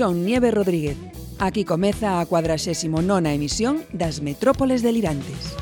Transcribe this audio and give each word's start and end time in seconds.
Son 0.00 0.24
Nieve 0.24 0.50
Rodríguez. 0.50 0.96
Aquí 1.38 1.66
comeza 1.66 2.22
a 2.22 2.26
49ª 2.26 3.34
emisión 3.34 3.84
das 3.92 4.22
Metrópoles 4.22 4.80
Delirantes. 4.80 5.52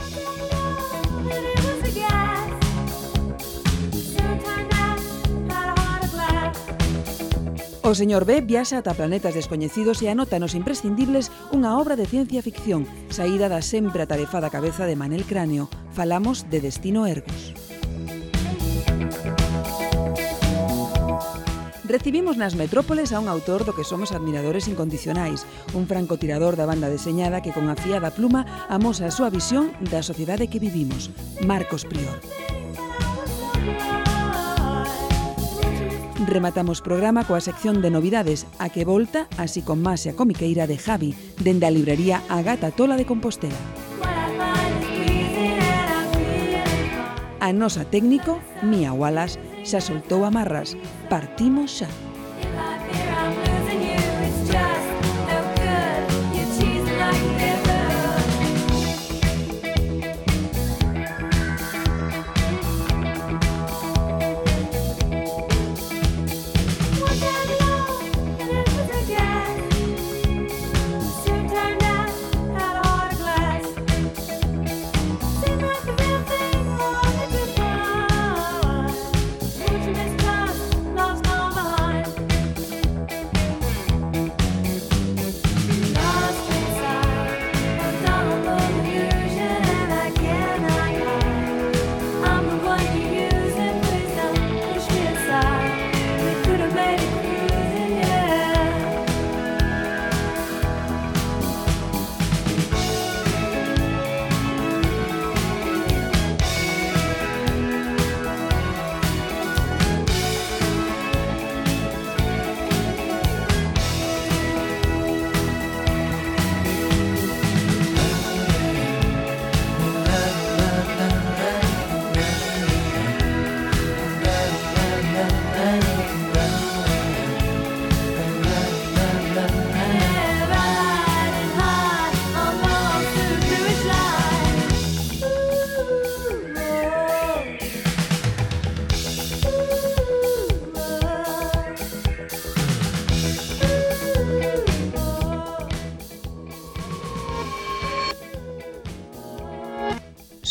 O 7.82 7.90
señor 7.98 8.30
B 8.30 8.38
viaxa 8.46 8.78
ata 8.78 8.94
planetas 8.94 9.34
descoñecidos 9.34 10.06
e 10.06 10.06
anota 10.06 10.38
nos 10.38 10.54
imprescindibles 10.54 11.34
unha 11.50 11.74
obra 11.74 11.98
de 11.98 12.06
ciencia 12.06 12.38
ficción 12.38 12.86
saída 13.10 13.50
da 13.50 13.58
sempre 13.58 14.06
atarefada 14.06 14.54
cabeza 14.54 14.86
de 14.86 14.94
Manel 14.94 15.26
Cráneo. 15.26 15.66
Falamos 15.90 16.46
de 16.46 16.62
Destino 16.62 17.10
Ergos. 17.10 17.57
recibimos 21.88 22.36
nas 22.36 22.52
metrópoles 22.54 23.16
a 23.16 23.18
un 23.18 23.32
autor 23.32 23.64
do 23.64 23.72
que 23.72 23.82
somos 23.82 24.12
admiradores 24.12 24.68
incondicionais, 24.68 25.48
un 25.72 25.88
francotirador 25.88 26.54
da 26.54 26.68
banda 26.68 26.92
deseñada 26.92 27.40
que 27.40 27.56
con 27.56 27.66
a 27.72 27.76
pluma 28.12 28.44
amosa 28.68 29.08
a 29.08 29.14
súa 29.14 29.32
visión 29.32 29.72
da 29.88 30.04
sociedade 30.04 30.52
que 30.52 30.60
vivimos, 30.60 31.08
Marcos 31.40 31.88
Prior. 31.88 32.20
Rematamos 36.28 36.84
programa 36.84 37.24
coa 37.24 37.40
sección 37.40 37.80
de 37.80 37.88
novidades 37.88 38.44
a 38.60 38.68
que 38.68 38.84
volta 38.84 39.24
así 39.40 39.64
con 39.64 39.80
máis 39.80 40.04
a 40.04 40.12
comiqueira 40.12 40.68
de 40.68 40.76
Javi 40.76 41.16
dende 41.40 41.64
a 41.64 41.72
librería 41.72 42.20
Agata 42.28 42.68
Tola 42.68 43.00
de 43.00 43.08
Compostela. 43.08 43.87
A 47.40 47.52
nosa 47.52 47.84
técnico, 47.84 48.40
Mía 48.62 48.92
Wallace, 48.92 49.38
xa 49.62 49.80
soltou 49.80 50.24
amarras. 50.26 50.74
Partimos 51.08 51.70
xa. 51.78 51.88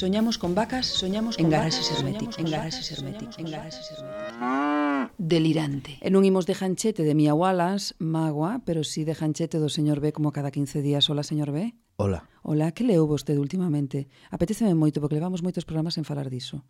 Soñamos 0.07 0.37
con 0.37 0.55
vacas, 0.55 0.85
soñamos 0.85 1.35
con 1.35 1.43
en 1.43 1.51
garaxes 1.51 1.91
herméticas, 1.91 2.39
en 2.39 2.49
garaxes 2.49 2.91
herméticas, 2.93 3.39
en 3.39 3.51
garaxes 3.51 3.91
herméticas. 3.91 5.11
Delirante. 5.19 5.99
E 5.99 6.07
non 6.07 6.23
imos 6.23 6.47
de 6.47 6.55
janchete 6.55 7.03
de 7.03 7.11
Mia 7.11 7.35
Wallace, 7.35 7.91
magua, 7.99 8.63
pero 8.63 8.87
si 8.87 9.03
sí 9.03 9.03
de 9.03 9.19
janchete 9.19 9.59
do 9.59 9.67
señor 9.67 9.99
B 9.99 10.15
como 10.15 10.31
cada 10.31 10.47
15 10.47 10.79
días. 10.79 11.11
Hola, 11.11 11.27
señor 11.27 11.51
B. 11.51 11.75
Hola. 11.99 12.23
Hola, 12.39 12.71
que 12.71 12.87
leu 12.87 13.03
vostede 13.03 13.43
últimamente? 13.43 14.07
Apetéceme 14.31 14.71
moito 14.79 15.03
porque 15.03 15.19
levamos 15.19 15.43
moitos 15.43 15.67
programas 15.67 15.99
en 15.99 16.07
falar 16.07 16.31
diso. 16.31 16.63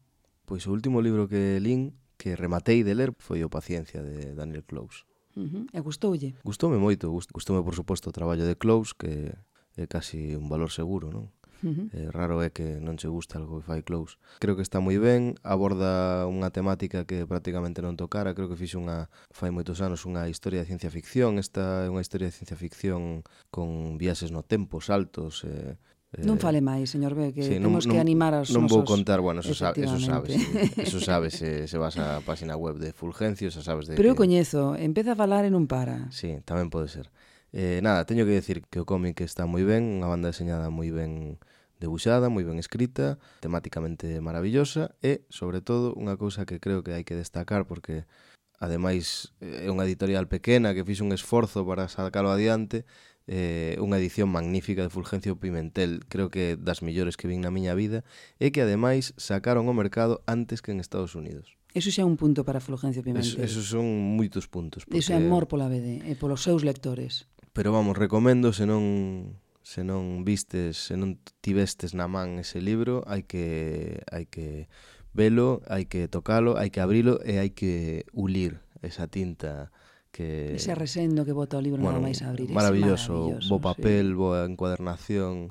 Pois 0.50 0.66
o 0.66 0.74
último 0.74 0.98
libro 1.06 1.30
que 1.30 1.62
lín, 1.62 1.94
que 2.18 2.34
rematei 2.34 2.82
de 2.82 2.98
ler, 2.98 3.14
foi 3.22 3.46
o 3.46 3.54
Paciencia 3.54 4.02
de 4.02 4.34
Daniel 4.34 4.66
Close. 4.66 5.06
Uh 5.38 5.46
-huh. 5.46 5.64
E 5.70 5.80
gustoulle? 5.86 6.34
Gustoume 6.42 6.82
moito, 6.82 7.14
gustoume 7.14 7.62
por 7.62 7.78
suposto 7.78 8.10
o 8.10 8.16
traballo 8.18 8.50
de 8.50 8.58
Close, 8.58 8.98
que 8.98 9.30
é 9.78 9.86
casi 9.86 10.34
un 10.34 10.50
valor 10.50 10.74
seguro, 10.74 11.14
non? 11.14 11.37
Uh 11.64 11.74
-huh. 11.74 11.88
eh, 11.94 12.08
raro 12.12 12.44
é 12.44 12.50
que 12.50 12.78
non 12.82 12.98
che 12.98 13.08
gusta 13.08 13.38
algo 13.38 13.60
que 13.60 13.66
fai 13.66 13.82
Close. 13.82 14.18
Creo 14.40 14.56
que 14.56 14.66
está 14.66 14.78
moi 14.82 14.98
ben, 14.98 15.38
aborda 15.42 16.26
unha 16.30 16.50
temática 16.54 17.06
que 17.10 17.26
prácticamente 17.26 17.82
non 17.82 17.98
tocara, 17.98 18.36
creo 18.38 18.50
que 18.50 18.60
fixe 18.60 18.78
unha 18.78 19.10
fai 19.34 19.50
moitos 19.50 19.82
anos 19.82 20.06
unha 20.06 20.30
historia 20.30 20.62
de 20.62 20.70
ciencia 20.70 20.92
ficción, 20.94 21.42
esta 21.42 21.86
é 21.86 21.90
unha 21.90 22.04
historia 22.04 22.30
de 22.30 22.36
ciencia 22.36 22.58
ficción 22.58 23.26
con 23.50 23.98
viaxes 23.98 24.30
no 24.30 24.46
tempo, 24.46 24.82
saltos, 24.82 25.46
eh, 25.46 25.76
Eh, 26.16 26.24
non 26.24 26.40
fale 26.40 26.64
máis, 26.64 26.88
señor 26.88 27.20
B, 27.20 27.36
que 27.36 27.44
sí, 27.44 27.60
temos 27.60 27.84
non, 27.84 27.92
que 27.92 28.00
animar 28.00 28.32
aos 28.32 28.48
non 28.56 28.64
nosos... 28.64 28.80
Non 28.80 28.80
vou 28.80 28.84
contar, 28.88 29.20
bueno, 29.20 29.44
eso, 29.44 29.52
sabe, 29.52 29.84
eso 29.84 30.00
sabes, 30.00 30.40
eso 30.88 31.04
sabes, 31.04 31.36
se, 31.36 31.68
se 31.68 31.76
vas 31.76 32.00
á 32.00 32.24
página 32.24 32.56
web 32.56 32.80
de 32.80 32.96
Fulgencio, 32.96 33.52
xa 33.52 33.60
sabes 33.60 33.92
de 33.92 34.00
Pero 34.00 34.08
que... 34.08 34.14
eu 34.16 34.22
coñezo, 34.24 34.80
empeza 34.80 35.14
a 35.14 35.18
falar 35.20 35.44
e 35.44 35.52
non 35.52 35.68
para. 35.68 36.08
Sí, 36.16 36.40
tamén 36.48 36.72
pode 36.72 36.88
ser. 36.88 37.12
Eh, 37.54 37.80
nada, 37.82 38.06
teño 38.06 38.26
que 38.26 38.36
decir 38.36 38.64
que 38.68 38.80
o 38.80 38.86
cómic 38.86 39.22
está 39.24 39.48
moi 39.48 39.64
ben, 39.64 40.04
unha 40.04 40.12
banda 40.12 40.32
deseñada 40.32 40.68
moi 40.68 40.92
ben 40.92 41.40
debuxada, 41.80 42.28
moi 42.28 42.44
ben 42.44 42.60
escrita, 42.60 43.22
temáticamente 43.40 44.20
maravillosa 44.20 44.98
e, 45.00 45.24
sobre 45.30 45.62
todo, 45.62 45.94
unha 45.96 46.18
cousa 46.18 46.44
que 46.44 46.60
creo 46.60 46.84
que 46.84 46.98
hai 46.98 47.06
que 47.08 47.16
destacar 47.16 47.70
porque 47.70 48.10
ademais 48.58 49.32
é 49.40 49.70
unha 49.70 49.86
editorial 49.86 50.26
pequena 50.26 50.74
que 50.74 50.84
fixe 50.84 51.06
un 51.06 51.14
esforzo 51.14 51.62
para 51.64 51.86
sacalo 51.88 52.34
adiante 52.34 52.84
eh, 53.28 53.76
unha 53.84 54.00
edición 54.00 54.32
magnífica 54.32 54.82
de 54.82 54.90
Fulgencio 54.90 55.36
Pimentel, 55.36 56.08
creo 56.08 56.32
que 56.32 56.56
das 56.56 56.82
millores 56.82 57.20
que 57.20 57.28
vin 57.28 57.44
na 57.44 57.52
miña 57.52 57.76
vida, 57.76 58.08
e 58.40 58.56
que 58.56 58.64
ademais 58.64 59.12
sacaron 59.20 59.68
o 59.68 59.76
mercado 59.76 60.24
antes 60.26 60.64
que 60.64 60.72
en 60.72 60.80
Estados 60.80 61.14
Unidos. 61.14 61.60
Eso 61.76 61.92
xa 61.92 62.02
é 62.02 62.08
un 62.08 62.16
punto 62.16 62.48
para 62.48 62.64
Fulgencio 62.64 63.04
Pimentel. 63.04 63.44
Eso, 63.44 63.44
eso 63.44 63.62
son 63.62 63.86
moitos 64.16 64.48
puntos. 64.48 64.88
Porque... 64.88 65.04
Eso 65.04 65.12
é 65.12 65.20
amor 65.20 65.52
pola 65.52 65.68
BD 65.68 66.08
e 66.08 66.16
polos 66.16 66.42
seus 66.42 66.64
lectores. 66.64 67.28
Pero 67.58 67.72
vamos, 67.72 67.98
recomendo 67.98 68.54
se 68.54 68.70
non 68.70 69.34
se 69.66 69.82
non 69.82 70.22
vistes, 70.22 70.78
se 70.78 70.94
non 70.94 71.18
tivestes 71.42 71.98
na 71.98 72.06
man 72.06 72.38
ese 72.38 72.62
libro, 72.62 73.02
hai 73.10 73.26
que 73.26 74.06
hai 74.14 74.30
que 74.30 74.70
velo, 75.10 75.66
hai 75.66 75.90
que 75.90 76.06
tocalo, 76.06 76.62
hai 76.62 76.70
que 76.70 76.86
abrilo 76.86 77.18
e 77.26 77.42
hai 77.42 77.58
que 77.58 78.06
ulir 78.14 78.62
esa 78.86 79.10
tinta 79.10 79.74
que 80.14 80.54
ese 80.54 80.78
resendo 80.78 81.26
que 81.26 81.34
bota 81.34 81.58
o 81.58 81.66
libro 81.66 81.82
bueno, 81.82 81.98
non 81.98 82.06
vais 82.06 82.22
a 82.22 82.30
abrir. 82.30 82.54
Maravilloso, 82.54 83.42
maravilloso 83.42 83.50
bo 83.50 83.58
papel, 83.58 84.14
sí. 84.14 84.18
boa 84.22 84.46
encuadernación, 84.46 85.50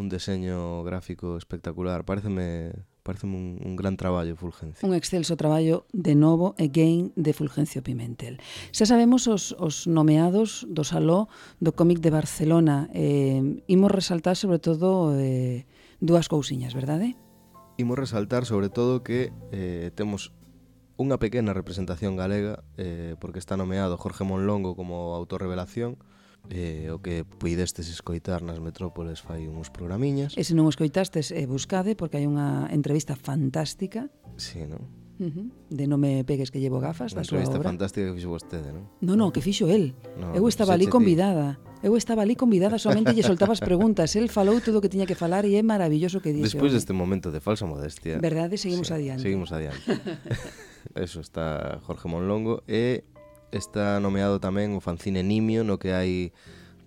un 0.00 0.06
deseño 0.08 0.80
gráfico 0.88 1.36
espectacular. 1.36 2.08
Pareceme 2.08 2.72
Parece 3.02 3.26
un, 3.26 3.58
un 3.64 3.74
gran 3.74 3.96
traballo, 3.96 4.36
Fulgencio. 4.36 4.86
Un 4.86 4.94
excelso 4.94 5.36
traballo, 5.36 5.86
de 5.92 6.14
novo, 6.14 6.54
again, 6.58 7.12
de 7.16 7.32
Fulgencio 7.32 7.82
Pimentel. 7.82 8.38
Xa 8.70 8.86
sabemos 8.86 9.26
os, 9.26 9.58
os 9.58 9.90
nomeados 9.90 10.62
do 10.70 10.86
Saló 10.86 11.26
do 11.58 11.74
cómic 11.74 11.98
de 11.98 12.14
Barcelona. 12.14 12.86
Eh, 12.94 13.58
imos 13.66 13.90
resaltar, 13.90 14.38
sobre 14.38 14.62
todo, 14.62 15.18
eh, 15.18 15.66
dúas 15.98 16.30
cousiñas, 16.30 16.78
verdade? 16.78 17.18
Imos 17.74 17.98
resaltar, 17.98 18.46
sobre 18.46 18.70
todo, 18.70 19.02
que 19.02 19.34
eh, 19.50 19.90
temos 19.98 20.30
unha 20.94 21.18
pequena 21.18 21.50
representación 21.50 22.14
galega, 22.14 22.62
eh, 22.78 23.18
porque 23.18 23.42
está 23.42 23.58
nomeado 23.58 23.98
Jorge 23.98 24.22
Monlongo 24.22 24.78
como 24.78 25.18
autorrevelación, 25.18 25.98
revelación 25.98 26.11
eh, 26.50 26.90
o 26.90 26.98
que 26.98 27.24
puidestes 27.24 27.86
escoitar 27.92 28.42
nas 28.42 28.58
metrópoles 28.58 29.22
fai 29.22 29.46
uns 29.46 29.70
programiñas. 29.70 30.34
E 30.34 30.42
se 30.42 30.56
non 30.56 30.66
o 30.66 30.72
escoitastes, 30.72 31.30
eh, 31.30 31.46
buscade, 31.46 31.94
porque 31.94 32.18
hai 32.18 32.26
unha 32.26 32.66
entrevista 32.72 33.14
fantástica. 33.14 34.10
Sí, 34.40 34.66
non? 34.66 34.82
Uh 35.22 35.30
-huh. 35.30 35.46
De 35.70 35.86
non 35.86 36.02
me 36.02 36.24
pegues 36.26 36.50
que 36.50 36.58
llevo 36.58 36.82
gafas 36.82 37.14
da 37.14 37.22
súa 37.22 37.38
obra. 37.38 37.46
Entrevista 37.46 37.68
fantástica 37.70 38.04
que 38.10 38.14
fixo 38.18 38.30
vostede, 38.32 38.68
non? 38.74 38.90
Non, 38.98 39.16
non, 39.20 39.28
que 39.30 39.44
fixo 39.44 39.70
el. 39.70 39.94
No, 40.18 40.34
eu 40.34 40.44
estaba 40.50 40.74
ali 40.74 40.90
convidada. 40.90 41.62
Ti. 41.62 41.86
Eu 41.86 41.94
estaba 41.98 42.22
ali 42.22 42.34
convidada, 42.34 42.78
somente 42.78 43.14
lle 43.14 43.22
soltabas 43.22 43.58
preguntas. 43.58 44.14
El 44.18 44.30
falou 44.30 44.58
todo 44.62 44.78
o 44.78 44.82
que 44.82 44.90
tiña 44.90 45.06
que 45.06 45.18
falar 45.18 45.46
e 45.46 45.54
é 45.58 45.62
maravilloso 45.62 46.18
que 46.22 46.34
dixo. 46.34 46.58
Despois 46.58 46.74
deste 46.74 46.94
momento 46.94 47.30
de 47.30 47.38
falsa 47.38 47.66
modestia. 47.66 48.18
Verdade, 48.18 48.58
seguimos 48.58 48.90
sí, 48.90 48.94
adiante. 48.94 49.22
Seguimos 49.22 49.50
adiante. 49.54 49.82
Eso 50.94 51.20
está 51.22 51.78
Jorge 51.86 52.10
Monlongo 52.10 52.66
e 52.66 53.06
está 53.52 54.00
nomeado 54.00 54.40
tamén 54.40 54.74
o 54.74 54.80
fanzine 54.80 55.22
Nimio 55.22 55.62
no 55.62 55.76
que 55.76 55.92
hai 55.94 56.32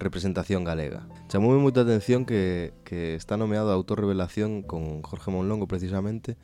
representación 0.01 0.67
galega. 0.67 1.07
Chamoume 1.31 1.61
moita 1.61 1.85
atención 1.85 2.27
que, 2.27 2.75
que 2.83 3.15
está 3.15 3.39
nomeado 3.39 3.71
a 3.71 3.77
autorrevelación 3.77 4.65
con 4.65 5.05
Jorge 5.05 5.31
Monlongo 5.31 5.69
precisamente 5.69 6.35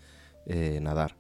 eh, 0.48 0.80
Nadar. 0.80 1.20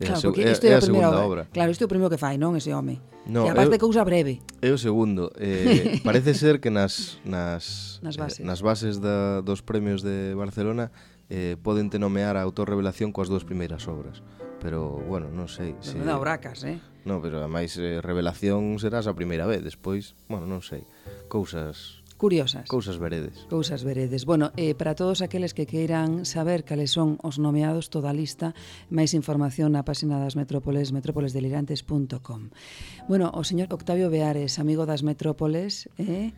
É 0.00 0.06
claro, 0.06 0.20
porque 0.22 0.46
isto 0.46 0.66
é, 0.66 0.74
a, 0.74 0.80
segunda 0.80 1.10
obra. 1.10 1.26
obra. 1.26 1.42
Claro, 1.50 1.70
isto 1.72 1.82
é 1.82 1.86
o 1.86 1.90
primeiro 1.90 2.12
que 2.12 2.20
fai, 2.20 2.38
non, 2.38 2.54
ese 2.54 2.70
home. 2.70 3.02
No, 3.26 3.44
e 3.44 3.50
aparte 3.50 3.74
eu, 3.74 3.82
cousa 3.82 4.04
breve. 4.06 4.38
É 4.62 4.70
o 4.70 4.78
segundo. 4.78 5.34
Eh, 5.34 5.98
parece 6.06 6.38
ser 6.38 6.62
que 6.62 6.70
nas, 6.70 7.18
nas, 7.26 7.98
nas 8.04 8.14
eh, 8.14 8.20
bases, 8.22 8.38
eh, 8.38 8.46
nas 8.46 8.60
bases 8.62 8.94
da, 9.02 9.42
dos 9.42 9.60
premios 9.60 10.06
de 10.06 10.38
Barcelona 10.38 10.94
eh, 11.28 11.58
poden 11.60 11.90
te 11.90 11.98
nomear 11.98 12.38
a 12.38 12.46
autorrevelación 12.46 13.10
coas 13.10 13.26
dúas 13.26 13.42
primeiras 13.42 13.90
obras 13.90 14.22
pero 14.60 14.98
bueno, 15.06 15.30
non 15.30 15.46
sei 15.46 15.74
se... 15.80 15.94
Menuda 15.98 16.18
bracas, 16.18 16.66
eh? 16.66 16.78
No, 17.06 17.22
pero 17.22 17.40
ademais 17.40 17.78
eh, 17.78 18.02
revelación 18.02 18.76
serás 18.82 19.06
a 19.06 19.14
primeira 19.14 19.46
vez, 19.46 19.62
despois, 19.62 20.18
bueno, 20.28 20.44
non 20.44 20.60
sei, 20.60 20.84
cousas... 21.30 22.02
Curiosas. 22.18 22.66
Cousas 22.66 22.98
veredes. 22.98 23.46
Cousas 23.48 23.84
veredes. 23.84 24.26
Bueno, 24.26 24.50
eh, 24.56 24.74
para 24.74 24.96
todos 24.96 25.22
aqueles 25.22 25.54
que 25.54 25.70
queiran 25.70 26.26
saber 26.26 26.64
cales 26.64 26.90
son 26.90 27.14
os 27.22 27.38
nomeados 27.38 27.94
toda 27.94 28.10
a 28.10 28.16
lista, 28.16 28.58
máis 28.90 29.14
información 29.14 29.70
na 29.70 29.86
página 29.86 30.18
das 30.18 30.34
metrópoles, 30.34 30.90
metrópolesdelirantes.com. 30.90 32.50
Bueno, 33.06 33.30
o 33.30 33.46
señor 33.46 33.70
Octavio 33.70 34.10
Beares, 34.10 34.58
amigo 34.58 34.82
das 34.82 35.06
metrópoles, 35.06 35.86
eh, 35.94 36.34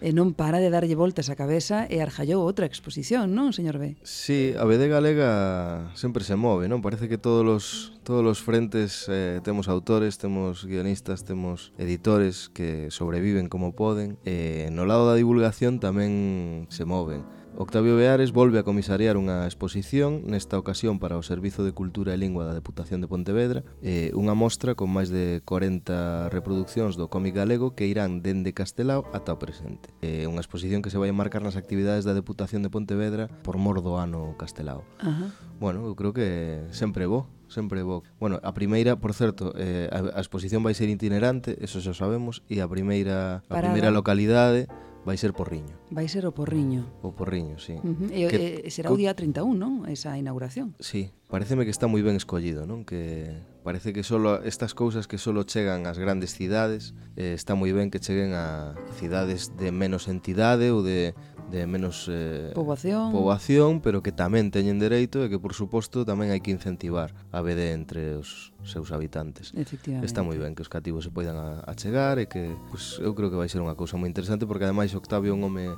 e 0.00 0.16
non 0.16 0.32
para 0.32 0.58
de 0.58 0.72
darlle 0.72 0.96
voltas 0.96 1.28
á 1.28 1.36
cabeza 1.36 1.84
e 1.86 2.00
arjallou 2.00 2.42
outra 2.42 2.66
exposición, 2.66 3.32
non, 3.36 3.52
señor 3.52 3.76
B? 3.76 4.00
Sí, 4.02 4.56
a 4.56 4.64
BD 4.64 4.88
Galega 4.88 5.92
sempre 5.96 6.24
se 6.24 6.34
move, 6.34 6.66
non? 6.66 6.80
Parece 6.80 7.06
que 7.06 7.20
todos 7.20 7.44
os, 7.44 7.64
todos 8.04 8.24
os 8.24 8.40
frentes 8.40 9.06
eh, 9.08 9.40
temos 9.44 9.68
autores, 9.68 10.16
temos 10.16 10.64
guionistas, 10.64 11.22
temos 11.22 11.72
editores 11.76 12.48
que 12.50 12.88
sobreviven 12.90 13.48
como 13.48 13.76
poden. 13.76 14.16
e 14.24 14.68
no 14.72 14.88
lado 14.88 15.06
da 15.06 15.16
divulgación 15.16 15.78
tamén 15.78 16.66
se 16.72 16.88
moven. 16.88 17.39
Octavio 17.56 17.96
Beares 17.96 18.32
volve 18.32 18.58
a 18.58 18.66
comisariar 18.66 19.18
unha 19.18 19.44
exposición, 19.44 20.24
nesta 20.24 20.56
ocasión 20.56 21.02
para 21.02 21.18
o 21.18 21.22
Servizo 21.26 21.66
de 21.66 21.74
Cultura 21.76 22.14
e 22.14 22.20
Lingua 22.20 22.46
da 22.46 22.56
Deputación 22.56 23.02
de 23.02 23.10
Pontevedra, 23.10 23.66
e 23.82 24.14
unha 24.16 24.32
mostra 24.38 24.78
con 24.78 24.88
máis 24.88 25.10
de 25.10 25.42
40 25.44 26.30
reproduccións 26.30 26.94
do 26.96 27.10
cómic 27.12 27.36
galego 27.36 27.76
que 27.76 27.90
irán 27.90 28.22
dende 28.22 28.56
Castelao 28.56 29.04
ata 29.12 29.34
o 29.34 29.40
presente. 29.42 29.92
É 30.00 30.24
unha 30.24 30.40
exposición 30.40 30.80
que 30.80 30.88
se 30.88 30.96
vai 30.96 31.12
marcar 31.12 31.42
nas 31.44 31.58
actividades 31.58 32.06
da 32.06 32.16
Deputación 32.16 32.64
de 32.64 32.72
Pontevedra 32.72 33.28
por 33.42 33.58
mor 33.58 33.82
do 33.84 33.98
ano 33.98 34.38
Castelao. 34.38 34.86
Ajá. 35.02 35.34
Bueno, 35.60 35.84
eu 35.84 35.98
creo 35.98 36.14
que 36.16 36.64
sempre 36.70 37.04
bo 37.04 37.28
sempre 37.50 37.82
bo. 37.82 38.06
Bueno, 38.22 38.38
a 38.46 38.54
primeira, 38.54 38.96
por 38.96 39.12
certo, 39.12 39.52
eh, 39.58 39.90
a, 39.90 40.16
a 40.16 40.20
exposición 40.22 40.62
vai 40.62 40.72
ser 40.72 40.86
itinerante, 40.86 41.58
eso 41.58 41.82
xa 41.82 41.92
sabemos, 41.92 42.46
e 42.46 42.62
a 42.62 42.68
primeira, 42.70 43.42
a 43.42 43.50
Parada. 43.50 43.74
primeira 43.74 43.90
localidade 43.90 44.70
vai 45.02 45.18
ser 45.18 45.34
Porriño. 45.34 45.79
Vai 45.90 46.06
ser 46.06 46.22
o 46.26 46.32
Porriño. 46.32 46.86
O 47.02 47.10
Porriño, 47.10 47.58
sí. 47.58 47.74
Uh 47.82 47.98
-huh. 47.98 48.10
e, 48.14 48.30
que, 48.30 48.62
e, 48.62 48.70
será 48.70 48.94
o 48.94 48.96
día 48.96 49.10
31, 49.14 49.58
non? 49.58 49.82
Esa 49.90 50.14
inauguración. 50.14 50.78
Sí, 50.78 51.10
pareceme 51.26 51.66
que 51.66 51.74
está 51.74 51.90
moi 51.90 52.00
ben 52.06 52.14
escollido, 52.14 52.62
non? 52.62 52.86
Que 52.86 53.34
parece 53.66 53.90
que 53.90 54.06
solo 54.06 54.38
estas 54.46 54.72
cousas 54.72 55.10
que 55.10 55.18
solo 55.18 55.42
chegan 55.42 55.90
ás 55.90 55.98
grandes 55.98 56.30
cidades, 56.32 56.94
eh, 57.18 57.34
está 57.34 57.58
moi 57.58 57.74
ben 57.74 57.90
que 57.90 57.98
cheguen 57.98 58.38
a 58.38 58.78
cidades 58.94 59.50
de 59.58 59.74
menos 59.74 60.06
entidade 60.06 60.70
ou 60.70 60.86
de 60.86 61.12
de 61.50 61.66
menos 61.66 62.06
eh, 62.08 62.52
poboación. 62.54 63.10
poboación, 63.10 63.80
pero 63.82 64.02
que 64.02 64.14
tamén 64.14 64.54
teñen 64.54 64.78
dereito 64.78 65.26
e 65.26 65.28
que, 65.28 65.42
por 65.42 65.52
suposto, 65.52 66.06
tamén 66.06 66.30
hai 66.30 66.38
que 66.38 66.54
incentivar 66.54 67.10
a 67.34 67.42
BD 67.42 67.74
entre 67.74 68.14
os 68.16 68.54
seus 68.62 68.94
habitantes. 68.94 69.50
Efectivamente. 69.58 70.06
Está 70.06 70.22
moi 70.22 70.38
ben 70.38 70.54
que 70.54 70.62
os 70.62 70.70
cativos 70.70 71.02
se 71.02 71.10
poidan 71.10 71.36
achegar 71.66 72.22
e 72.22 72.30
que 72.30 72.54
pues, 72.70 73.02
eu 73.02 73.12
creo 73.18 73.28
que 73.28 73.38
vai 73.38 73.50
ser 73.50 73.58
unha 73.58 73.74
cousa 73.74 73.98
moi 73.98 74.06
interesante 74.06 74.46
porque, 74.46 74.64
ademais, 74.64 74.94
Octavio 74.94 75.34
é 75.34 75.36
un 75.36 75.42
home 75.42 75.74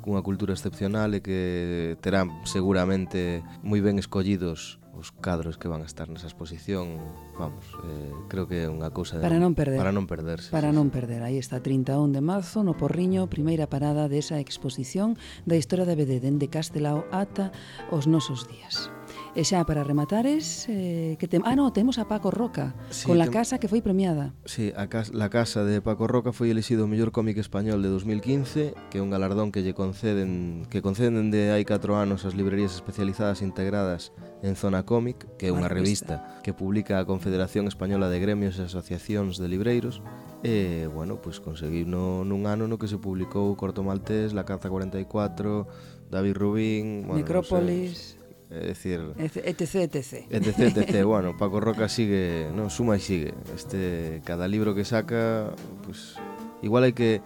cunha 0.00 0.24
cultura 0.24 0.56
excepcional 0.56 1.12
e 1.14 1.20
que 1.20 1.96
terán 2.00 2.32
seguramente 2.48 3.44
moi 3.62 3.80
ben 3.84 4.00
escollidos 4.00 4.80
os 5.00 5.12
cadros 5.12 5.56
que 5.56 5.66
van 5.66 5.80
a 5.80 5.88
estar 5.88 6.12
nesa 6.12 6.28
exposición, 6.28 7.00
vamos, 7.40 7.64
eh, 7.88 8.12
creo 8.28 8.44
que 8.44 8.64
é 8.64 8.68
unha 8.68 8.92
cousa 8.92 9.16
de, 9.16 9.24
para 9.24 9.40
non 9.40 9.56
perder. 9.56 9.80
Para 9.80 9.96
non 9.96 10.04
perderse. 10.04 10.52
Para 10.52 10.70
sí, 10.70 10.76
non 10.76 10.92
sí. 10.92 11.00
perder. 11.00 11.24
Aí 11.24 11.40
está 11.40 11.64
31 11.64 12.12
de 12.12 12.20
marzo 12.20 12.60
no 12.60 12.76
Porriño, 12.76 13.24
primeira 13.32 13.64
parada 13.64 14.12
desa 14.12 14.36
exposición 14.36 15.16
da 15.48 15.56
historia 15.56 15.88
da 15.88 15.96
BD 15.96 16.20
dende 16.20 16.52
Castelao 16.52 17.08
ata 17.10 17.48
os 17.88 18.04
nosos 18.04 18.44
días. 18.44 18.92
E 19.30 19.46
xa 19.46 19.62
para 19.62 19.86
rematares, 19.86 20.66
eh, 20.66 21.14
que 21.14 21.30
tem... 21.30 21.38
ah, 21.46 21.54
no, 21.54 21.70
temos 21.70 22.02
a 22.02 22.10
Paco 22.10 22.34
Roca, 22.34 22.74
sí, 22.90 23.06
con 23.06 23.14
la 23.14 23.30
tem... 23.30 23.38
casa 23.38 23.62
que 23.62 23.70
foi 23.70 23.78
premiada. 23.78 24.34
Sí, 24.42 24.74
a 24.74 24.90
cas... 24.90 25.14
la 25.14 25.30
casa 25.30 25.62
de 25.62 25.78
Paco 25.78 26.10
Roca 26.10 26.34
foi 26.34 26.50
elixido 26.50 26.82
o 26.82 26.90
mellor 26.90 27.14
cómic 27.14 27.38
español 27.38 27.78
de 27.78 27.94
2015, 27.94 28.74
que 28.90 28.98
é 28.98 29.02
un 29.02 29.14
galardón 29.14 29.54
que 29.54 29.62
lle 29.62 29.70
conceden 29.70 30.66
que 30.66 30.82
conceden 30.82 31.30
de 31.30 31.54
hai 31.54 31.62
4 31.62 31.94
anos 31.94 32.26
as 32.26 32.34
librerías 32.34 32.74
especializadas 32.74 33.38
integradas 33.38 34.10
en 34.42 34.58
Zona 34.58 34.82
Cómic, 34.82 35.30
que 35.38 35.46
é 35.46 35.54
unha 35.54 35.70
revista 35.70 36.42
que 36.42 36.50
publica 36.50 36.98
a 36.98 37.06
Confederación 37.06 37.70
Española 37.70 38.10
de 38.10 38.18
Gremios 38.18 38.58
e 38.58 38.66
Asociacións 38.66 39.38
de 39.38 39.46
Libreiros, 39.46 40.02
E, 40.42 40.88
bueno, 40.88 41.20
pois 41.20 41.36
pues, 41.36 41.44
conseguiu 41.44 41.84
no, 41.84 42.24
nun 42.24 42.48
ano 42.48 42.64
no 42.64 42.80
que 42.80 42.88
se 42.88 42.96
publicou 42.96 43.52
Corto 43.60 43.84
Maltés, 43.84 44.32
La 44.32 44.48
Caza 44.48 44.72
44, 44.72 45.68
David 46.08 46.32
Rubín... 46.32 47.04
Bueno, 47.04 47.20
Necrópolis... 47.20 47.92
No 47.92 48.16
sei, 48.16 48.19
É 48.50 48.74
dicir, 48.74 49.14
etc, 49.14 49.86
etc. 49.86 50.26
Etc, 50.26 50.58
etc. 50.74 51.04
bueno, 51.06 51.38
Paco 51.38 51.62
Roca 51.62 51.86
sigue, 51.86 52.50
non, 52.50 52.66
suma 52.66 52.98
e 52.98 53.00
sigue. 53.00 53.30
Este 53.54 54.18
cada 54.26 54.50
libro 54.50 54.74
que 54.74 54.82
saca, 54.82 55.54
pues 55.86 56.18
igual 56.58 56.82
hai 56.82 56.94
que 56.94 57.22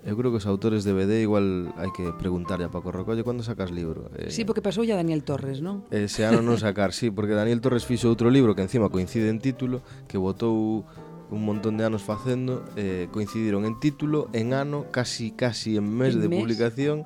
Eu 0.00 0.16
creo 0.16 0.32
que 0.32 0.40
os 0.40 0.48
autores 0.48 0.80
de 0.80 0.96
BD 0.96 1.20
igual 1.20 1.76
hai 1.76 1.92
que 1.92 2.08
preguntarlle 2.16 2.64
a 2.64 2.72
Paco 2.72 2.88
Roca, 2.88 3.12
oye, 3.12 3.20
cando 3.20 3.44
sacas 3.44 3.68
libro. 3.68 4.08
Eh, 4.16 4.32
sí, 4.32 4.48
porque 4.48 4.64
pasou 4.64 4.80
ya 4.80 4.96
Daniel 4.96 5.20
Torres, 5.28 5.60
non? 5.60 5.84
Ese 5.92 6.24
eh, 6.24 6.28
ano 6.32 6.40
non 6.40 6.56
sacar, 6.56 6.96
sí, 6.96 7.12
porque 7.12 7.36
Daniel 7.36 7.60
Torres 7.60 7.84
fixo 7.84 8.08
outro 8.08 8.32
libro 8.32 8.56
que 8.56 8.64
encima 8.64 8.88
coincide 8.88 9.28
en 9.28 9.44
título, 9.44 9.84
que 10.08 10.16
botou 10.16 10.88
un 11.28 11.42
montón 11.44 11.76
de 11.76 11.84
anos 11.84 12.00
facendo, 12.00 12.64
eh, 12.80 13.12
coincidiron 13.12 13.68
en 13.68 13.76
título, 13.76 14.32
en 14.32 14.56
ano, 14.56 14.88
casi 14.88 15.36
casi 15.36 15.76
en 15.76 15.92
mes 15.92 16.16
en 16.16 16.24
de 16.24 16.28
mes? 16.32 16.40
publicación 16.40 17.04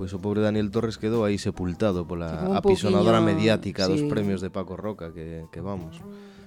Pois 0.00 0.16
o 0.16 0.18
pobre 0.24 0.40
Daniel 0.40 0.72
Torres 0.72 0.96
quedou 0.96 1.28
aí 1.28 1.36
sepultado 1.36 2.08
pola 2.08 2.56
apisonadora 2.56 3.20
poquinho... 3.20 3.36
mediática 3.36 3.84
sí. 3.84 3.92
dos 3.92 4.08
premios 4.08 4.40
de 4.40 4.48
Paco 4.48 4.72
Roca, 4.72 5.12
que, 5.12 5.44
que 5.52 5.60
vamos 5.60 6.00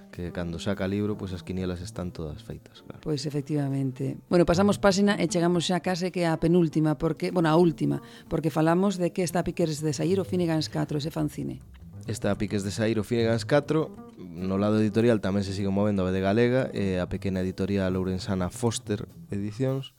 que 0.09 0.33
cando 0.33 0.57
saca 0.57 0.89
libro, 0.89 1.13
pois 1.13 1.37
as 1.37 1.45
quinielas 1.45 1.77
están 1.77 2.09
todas 2.09 2.41
feitas, 2.41 2.81
claro. 2.81 3.05
Pois 3.05 3.29
efectivamente. 3.29 4.17
Bueno, 4.25 4.49
pasamos 4.49 4.81
páxina 4.81 5.21
e 5.21 5.29
chegamos 5.29 5.69
xa 5.69 5.85
case 5.85 6.09
que 6.09 6.25
a 6.25 6.33
penúltima, 6.41 6.97
porque, 6.97 7.29
bueno, 7.29 7.45
a 7.45 7.53
última, 7.53 8.01
porque 8.25 8.49
falamos 8.49 8.97
de 8.97 9.13
que 9.13 9.21
está 9.21 9.45
Piqueres 9.45 9.85
de 9.85 9.93
Sair 9.93 10.17
o 10.17 10.25
Finnegan's 10.25 10.73
4, 10.73 10.97
ese 10.97 11.13
fanzine. 11.13 11.61
Está 12.09 12.33
Piques 12.33 12.65
de 12.65 12.73
Sair 12.73 12.97
o 12.97 13.05
Finnegan's 13.05 13.45
4, 13.45 14.17
no 14.17 14.57
lado 14.57 14.81
editorial 14.81 15.21
tamén 15.21 15.45
se 15.45 15.53
sigue 15.53 15.69
movendo 15.69 16.01
a 16.01 16.09
de 16.09 16.25
Galega 16.25 16.73
e 16.73 16.97
a 16.97 17.05
pequena 17.05 17.45
editorial 17.45 17.93
Ourensana 17.93 18.49
Foster 18.49 19.05
Edicións, 19.29 19.93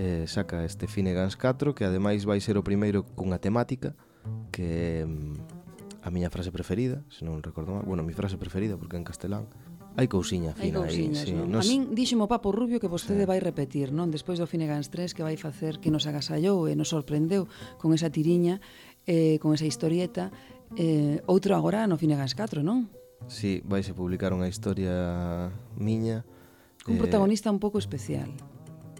eh, 0.00 0.24
saca 0.24 0.64
este 0.64 0.88
Finnegan's 0.88 1.36
4 1.36 1.76
que 1.76 1.84
ademais 1.84 2.24
vai 2.24 2.40
ser 2.40 2.56
o 2.56 2.64
primeiro 2.64 3.04
cunha 3.04 3.36
temática 3.36 3.92
que 4.48 5.04
mm, 5.04 6.00
a 6.00 6.08
miña 6.08 6.32
frase 6.32 6.48
preferida, 6.48 7.04
se 7.12 7.28
non 7.28 7.44
recordo 7.44 7.76
mal, 7.76 7.84
bueno, 7.84 8.00
mi 8.00 8.16
frase 8.16 8.40
preferida 8.40 8.80
porque 8.80 8.96
en 8.96 9.04
castelán 9.04 9.52
Hai 9.98 10.06
cousiña 10.06 10.54
fina 10.54 10.86
aí, 10.86 11.10
sí, 11.18 11.34
non? 11.34 11.50
Nos... 11.50 11.66
A 11.66 11.68
min 11.68 11.92
díximo 11.92 12.30
Papo 12.30 12.54
Rubio 12.54 12.78
que 12.78 12.86
vostede 12.86 13.26
sí. 13.26 13.28
vai 13.28 13.42
repetir, 13.42 13.90
non? 13.90 14.08
Despois 14.14 14.38
do 14.38 14.46
Finnegan's 14.46 14.88
3 14.88 15.12
que 15.12 15.26
vai 15.26 15.34
facer 15.34 15.82
que 15.82 15.90
nos 15.90 16.06
agasallou 16.06 16.70
e 16.70 16.78
nos 16.78 16.94
sorprendeu 16.94 17.50
con 17.76 17.90
esa 17.90 18.08
tiriña, 18.08 18.62
eh, 19.04 19.42
con 19.42 19.50
esa 19.50 19.66
historieta, 19.66 20.30
eh, 20.78 21.18
outro 21.26 21.58
agora 21.58 21.90
no 21.90 21.98
Finnegan's 21.98 22.38
4, 22.38 22.62
non? 22.62 22.86
Sí, 23.26 23.66
vais 23.66 23.84
a 23.90 23.94
publicar 23.98 24.30
unha 24.30 24.46
historia 24.46 25.50
miña. 25.74 26.22
Un 26.86 26.96
eh... 26.96 27.00
protagonista 27.02 27.50
un 27.50 27.58
pouco 27.58 27.82
especial 27.82 28.30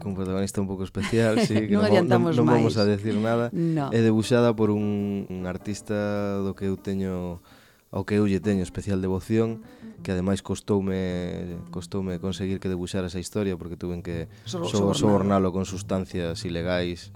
cun 0.01 0.17
protagonista 0.17 0.61
un 0.61 0.67
pouco 0.67 0.83
especial, 0.83 1.39
sí, 1.45 1.55
que 1.69 1.77
non, 1.77 1.87
non, 1.87 2.09
non, 2.09 2.33
non 2.33 2.47
vamos 2.49 2.81
a 2.81 2.89
decir 2.89 3.15
nada. 3.21 3.53
No. 3.53 3.93
É 3.93 4.01
debuxada 4.01 4.57
por 4.57 4.73
un, 4.73 5.29
un 5.29 5.45
artista 5.45 6.41
do 6.41 6.57
que 6.57 6.67
eu 6.67 6.81
teño 6.81 7.45
ao 7.93 8.07
que 8.07 8.17
eu 8.17 8.25
lle 8.25 8.39
teño 8.39 8.63
especial 8.63 9.03
devoción, 9.03 9.67
que 10.07 10.15
ademais 10.15 10.41
costoume 10.41 11.59
costoume 11.75 12.23
conseguir 12.23 12.63
que 12.63 12.71
debuxara 12.71 13.11
esa 13.11 13.19
historia 13.19 13.59
porque 13.59 13.77
tuven 13.77 14.01
que 14.01 14.31
so, 14.47 14.65
so, 14.65 14.95
sobornalo 14.95 15.53
con 15.53 15.67
sustancias 15.67 16.43
ilegais, 16.47 17.11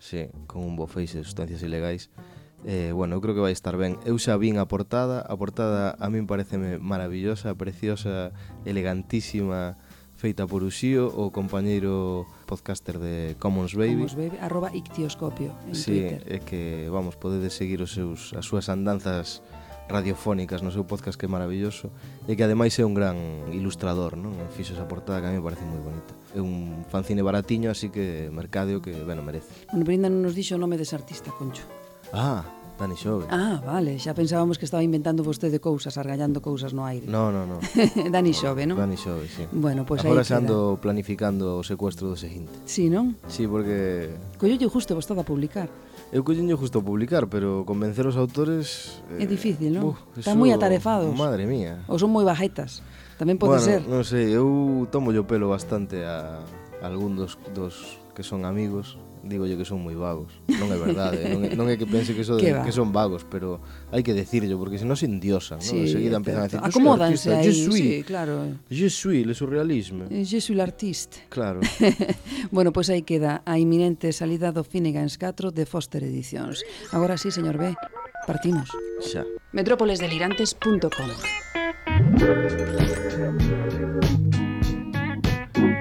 sí, 0.00 0.32
con 0.48 0.64
un 0.64 0.74
bofeixe 0.76 1.20
de 1.20 1.24
sustancias 1.24 1.62
ilegais. 1.62 2.10
Eh, 2.64 2.92
bueno, 2.96 3.16
eu 3.16 3.20
creo 3.20 3.36
que 3.36 3.44
vai 3.44 3.52
estar 3.52 3.76
ben. 3.76 4.00
Eu 4.08 4.16
xa 4.16 4.40
vin 4.40 4.56
a 4.56 4.64
portada, 4.64 5.20
a 5.20 5.36
portada 5.36 6.00
a 6.00 6.08
min 6.08 6.24
pareceme 6.24 6.80
maravillosa, 6.80 7.52
preciosa, 7.60 8.32
elegantísima, 8.64 9.76
feita 10.24 10.48
por 10.48 10.64
Uxío, 10.64 11.12
o 11.12 11.28
compañeiro 11.28 12.24
podcaster 12.48 12.96
de 12.96 13.36
Commons 13.36 13.76
Baby. 13.76 14.08
Commons 14.08 14.16
Baby, 14.16 14.36
arroba 14.40 14.72
ictioscopio 14.72 15.52
en 15.68 15.76
sí, 15.76 16.00
Twitter. 16.00 16.20
É 16.32 16.40
que, 16.40 16.88
vamos, 16.88 17.20
podedes 17.20 17.52
seguir 17.52 17.84
os 17.84 17.92
seus, 17.92 18.32
as 18.32 18.48
súas 18.48 18.72
andanzas 18.72 19.44
radiofónicas 19.84 20.64
no 20.64 20.72
seu 20.72 20.88
podcast 20.88 21.20
que 21.20 21.28
é 21.28 21.28
maravilloso 21.28 21.92
e 22.24 22.32
que 22.32 22.40
ademais 22.40 22.72
é 22.80 22.88
un 22.88 22.96
gran 22.96 23.20
ilustrador, 23.52 24.16
non? 24.16 24.32
Fixo 24.56 24.72
esa 24.72 24.88
portada 24.88 25.20
que 25.20 25.28
a 25.28 25.32
mí 25.36 25.36
me 25.36 25.44
parece 25.44 25.60
moi 25.68 25.84
bonita. 25.84 26.16
É 26.32 26.40
un 26.40 26.88
fanzine 26.88 27.20
baratiño, 27.20 27.68
así 27.68 27.92
que 27.92 28.32
mercadeo 28.32 28.80
que, 28.80 28.96
bueno, 29.04 29.20
merece. 29.20 29.68
Bueno, 29.76 29.84
pero 29.84 29.92
ainda 29.92 30.08
non 30.08 30.24
nos 30.24 30.32
dixo 30.32 30.56
o 30.56 30.60
nome 30.64 30.80
dese 30.80 30.96
artista, 30.96 31.36
Concho. 31.36 31.68
Ah, 32.16 32.48
Dani 32.78 32.96
Xove. 32.98 33.26
Ah, 33.30 33.62
vale, 33.62 34.02
xa 34.02 34.18
pensábamos 34.18 34.58
que 34.58 34.66
estaba 34.66 34.82
inventando 34.82 35.22
vostede 35.22 35.62
cousas, 35.62 35.94
argallando 35.94 36.42
cousas 36.42 36.74
no 36.74 36.82
aire. 36.82 37.06
No, 37.06 37.30
no, 37.30 37.46
no. 37.46 37.62
Dani 38.14 38.34
no, 38.34 38.38
Xove, 38.38 38.66
non? 38.66 38.76
Dani 38.76 38.98
Xove, 38.98 39.30
sí. 39.30 39.46
Bueno, 39.54 39.86
pois 39.86 40.02
pues 40.02 40.10
Agora 40.10 40.26
xa 40.26 40.42
ando 40.42 40.74
planificando 40.82 41.54
o 41.54 41.62
secuestro 41.62 42.10
do 42.10 42.18
seguinte. 42.18 42.50
Sí, 42.66 42.90
non? 42.90 43.14
Sí, 43.30 43.46
porque... 43.46 44.10
Collolle 44.42 44.66
justo 44.66 44.98
vostede 44.98 45.22
a 45.22 45.26
publicar. 45.26 45.70
Eu 46.10 46.22
collollo 46.26 46.58
justo 46.58 46.78
a 46.78 46.84
publicar, 46.84 47.26
pero 47.30 47.62
convencer 47.62 48.06
os 48.06 48.18
autores... 48.18 49.02
Eh... 49.18 49.22
É 49.22 49.26
difícil, 49.26 49.70
non? 49.70 49.94
Uf, 49.94 49.98
Están 50.18 50.38
moi 50.38 50.50
atarefados. 50.50 51.14
Madre 51.14 51.46
mía. 51.46 51.82
Ou 51.86 51.98
son 51.98 52.10
moi 52.10 52.26
bajetas. 52.26 52.82
Tamén 53.18 53.38
pode 53.38 53.58
bueno, 53.58 53.66
ser. 53.66 53.80
non 53.86 54.02
sei, 54.02 54.34
eu 54.34 54.86
tomo 54.90 55.14
yo 55.14 55.26
pelo 55.30 55.46
bastante 55.50 56.02
a, 56.02 56.42
a 56.82 56.86
algún 56.86 57.14
dos, 57.14 57.38
dos 57.54 58.02
que 58.18 58.26
son 58.26 58.42
amigos 58.42 58.98
digo 59.24 59.46
yo 59.46 59.56
que 59.56 59.64
son 59.64 59.80
moi 59.80 59.96
vagos. 59.96 60.32
Non 60.48 60.68
é 60.70 60.78
verdade, 60.78 61.32
non 61.32 61.40
é, 61.44 61.56
non 61.56 61.66
é 61.66 61.74
que 61.80 61.88
pense 61.88 62.12
que, 62.12 62.22
so 62.22 62.36
de, 62.36 62.52
que 62.52 62.72
son 62.72 62.92
vagos, 62.92 63.24
pero 63.24 63.60
hai 63.90 64.04
que 64.04 64.12
decirlo, 64.12 64.56
porque 64.60 64.76
senón 64.76 64.96
se 64.96 65.08
endiosan, 65.08 65.60
sí, 65.64 65.74
non? 65.74 65.88
Enseguida 65.88 66.16
empiezan 66.20 66.42
a 66.44 66.46
decir, 66.48 66.60
acomódanse 66.60 67.32
aí, 67.32 67.52
sí, 67.52 68.04
claro. 68.04 68.60
Je 68.68 68.88
suis 68.92 69.24
le 69.24 69.34
surrealisme. 69.34 70.06
Eh, 70.12 70.24
Je 70.24 70.40
suis 70.40 70.56
l'artiste. 70.56 71.26
Claro. 71.28 71.60
bueno, 72.54 72.72
pois 72.72 72.88
pues 72.88 72.94
aí 72.94 73.02
queda 73.02 73.40
a 73.44 73.58
iminente 73.58 74.12
salida 74.12 74.52
do 74.52 74.64
Finnegan's 74.64 75.16
4 75.16 75.50
de 75.50 75.64
Foster 75.64 76.04
Edicións. 76.04 76.60
Agora 76.92 77.16
sí, 77.16 77.30
señor 77.30 77.56
B, 77.56 77.72
partimos. 78.26 78.68
Xa. 79.00 79.24
metrópolesdelirantes.com 79.52 81.10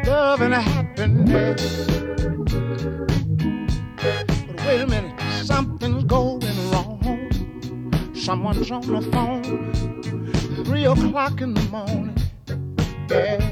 Love 0.06 0.42
and 0.42 0.54
happiness 0.54 2.03
Someone's 8.24 8.72
on 8.72 8.88
the 8.88 9.02
phone, 9.12 9.74
three 10.64 10.86
o'clock 10.86 11.42
in 11.42 11.54
the 11.54 11.62
morning. 11.64 12.16
Yeah, 13.10 13.52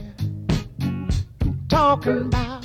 talking 1.68 2.20
about 2.20 2.63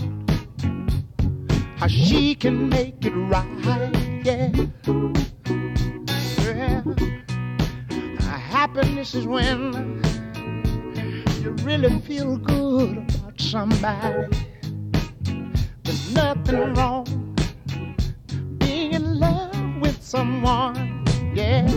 how 1.76 1.88
she 1.88 2.36
can 2.36 2.68
make 2.68 3.04
it 3.04 3.10
right. 3.10 3.44
Yeah, 4.22 4.52
yeah. 6.42 6.82
Happiness 8.20 9.16
is 9.16 9.26
when 9.26 10.00
you 11.40 11.50
really 11.64 11.98
feel 12.02 12.36
good 12.36 12.98
about 12.98 13.40
somebody. 13.40 14.28
There's 15.82 16.14
nothing 16.14 16.72
wrong 16.74 17.34
being 18.58 18.92
in 18.92 19.18
love 19.18 19.80
with 19.80 20.00
someone. 20.00 21.05
Yeah. 21.36 21.68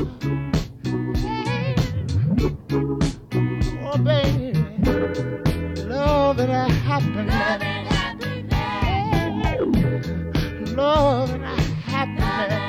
Oh, 3.83 3.97
baby, 3.97 4.53
love 5.83 6.39
and 6.39 6.71
happiness. 6.71 7.61
Love 10.77 11.31
and 11.33 11.43
happiness. 11.43 12.68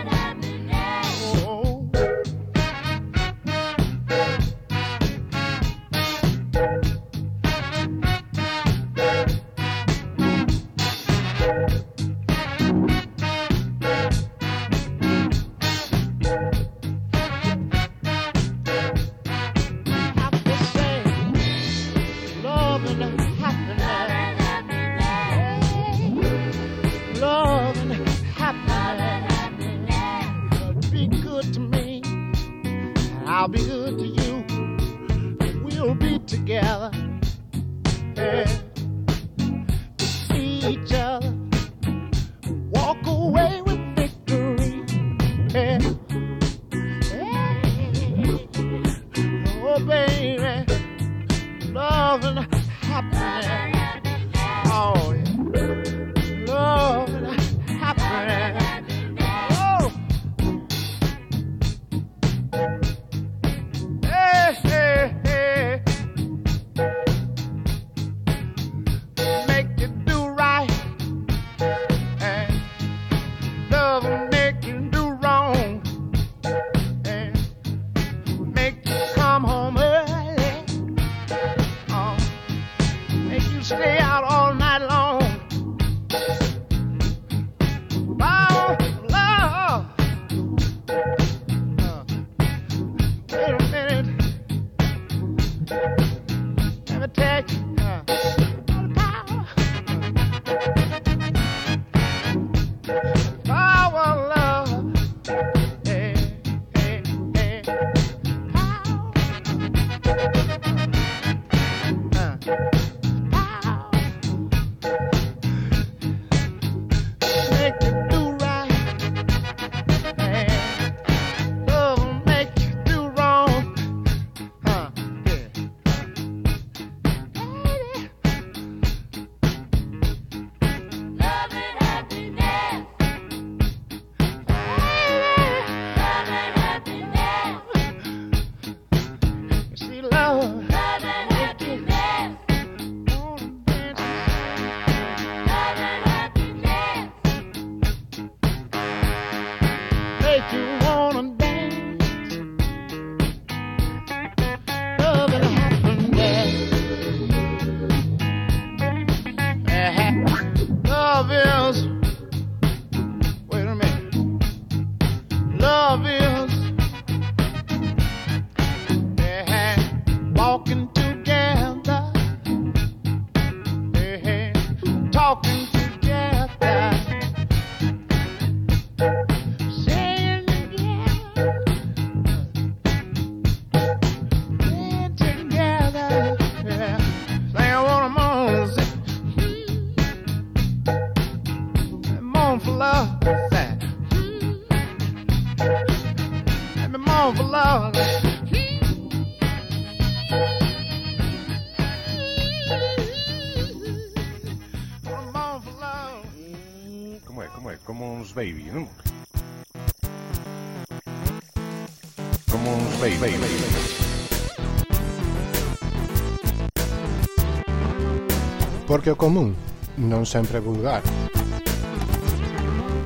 porque 219.01 219.17
o 219.17 219.17
común 219.17 219.57
non 219.97 220.29
sempre 220.29 220.61
é 220.61 220.67
vulgar. 220.69 221.01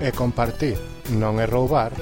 E 0.03 0.11
compartir 0.11 0.75
non 1.15 1.39
é 1.39 1.47
roubar. 1.47 1.95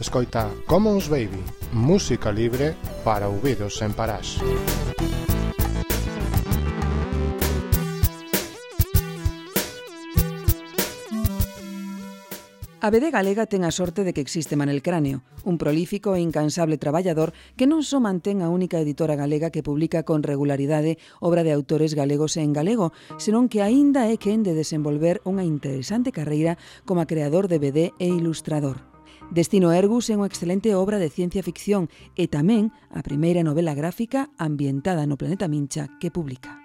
Escoita 0.00 0.48
Commons 0.64 1.12
Baby, 1.12 1.44
música 1.76 2.32
libre 2.32 2.72
para 3.04 3.28
ouvidos 3.28 3.76
sen 3.76 3.92
parás. 3.92 4.40
A 12.84 12.90
BD 12.90 13.08
Galega 13.10 13.48
ten 13.48 13.64
a 13.64 13.72
sorte 13.72 14.04
de 14.04 14.12
que 14.12 14.20
existe 14.20 14.60
Manel 14.60 14.84
Cráneo, 14.84 15.24
un 15.48 15.56
prolífico 15.56 16.12
e 16.12 16.20
incansable 16.20 16.76
traballador 16.76 17.32
que 17.56 17.64
non 17.64 17.80
só 17.80 17.96
mantén 17.96 18.44
a 18.44 18.52
única 18.52 18.76
editora 18.76 19.16
galega 19.16 19.48
que 19.48 19.64
publica 19.64 20.04
con 20.04 20.20
regularidade 20.20 21.00
obra 21.24 21.48
de 21.48 21.56
autores 21.56 21.96
galegos 21.96 22.36
en 22.36 22.52
galego, 22.52 22.92
senón 23.16 23.48
que 23.48 23.64
aínda 23.64 24.12
é 24.12 24.20
quen 24.20 24.44
de 24.44 24.52
desenvolver 24.52 25.24
unha 25.24 25.48
interesante 25.48 26.12
carreira 26.12 26.60
como 26.84 27.00
creador 27.08 27.48
de 27.48 27.56
BD 27.56 27.96
e 27.96 28.12
ilustrador. 28.12 28.84
Destino 29.32 29.72
Ergus 29.72 30.12
é 30.12 30.20
unha 30.20 30.28
excelente 30.28 30.76
obra 30.76 31.00
de 31.00 31.08
ciencia 31.08 31.40
ficción 31.40 31.88
e 32.20 32.28
tamén 32.28 32.68
a 32.92 33.00
primeira 33.00 33.40
novela 33.40 33.72
gráfica 33.72 34.28
ambientada 34.36 35.08
no 35.08 35.16
planeta 35.16 35.48
Mincha 35.48 35.88
que 35.96 36.12
publica. 36.12 36.63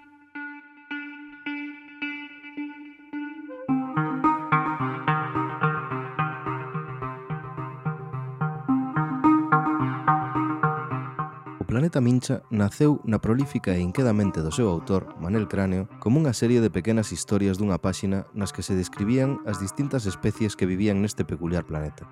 Planeta 11.80 12.02
Mincha 12.02 12.42
naceu 12.50 13.00
na 13.08 13.24
prolífica 13.24 13.72
e 13.72 13.80
inquedamente 13.80 14.44
do 14.44 14.52
seu 14.52 14.68
autor, 14.68 15.16
Manel 15.16 15.48
Cráneo, 15.48 15.88
como 15.96 16.20
unha 16.20 16.36
serie 16.36 16.60
de 16.60 16.68
pequenas 16.68 17.08
historias 17.08 17.56
dunha 17.56 17.80
páxina 17.80 18.28
nas 18.36 18.52
que 18.52 18.60
se 18.60 18.76
describían 18.76 19.40
as 19.48 19.64
distintas 19.64 20.04
especies 20.04 20.52
que 20.60 20.68
vivían 20.68 21.00
neste 21.00 21.24
peculiar 21.24 21.64
planeta. 21.64 22.04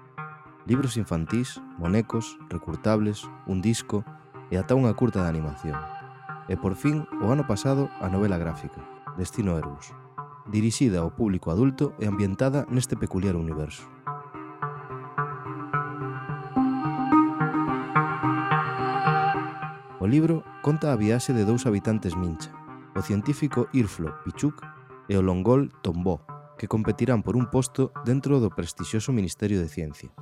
Libros 0.64 0.96
infantís, 0.96 1.60
monecos, 1.76 2.40
recurtables, 2.48 3.28
un 3.44 3.60
disco 3.60 4.08
e 4.48 4.56
ata 4.56 4.72
unha 4.72 4.96
curta 4.96 5.20
de 5.20 5.36
animación. 5.36 5.76
E 6.48 6.56
por 6.56 6.72
fin, 6.72 7.04
o 7.20 7.28
ano 7.28 7.44
pasado, 7.44 7.92
a 8.00 8.08
novela 8.08 8.40
gráfica, 8.40 8.80
Destino 9.20 9.60
Erbus, 9.60 9.92
dirixida 10.48 11.04
ao 11.04 11.12
público 11.12 11.52
adulto 11.52 11.92
e 12.00 12.08
ambientada 12.08 12.64
neste 12.72 12.96
peculiar 12.96 13.36
universo. 13.36 13.84
O 20.00 20.06
libro 20.06 20.44
conta 20.62 20.92
a 20.92 20.96
viaxe 20.96 21.34
de 21.34 21.42
dous 21.42 21.66
habitantes 21.66 22.14
mincha, 22.14 22.54
o 22.94 23.02
científico 23.02 23.66
Irflo 23.74 24.14
Pichuk 24.22 24.62
e 25.10 25.18
o 25.18 25.22
longol 25.26 25.74
Tombó, 25.82 26.22
que 26.54 26.70
competirán 26.70 27.26
por 27.26 27.34
un 27.34 27.50
posto 27.50 27.90
dentro 28.06 28.38
do 28.38 28.46
prestixioso 28.46 29.10
Ministerio 29.10 29.58
de 29.58 29.66
Ciencia. 29.66 30.14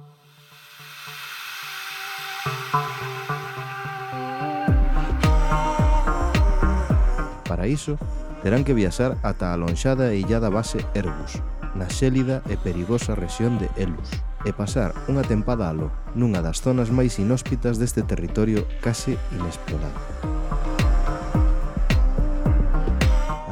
Para 7.45 7.69
iso, 7.69 8.01
terán 8.41 8.65
que 8.65 8.73
viaxar 8.73 9.21
ata 9.21 9.53
a 9.53 9.61
lonxada 9.61 10.17
e 10.17 10.25
illada 10.25 10.49
base 10.49 10.81
Erbus, 10.97 11.45
na 11.77 11.93
xélida 11.93 12.41
e 12.49 12.57
perigosa 12.57 13.13
rexión 13.13 13.61
de 13.61 13.69
Elus 13.77 14.09
e 14.45 14.53
pasar 14.53 14.93
unha 15.09 15.25
tempada 15.25 15.71
aló 15.71 15.89
nunha 16.13 16.45
das 16.45 16.61
zonas 16.61 16.93
máis 16.93 17.17
inhóspitas 17.17 17.81
deste 17.81 18.05
territorio 18.05 18.67
case 18.85 19.17
inexplorado. 19.33 19.97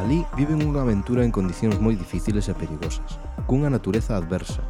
Alí 0.05 0.20
viven 0.37 0.61
unha 0.61 0.85
aventura 0.85 1.25
en 1.25 1.33
condicións 1.33 1.81
moi 1.81 1.97
difíciles 1.97 2.51
e 2.51 2.55
perigosas, 2.55 3.16
cunha 3.49 3.73
natureza 3.73 4.20
adversa, 4.20 4.61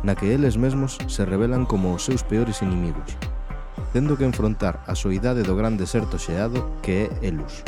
na 0.00 0.16
que 0.16 0.32
eles 0.32 0.56
mesmos 0.56 0.96
se 1.12 1.28
revelan 1.28 1.68
como 1.68 1.92
os 1.92 2.08
seus 2.08 2.24
peores 2.24 2.64
inimigos, 2.64 3.18
tendo 3.92 4.16
que 4.16 4.24
enfrontar 4.24 4.80
a 4.88 4.96
soidade 4.96 5.44
do 5.44 5.52
gran 5.52 5.76
deserto 5.76 6.16
xeado 6.16 6.64
que 6.80 7.08
é 7.08 7.28
Elus, 7.28 7.60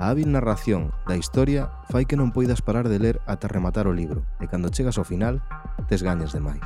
A 0.00 0.08
hábil 0.08 0.32
narración 0.32 0.96
da 1.04 1.12
historia 1.12 1.68
fai 1.92 2.08
que 2.08 2.16
non 2.16 2.32
poidas 2.32 2.64
parar 2.64 2.88
de 2.88 2.96
ler 2.96 3.20
ata 3.28 3.52
rematar 3.52 3.84
o 3.84 3.92
libro, 3.92 4.24
e 4.40 4.48
cando 4.48 4.72
chegas 4.72 4.96
ao 4.96 5.04
final, 5.04 5.44
tes 5.92 6.00
gañas 6.00 6.32
demais. 6.32 6.64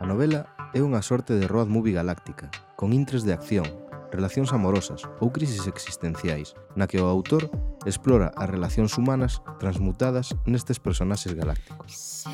A 0.00 0.08
novela 0.08 0.48
é 0.72 0.80
unha 0.80 1.04
sorte 1.04 1.36
de 1.36 1.44
road 1.44 1.68
movie 1.68 1.92
galáctica, 1.92 2.48
con 2.72 2.96
intres 2.96 3.28
de 3.28 3.36
acción, 3.36 3.68
relacións 4.08 4.56
amorosas 4.56 5.04
ou 5.20 5.28
crisis 5.28 5.68
existenciais, 5.68 6.56
na 6.72 6.88
que 6.88 6.96
o 6.96 7.04
autor 7.04 7.52
explora 7.84 8.32
as 8.32 8.48
relacións 8.48 8.96
humanas 8.96 9.44
transmutadas 9.60 10.32
nestes 10.48 10.80
personaxes 10.80 11.36
galácticos. 11.36 12.24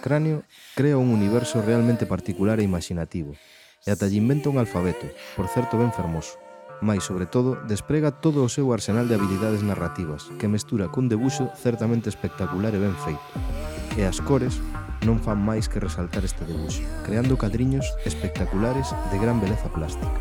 Cráneo 0.00 0.40
crea 0.72 0.96
un 0.96 1.12
universo 1.12 1.60
realmente 1.60 2.08
particular 2.08 2.56
e 2.56 2.64
imaginativo, 2.64 3.36
e 3.86 3.90
ata 3.90 4.06
lle 4.06 4.18
inventa 4.18 4.50
un 4.50 4.58
alfabeto, 4.58 5.06
por 5.36 5.46
certo 5.46 5.78
ben 5.78 5.92
fermoso. 5.92 6.38
Mais, 6.80 7.02
sobre 7.02 7.26
todo, 7.26 7.58
desprega 7.66 8.14
todo 8.14 8.46
o 8.46 8.48
seu 8.48 8.70
arsenal 8.70 9.10
de 9.10 9.18
habilidades 9.18 9.66
narrativas, 9.66 10.30
que 10.38 10.46
mestura 10.46 10.86
cun 10.86 11.10
debuxo 11.10 11.50
certamente 11.58 12.06
espectacular 12.06 12.70
e 12.74 12.82
ben 12.82 12.94
feito. 13.02 13.26
E 13.98 14.06
as 14.06 14.22
cores 14.22 14.62
non 15.02 15.18
fan 15.18 15.42
máis 15.42 15.66
que 15.66 15.82
resaltar 15.82 16.22
este 16.22 16.46
debuxo, 16.46 16.82
creando 17.02 17.38
cadriños 17.38 17.86
espectaculares 18.06 18.94
de 19.10 19.16
gran 19.18 19.42
beleza 19.42 19.66
plástica. 19.70 20.18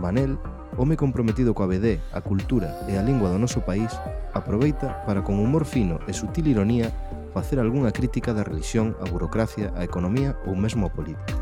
Manel 0.00 0.36
home 0.76 0.96
comprometido 0.96 1.52
coa 1.52 1.68
BD, 1.68 2.00
a 2.12 2.20
cultura 2.20 2.72
e 2.88 2.96
a 2.96 3.02
lingua 3.04 3.28
do 3.28 3.38
noso 3.40 3.60
país, 3.64 3.92
aproveita 4.32 5.04
para 5.04 5.22
con 5.22 5.40
humor 5.40 5.64
fino 5.64 6.00
e 6.08 6.12
sutil 6.12 6.48
ironía 6.48 6.92
facer 7.34 7.58
algunha 7.58 7.90
crítica 7.90 8.30
da 8.30 8.46
religión, 8.46 8.94
a 9.02 9.10
burocracia, 9.10 9.74
a 9.74 9.82
economía 9.82 10.38
ou 10.46 10.54
mesmo 10.54 10.86
a 10.86 10.94
política. 10.94 11.34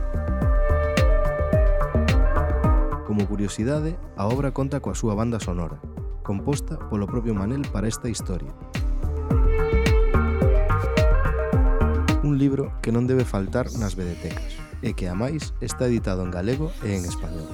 Como 3.05 3.29
curiosidade, 3.29 4.01
a 4.17 4.25
obra 4.25 4.57
conta 4.57 4.81
coa 4.81 4.97
súa 4.97 5.13
banda 5.13 5.37
sonora, 5.37 5.77
composta 6.25 6.81
polo 6.89 7.05
propio 7.05 7.37
Manel 7.37 7.69
para 7.69 7.93
esta 7.93 8.09
historia. 8.09 8.57
Un 12.25 12.41
libro 12.41 12.73
que 12.81 12.89
non 12.89 13.05
debe 13.05 13.29
faltar 13.29 13.69
nas 13.77 13.93
vedetecas, 13.93 14.57
e 14.81 14.97
que, 14.97 15.13
a 15.13 15.15
máis, 15.15 15.53
está 15.61 15.93
editado 15.93 16.25
en 16.25 16.33
galego 16.33 16.73
e 16.81 16.97
en 16.97 17.05
español. 17.05 17.53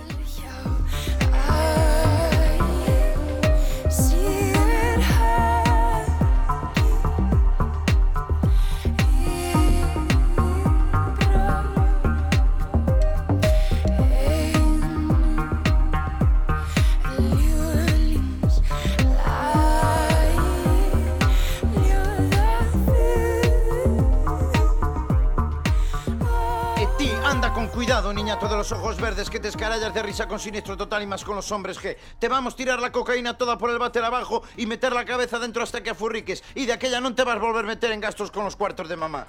Niñato 28.13 28.49
de 28.49 28.57
los 28.57 28.73
ojos 28.73 29.01
verdes, 29.01 29.31
que 29.31 29.41
te 29.41 29.49
escarallas 29.49 29.93
de 29.93 30.03
risa 30.03 30.27
con 30.29 30.39
siniestro 30.39 30.77
total 30.77 31.03
y 31.03 31.07
más 31.07 31.25
con 31.25 31.37
los 31.37 31.51
hombres 31.53 31.81
G. 31.81 31.97
Te 32.19 32.29
vamos 32.29 32.55
a 32.55 32.57
tirar 32.57 32.81
la 32.81 32.93
cocaína 32.93 33.37
toda 33.37 33.59
por 33.59 33.71
el 33.71 33.79
váter 33.79 34.05
abajo 34.05 34.43
y 34.57 34.67
meter 34.67 34.93
la 34.93 35.05
cabeza 35.05 35.39
dentro 35.39 35.63
hasta 35.63 35.83
que 35.83 35.91
afurriques. 35.91 36.43
Y 36.55 36.67
de 36.67 36.73
aquella 36.73 37.01
no 37.01 37.15
te 37.15 37.25
vas 37.25 37.37
a 37.37 37.41
volver 37.41 37.65
a 37.65 37.69
meter 37.69 37.93
en 37.93 38.01
gastos 38.01 38.31
con 38.31 38.45
los 38.45 38.57
cuartos 38.57 38.89
de 38.89 38.97
mamá. 38.97 39.27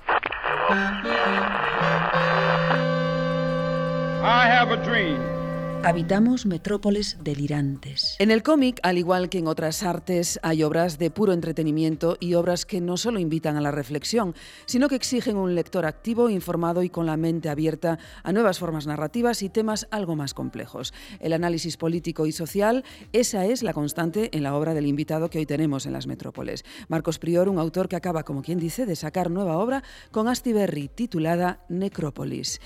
Habitamos 5.82 6.46
metrópoles 6.46 7.18
delirantes. 7.24 8.18
En 8.20 8.32
el 8.32 8.44
cómic, 8.44 8.82
al 8.84 8.98
igual 8.98 9.30
que 9.30 9.38
en 9.38 9.48
otras 9.48 9.82
artes, 9.82 10.38
hay 10.44 10.62
obras 10.62 11.00
de 11.00 11.10
puro 11.10 11.32
entretenimiento 11.32 12.18
y 12.20 12.34
obras 12.34 12.66
que 12.66 12.82
no 12.82 12.98
solo 12.98 13.18
invitan 13.18 13.56
a 13.56 13.62
la 13.62 13.72
reflexión, 13.72 14.36
sino 14.66 14.90
que 14.90 14.96
exigen 14.96 15.38
un 15.38 15.56
lector 15.56 15.86
activo, 15.86 16.30
informado 16.30 16.84
y 16.84 16.90
con 16.90 17.06
la 17.06 17.16
mente 17.16 17.48
abierta 17.48 17.98
a 18.24 18.34
nuevas 18.34 18.60
formas 18.60 18.88
narrativas 18.88 19.42
y 19.42 19.48
temas 19.48 19.88
algo 19.90 20.18
más 20.18 20.34
complejos. 20.34 20.94
El 21.22 21.32
análisis 21.32 21.78
político 21.78 22.26
y 22.26 22.34
social, 22.34 22.84
esa 23.14 23.46
es 23.46 23.64
la 23.64 23.74
constante 23.74 24.36
en 24.36 24.44
la 24.44 24.56
obra 24.56 24.74
del 24.74 24.86
invitado 24.86 25.30
que 25.30 25.40
hoy 25.40 25.46
tenemos 25.46 25.86
en 25.86 25.94
las 25.94 26.08
metrópoles. 26.08 26.66
Marcos 26.90 27.20
Prior, 27.20 27.48
un 27.48 27.58
autor 27.58 27.88
que 27.88 27.96
acaba, 27.96 28.24
como 28.24 28.42
quien 28.42 28.60
dice, 28.60 28.86
de 28.86 28.98
sacar 28.98 29.32
nueva 29.32 29.58
obra 29.58 29.82
con 30.12 30.28
Asti 30.28 30.52
Berry, 30.52 30.90
titulada 30.90 31.64
Necrópolis. 31.70 32.60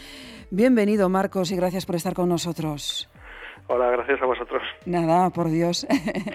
Bienvenido, 0.55 1.09
Marcos, 1.09 1.51
y 1.51 1.55
gracias 1.55 1.83
por 1.87 1.95
estar 1.95 2.13
con 2.13 2.29
nosotros. 2.29 3.09
Hola, 3.65 3.89
gracias 3.89 4.21
a 4.21 4.25
vosotros. 4.27 4.61
Nada, 4.85 5.31
por 5.31 5.49
Dios. 5.49 5.87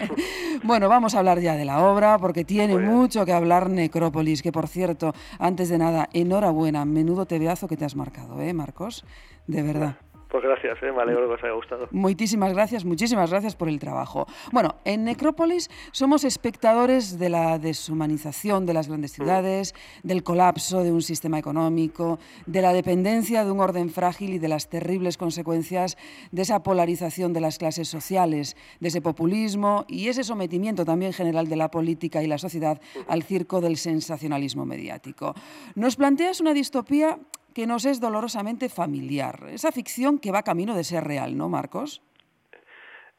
bueno, 0.63 0.89
vamos 0.89 1.15
a 1.15 1.19
hablar 1.19 1.39
ya 1.39 1.55
de 1.55 1.63
la 1.63 1.85
obra 1.85 2.17
porque 2.17 2.43
tiene 2.43 2.77
mucho 2.77 3.25
que 3.25 3.31
hablar 3.31 3.69
Necrópolis, 3.69 4.41
que 4.41 4.51
por 4.51 4.67
cierto, 4.67 5.13
antes 5.39 5.69
de 5.69 5.77
nada, 5.77 6.09
enhorabuena, 6.11 6.83
menudo 6.83 7.27
tebeazo 7.27 7.69
que 7.69 7.77
te 7.77 7.85
has 7.85 7.95
marcado, 7.95 8.41
¿eh, 8.41 8.51
Marcos? 8.51 9.05
De 9.47 9.63
verdad. 9.63 9.95
Pues 10.29 10.43
gracias, 10.43 10.77
¿eh? 10.83 10.91
me 10.91 11.01
alegro 11.01 11.27
que 11.27 11.33
os 11.33 11.43
haya 11.43 11.53
gustado. 11.53 11.87
Muchísimas 11.89 12.53
gracias, 12.53 12.85
muchísimas 12.85 13.31
gracias 13.31 13.55
por 13.55 13.67
el 13.67 13.79
trabajo. 13.79 14.27
Bueno, 14.51 14.75
en 14.85 15.03
Necrópolis 15.03 15.71
somos 15.91 16.23
espectadores 16.23 17.17
de 17.17 17.29
la 17.29 17.57
deshumanización 17.57 18.67
de 18.67 18.75
las 18.75 18.87
grandes 18.87 19.11
ciudades, 19.13 19.73
del 20.03 20.21
colapso 20.21 20.83
de 20.83 20.91
un 20.91 21.01
sistema 21.01 21.39
económico, 21.39 22.19
de 22.45 22.61
la 22.61 22.73
dependencia 22.73 23.43
de 23.43 23.49
un 23.49 23.59
orden 23.59 23.89
frágil 23.89 24.35
y 24.35 24.39
de 24.39 24.49
las 24.49 24.69
terribles 24.69 25.17
consecuencias 25.17 25.97
de 26.31 26.43
esa 26.43 26.61
polarización 26.61 27.33
de 27.33 27.41
las 27.41 27.57
clases 27.57 27.87
sociales, 27.87 28.55
de 28.79 28.89
ese 28.89 29.01
populismo 29.01 29.85
y 29.87 30.09
ese 30.09 30.23
sometimiento 30.23 30.85
también 30.85 31.11
general 31.11 31.47
de 31.47 31.55
la 31.55 31.71
política 31.71 32.21
y 32.21 32.27
la 32.27 32.37
sociedad 32.37 32.79
al 33.07 33.23
circo 33.23 33.61
del 33.61 33.77
sensacionalismo 33.77 34.63
mediático. 34.63 35.33
Nos 35.73 35.95
planteas 35.95 36.39
una 36.39 36.53
distopía 36.53 37.17
que 37.53 37.67
nos 37.67 37.85
es 37.85 37.99
dolorosamente 37.99 38.69
familiar, 38.69 39.39
esa 39.49 39.71
ficción 39.71 40.19
que 40.19 40.31
va 40.31 40.43
camino 40.43 40.75
de 40.75 40.83
ser 40.83 41.03
real, 41.03 41.37
¿no, 41.37 41.49
Marcos? 41.49 42.01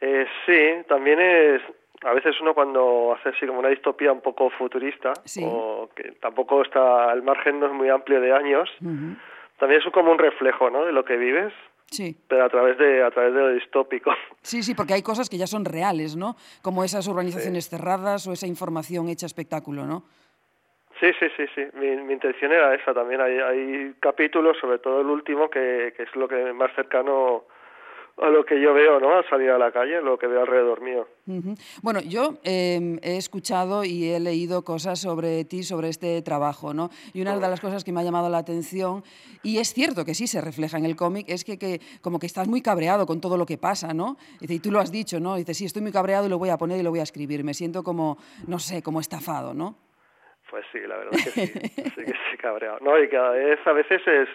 Eh, 0.00 0.26
sí, 0.46 0.84
también 0.88 1.20
es... 1.20 1.62
A 2.02 2.14
veces 2.14 2.34
uno 2.40 2.54
cuando 2.54 3.14
hace 3.14 3.28
así 3.28 3.46
como 3.46 3.58
una 3.58 3.68
distopía 3.68 4.10
un 4.10 4.22
poco 4.22 4.48
futurista, 4.48 5.12
Sí. 5.26 5.42
o 5.46 5.90
que 5.94 6.12
tampoco 6.12 6.62
está, 6.62 7.12
el 7.12 7.22
margen 7.22 7.60
no 7.60 7.66
es 7.66 7.72
muy 7.72 7.90
amplio 7.90 8.22
de 8.22 8.32
años, 8.32 8.70
también 9.58 9.82
es 9.84 9.92
como 9.92 10.10
un 10.10 10.18
reflejo, 10.18 10.70
¿no? 10.70 10.86
De 10.86 10.92
lo 10.92 11.04
que 11.04 11.18
vives, 11.18 11.52
Sí, 11.90 12.16
pero 12.28 12.44
a 12.44 12.48
través 12.48 12.78
de, 12.78 13.02
a 13.02 13.10
través 13.10 13.34
de 13.34 13.40
lo 13.40 13.48
distópico. 13.52 14.12
sí, 14.42 14.62
sí, 14.62 14.74
porque 14.74 14.94
hay 14.94 15.02
cosas 15.02 15.28
que 15.28 15.36
ya 15.36 15.46
son 15.46 15.64
reales, 15.66 16.16
¿no? 16.16 16.36
Como 16.62 16.84
esas 16.84 17.06
urbanizaciones 17.06 17.68
cerradas 17.68 18.26
o 18.28 18.32
esa 18.32 18.46
información 18.46 19.08
hecha 19.10 19.26
espectáculo, 19.26 19.84
¿no? 19.84 20.04
Sí, 21.00 21.06
sí, 21.18 21.26
sí, 21.36 21.44
sí. 21.54 21.62
Mi, 21.74 22.12
intención 22.12 22.52
era 22.52 22.74
esa 22.74 22.92
también. 22.92 23.20
Hay, 23.20 23.38
hay 23.38 23.94
capítulos, 24.00 24.58
sobre 24.60 24.78
todo 24.78 25.00
el 25.00 25.06
último, 25.06 25.48
que, 25.48 25.94
que 25.96 26.02
es 26.02 26.14
lo 26.14 26.28
que 26.28 26.52
más 26.52 26.74
cercano 26.74 27.44
a 28.20 28.28
lo 28.28 28.44
que 28.44 28.60
yo 28.60 28.74
veo, 28.74 29.00
¿no? 29.00 29.14
Al 29.14 29.28
salir 29.28 29.50
a 29.50 29.58
la 29.58 29.72
calle, 29.72 30.00
lo 30.02 30.18
que 30.18 30.26
veo 30.26 30.42
alrededor 30.42 30.82
mío. 30.82 31.08
Bueno, 31.82 32.00
yo 32.00 32.38
eh, 32.44 32.98
he 33.02 33.16
escuchado 33.16 33.84
y 33.84 34.10
he 34.10 34.20
leído 34.20 34.62
cosas 34.62 34.98
sobre 34.98 35.44
ti, 35.44 35.62
sobre 35.62 35.88
este 35.88 36.20
trabajo, 36.20 36.74
¿no? 36.74 36.90
Y 37.14 37.22
una 37.22 37.34
de 37.34 37.40
las 37.40 37.60
cosas 37.60 37.82
que 37.82 37.92
me 37.92 38.00
ha 38.00 38.04
llamado 38.04 38.28
la 38.28 38.38
atención, 38.38 39.04
y 39.42 39.58
es 39.58 39.72
cierto 39.72 40.04
que 40.04 40.14
sí 40.14 40.26
se 40.26 40.40
refleja 40.40 40.76
en 40.76 40.84
el 40.84 40.96
cómic, 40.96 41.26
es 41.28 41.44
que, 41.44 41.58
que 41.58 41.80
como 42.02 42.18
que 42.18 42.26
estás 42.26 42.46
muy 42.46 42.60
cabreado 42.60 43.06
con 43.06 43.20
todo 43.20 43.38
lo 43.38 43.46
que 43.46 43.56
pasa, 43.56 43.94
¿no? 43.94 44.16
Dice, 44.38 44.54
y 44.54 44.58
tú 44.58 44.70
lo 44.70 44.80
has 44.80 44.92
dicho, 44.92 45.18
¿no? 45.18 45.36
Dice, 45.36 45.54
sí, 45.54 45.64
estoy 45.64 45.80
muy 45.80 45.92
cabreado 45.92 46.26
y 46.26 46.28
lo 46.28 46.38
voy 46.38 46.50
a 46.50 46.58
poner 46.58 46.78
y 46.78 46.82
lo 46.82 46.90
voy 46.90 47.00
a 47.00 47.04
escribir. 47.04 47.42
Me 47.42 47.54
siento 47.54 47.82
como, 47.82 48.18
no 48.46 48.58
sé, 48.58 48.82
como 48.82 49.00
estafado, 49.00 49.54
¿no? 49.54 49.89
Pues 50.50 50.64
sí, 50.72 50.80
la 50.86 50.96
verdad 50.96 51.12
que 51.12 51.30
sí, 51.30 51.46
sí 51.46 52.04
que 52.04 52.12
sí 52.30 52.36
cabreado. 52.40 52.78
No, 52.80 52.98
y 53.02 53.08
cada 53.08 53.30
vez, 53.30 53.58
a 53.64 53.72
veces 53.72 54.02
es, 54.06 54.28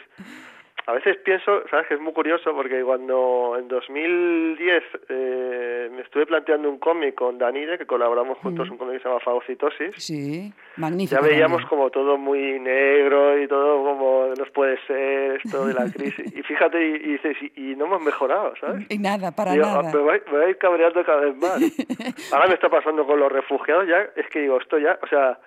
a 0.88 0.94
veces 0.94 1.18
pienso, 1.26 1.68
sabes 1.70 1.88
que 1.88 1.96
es 1.96 2.00
muy 2.00 2.14
curioso 2.14 2.54
porque 2.54 2.82
cuando 2.84 3.56
en 3.60 3.68
2010 3.68 4.84
eh, 5.10 5.90
me 5.92 6.02
estuve 6.04 6.26
planteando 6.26 6.70
un 6.70 6.78
cómic 6.80 7.16
con 7.16 7.38
Danide, 7.38 7.78
que 7.78 7.86
colaboramos 7.86 8.38
juntos, 8.38 8.70
un 8.70 8.78
cómic 8.78 8.98
que 8.98 9.04
se 9.04 9.10
llama 9.10 9.20
Fagocitosis, 9.20 9.96
Sí, 9.98 10.54
magnífico. 10.78 11.20
ya 11.22 11.28
veíamos 11.28 11.66
como 11.66 11.90
todo 11.90 12.18
muy 12.18 12.60
negro 12.60 13.38
y 13.42 13.48
todo 13.48 13.84
como 13.84 14.28
no 14.38 14.46
puede 14.54 14.78
ser 14.88 15.42
esto 15.44 15.66
de 15.68 15.74
la 15.74 15.86
crisis. 15.94 16.34
Y 16.36 16.44
fíjate, 16.44 16.80
y, 16.82 16.92
y 16.96 17.12
dices, 17.14 17.36
y, 17.56 17.72
y 17.72 17.76
no 17.76 17.86
hemos 17.86 18.02
mejorado, 18.04 18.54
¿sabes? 18.62 18.86
Y 18.90 19.00
nada, 19.00 19.32
para 19.32 19.52
Digo, 19.54 19.66
nada. 19.66 19.80
"Ah, 19.90 19.92
Me, 19.94 20.00
voy, 20.00 20.22
me 20.28 20.32
voy 20.38 20.46
a 20.46 20.50
ir 20.50 20.58
cabreando 20.60 21.04
cada 21.04 21.22
vez 21.22 21.36
más. 21.36 21.60
Ahora 22.32 22.48
me 22.48 22.54
está 22.54 22.70
pasando 22.70 23.06
con 23.06 23.20
los 23.20 23.32
refugiados, 23.32 23.88
ya 23.88 24.08
es 24.16 24.28
que 24.30 24.42
digo, 24.42 24.60
esto 24.62 24.78
ya, 24.78 24.98
o 25.02 25.08
sea, 25.08 25.40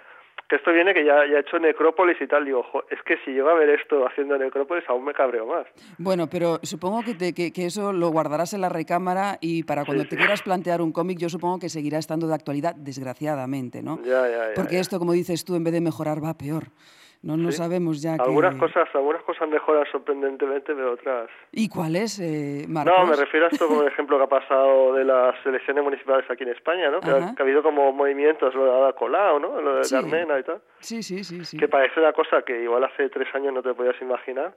que 0.49 0.57
esto 0.57 0.73
viene 0.73 0.95
que 0.95 1.05
ya, 1.05 1.27
ya 1.31 1.37
he 1.37 1.41
hecho 1.41 1.59
necrópolis 1.59 2.17
y 2.21 2.27
tal, 2.27 2.45
digo, 2.47 2.63
"Jo, 2.73 2.83
es 2.91 3.01
que 3.03 3.19
si 3.25 3.33
llego 3.33 3.51
a 3.51 3.55
ver 3.55 3.69
esto 3.69 4.07
haciendo 4.07 4.39
necrópolis 4.39 4.83
aún 4.89 5.05
me 5.05 5.13
cabreo 5.13 5.47
más. 5.47 5.67
Bueno, 5.99 6.29
pero 6.31 6.59
supongo 6.63 7.05
que, 7.05 7.15
te- 7.15 7.35
que, 7.35 7.53
que 7.53 7.67
eso 7.67 7.93
lo 7.93 8.09
guardarás 8.09 8.55
en 8.55 8.63
la 8.63 8.69
recámara 8.71 9.37
y 9.43 9.63
para 9.65 9.85
cuando 9.85 10.07
te 10.07 10.17
quieras 10.17 10.41
plantear 10.43 10.81
un 10.81 10.91
cómic, 10.93 11.19
yo 11.19 11.29
supongo 11.29 11.59
que 11.59 11.69
seguirá 11.69 11.99
estando 11.99 12.27
de 12.27 12.35
actualidad, 12.35 12.75
desgraciadamente, 12.75 13.83
¿no? 13.83 13.99
Ya, 14.05 14.29
ya, 14.29 14.49
ya. 14.49 14.55
Porque 14.55 14.79
esto, 14.79 14.99
como 14.99 15.13
dices 15.13 15.45
tú, 15.45 15.55
en 15.55 15.65
vez 15.65 15.73
de 15.75 15.81
mejorar, 15.81 16.23
va 16.25 16.35
peor. 16.37 16.65
No, 17.23 17.37
no 17.37 17.51
Sí. 17.51 17.57
sabemos 17.59 18.01
ya 18.01 18.15
Algunas 18.15 18.55
que... 18.55 18.61
cosas, 18.61 18.89
algunas 18.95 19.23
cosas 19.25 19.49
mejoran 19.49 19.85
sorprendentemente, 19.91 20.73
pero 20.75 20.93
otras... 20.93 21.29
¿Y 21.51 21.69
cuáles, 21.69 22.21
eh, 22.21 22.65
Marcos? 22.69 22.95
No, 22.97 23.07
me 23.07 23.17
refiero 23.17 23.47
a 23.47 23.49
esto 23.49 23.67
como 23.67 23.83
ejemplo 23.83 24.19
que 24.19 24.25
ha 24.25 24.29
pasado 24.29 24.95
de 24.95 25.05
las 25.05 25.35
elecciones 25.45 25.83
municipales 25.83 26.25
aquí 26.31 26.45
en 26.45 26.51
España, 26.51 26.91
¿no? 26.91 27.01
Que, 27.01 27.11
ha, 27.11 27.35
que 27.35 27.43
ha 27.43 27.45
habido 27.45 27.63
como 27.63 27.93
movimientos, 27.93 28.55
lo 28.55 28.65
de 28.67 28.71
Ada 28.71 28.93
Colau, 28.93 29.41
¿no? 29.41 29.61
Lo 29.61 29.77
de 29.77 29.85
Sí. 29.85 29.95
Carmena 29.97 30.39
y 30.39 30.43
tal. 30.45 30.61
Sí, 30.79 31.03
sí, 31.03 31.25
sí, 31.25 31.45
sí. 31.45 31.57
Que 31.59 31.67
parece 31.67 31.99
una 31.99 32.13
cosa 32.13 32.43
que 32.43 32.63
igual 32.63 32.85
hace 32.85 33.09
tres 33.09 33.27
años 33.35 33.53
no 33.53 33.63
te 33.63 33.75
podías 33.75 34.01
imaginar. 34.01 34.55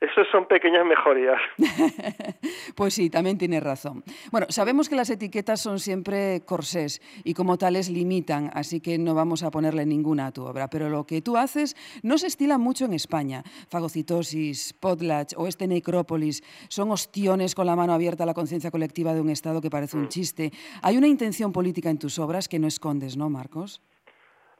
Esos 0.00 0.28
son 0.30 0.46
pequeñas 0.46 0.84
mejorías. 0.84 1.40
Pues 2.76 2.92
sí, 2.92 3.08
también 3.08 3.38
tienes 3.38 3.62
razón. 3.62 4.02
Bueno, 4.30 4.46
sabemos 4.50 4.90
que 4.90 4.96
las 4.96 5.08
etiquetas 5.08 5.62
son 5.62 5.78
siempre 5.78 6.42
corsés 6.44 7.00
y 7.24 7.32
como 7.32 7.56
tales 7.56 7.88
limitan, 7.88 8.50
así 8.52 8.80
que 8.80 8.98
no 8.98 9.14
vamos 9.14 9.42
a 9.42 9.50
ponerle 9.50 9.86
ninguna 9.86 10.26
a 10.26 10.32
tu 10.32 10.44
obra. 10.44 10.68
Pero 10.68 10.90
lo 10.90 11.04
que 11.04 11.22
tú 11.22 11.38
haces 11.38 11.74
no 12.02 12.18
se 12.18 12.26
estila 12.26 12.58
mucho 12.58 12.84
en 12.84 12.92
España. 12.92 13.42
Fagocitosis, 13.70 14.74
potlatch 14.74 15.32
o 15.38 15.46
este 15.46 15.66
necrópolis 15.66 16.42
son 16.68 16.90
ostiones 16.90 17.54
con 17.54 17.66
la 17.66 17.76
mano 17.76 17.94
abierta 17.94 18.24
a 18.24 18.26
la 18.26 18.34
conciencia 18.34 18.70
colectiva 18.70 19.14
de 19.14 19.22
un 19.22 19.30
Estado 19.30 19.62
que 19.62 19.70
parece 19.70 19.96
un 19.96 20.08
chiste. 20.08 20.50
Hay 20.82 20.98
una 20.98 21.06
intención 21.06 21.52
política 21.52 21.88
en 21.88 21.98
tus 21.98 22.18
obras 22.18 22.48
que 22.48 22.58
no 22.58 22.66
escondes, 22.66 23.16
¿no, 23.16 23.30
Marcos? 23.30 23.80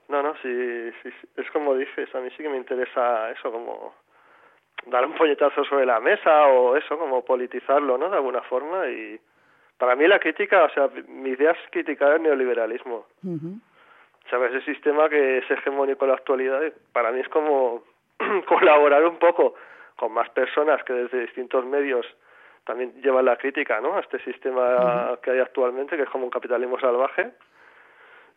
No, 0.08 0.22
no, 0.22 0.32
sí, 0.40 0.48
sí, 1.02 1.10
sí, 1.20 1.28
es 1.36 1.50
como 1.50 1.74
dices, 1.74 2.08
a 2.14 2.20
mí 2.20 2.28
sí 2.30 2.42
que 2.42 2.48
me 2.48 2.56
interesa 2.56 3.30
eso, 3.32 3.50
como 3.50 3.92
dar 4.86 5.04
un 5.04 5.14
puñetazo 5.14 5.64
sobre 5.64 5.86
la 5.86 6.00
mesa 6.00 6.46
o 6.48 6.76
eso, 6.76 6.98
como 6.98 7.24
politizarlo, 7.24 7.98
¿no? 7.98 8.08
De 8.08 8.16
alguna 8.16 8.42
forma 8.42 8.88
y 8.88 9.18
para 9.78 9.94
mí 9.94 10.06
la 10.06 10.18
crítica, 10.18 10.64
o 10.64 10.70
sea, 10.70 10.88
mi 11.08 11.30
idea 11.30 11.52
es 11.52 11.58
criticar 11.70 12.14
el 12.14 12.22
neoliberalismo. 12.22 13.06
¿Sabes? 14.30 14.54
Ese 14.54 14.72
sistema 14.72 15.08
que 15.08 15.38
es 15.38 15.50
hegemónico 15.50 16.04
en 16.04 16.10
la 16.10 16.16
actualidad, 16.16 16.60
para 16.92 17.12
mí 17.12 17.20
es 17.20 17.28
como 17.28 17.82
colaborar 18.48 19.04
un 19.04 19.18
poco 19.18 19.54
con 19.96 20.12
más 20.12 20.28
personas 20.30 20.82
que 20.84 20.92
desde 20.92 21.20
distintos 21.20 21.64
medios 21.64 22.06
también 22.64 23.00
llevan 23.00 23.24
la 23.24 23.36
crítica, 23.36 23.80
¿no? 23.80 23.96
A 23.96 24.00
este 24.00 24.18
sistema 24.24 25.16
que 25.22 25.30
hay 25.30 25.38
actualmente, 25.38 25.96
que 25.96 26.02
es 26.02 26.10
como 26.10 26.24
un 26.24 26.30
capitalismo 26.30 26.78
salvaje. 26.80 27.30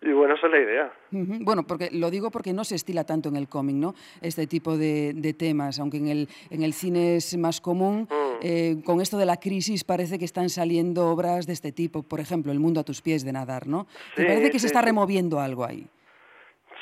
Y 0.02 0.14
bueno, 0.14 0.36
esa 0.36 0.48
es 0.48 0.54
la 0.54 0.60
idea. 0.60 0.94
Bueno, 1.12 1.64
porque 1.68 1.90
lo 1.92 2.10
digo 2.10 2.32
porque 2.32 2.54
no 2.54 2.64
se 2.64 2.76
estila 2.76 3.04
tanto 3.04 3.28
en 3.28 3.36
el 3.36 3.50
cómic, 3.50 3.76
¿no? 3.76 3.96
Este 4.22 4.48
tipo 4.48 4.78
de, 4.78 5.12
de 5.14 5.34
temas, 5.34 5.78
aunque 5.80 5.98
en 5.98 6.08
el, 6.08 6.30
en 6.50 6.64
el 6.64 6.72
cine 6.74 7.18
es 7.18 7.38
más 7.38 7.60
común. 7.60 8.08
Mm. 8.10 8.40
eh, 8.42 8.76
con 8.86 9.02
esto 9.02 9.18
de 9.18 9.26
la 9.26 9.38
crisis 9.38 9.84
parece 9.84 10.18
que 10.18 10.24
están 10.24 10.48
saliendo 10.50 11.08
obras 11.08 11.48
de 11.48 11.54
este 11.54 11.74
tipo, 11.74 12.04
por 12.04 12.22
ejemplo, 12.22 12.52
El 12.54 12.60
mundo 12.62 12.80
a 12.80 12.84
tus 12.86 13.02
pies 13.02 13.26
de 13.26 13.34
Nadar, 13.34 13.68
¿no? 13.68 13.88
¿Te 14.16 14.22
Sí, 14.22 14.28
parece 14.28 14.52
que 14.52 14.60
se 14.60 14.68
está 14.68 14.82
removiendo 14.82 15.40
algo 15.42 15.66
ahí? 15.66 15.86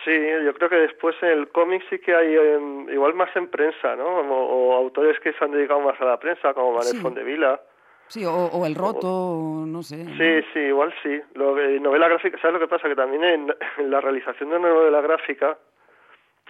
Sí, 0.06 0.14
yo 0.46 0.54
creo 0.54 0.70
que 0.70 0.76
después 0.76 1.16
en 1.24 1.30
el 1.30 1.50
cómic 1.50 1.82
sí 1.90 1.98
que 2.00 2.16
hay 2.16 2.34
em, 2.36 2.88
igual 2.92 3.14
más 3.16 3.36
en 3.36 3.48
prensa, 3.50 3.96
¿no? 3.96 4.06
O 4.06 4.74
autores 4.76 5.20
que 5.22 5.34
se 5.34 5.44
han 5.44 5.52
dedicado 5.52 5.82
más 5.82 6.00
a 6.00 6.06
la 6.06 6.20
prensa, 6.20 6.54
como 6.54 6.74
Manuel 6.74 6.96
Sí. 6.96 6.98
Fondevila. 7.02 7.60
Sí, 8.08 8.26
o, 8.26 8.32
o 8.32 8.66
El 8.66 8.76
roto, 8.76 9.08
o 9.08 9.66
no 9.66 9.84
sé. 9.84 10.04
¿no? 10.04 10.12
Sí, 10.18 10.48
sí, 10.54 10.60
igual 10.60 10.94
sí. 11.04 11.20
Lo, 11.36 11.56
de 11.56 11.80
novela 11.80 12.08
gráfica, 12.08 12.38
¿sabes 12.40 12.54
lo 12.54 12.60
que 12.60 12.68
pasa? 12.68 12.88
Que 12.88 12.96
también 12.96 13.24
en, 13.24 13.56
en 13.78 13.92
la 13.92 14.02
realización 14.02 14.50
de 14.50 14.58
una 14.58 14.70
novela 14.70 15.02
gráfica, 15.02 15.58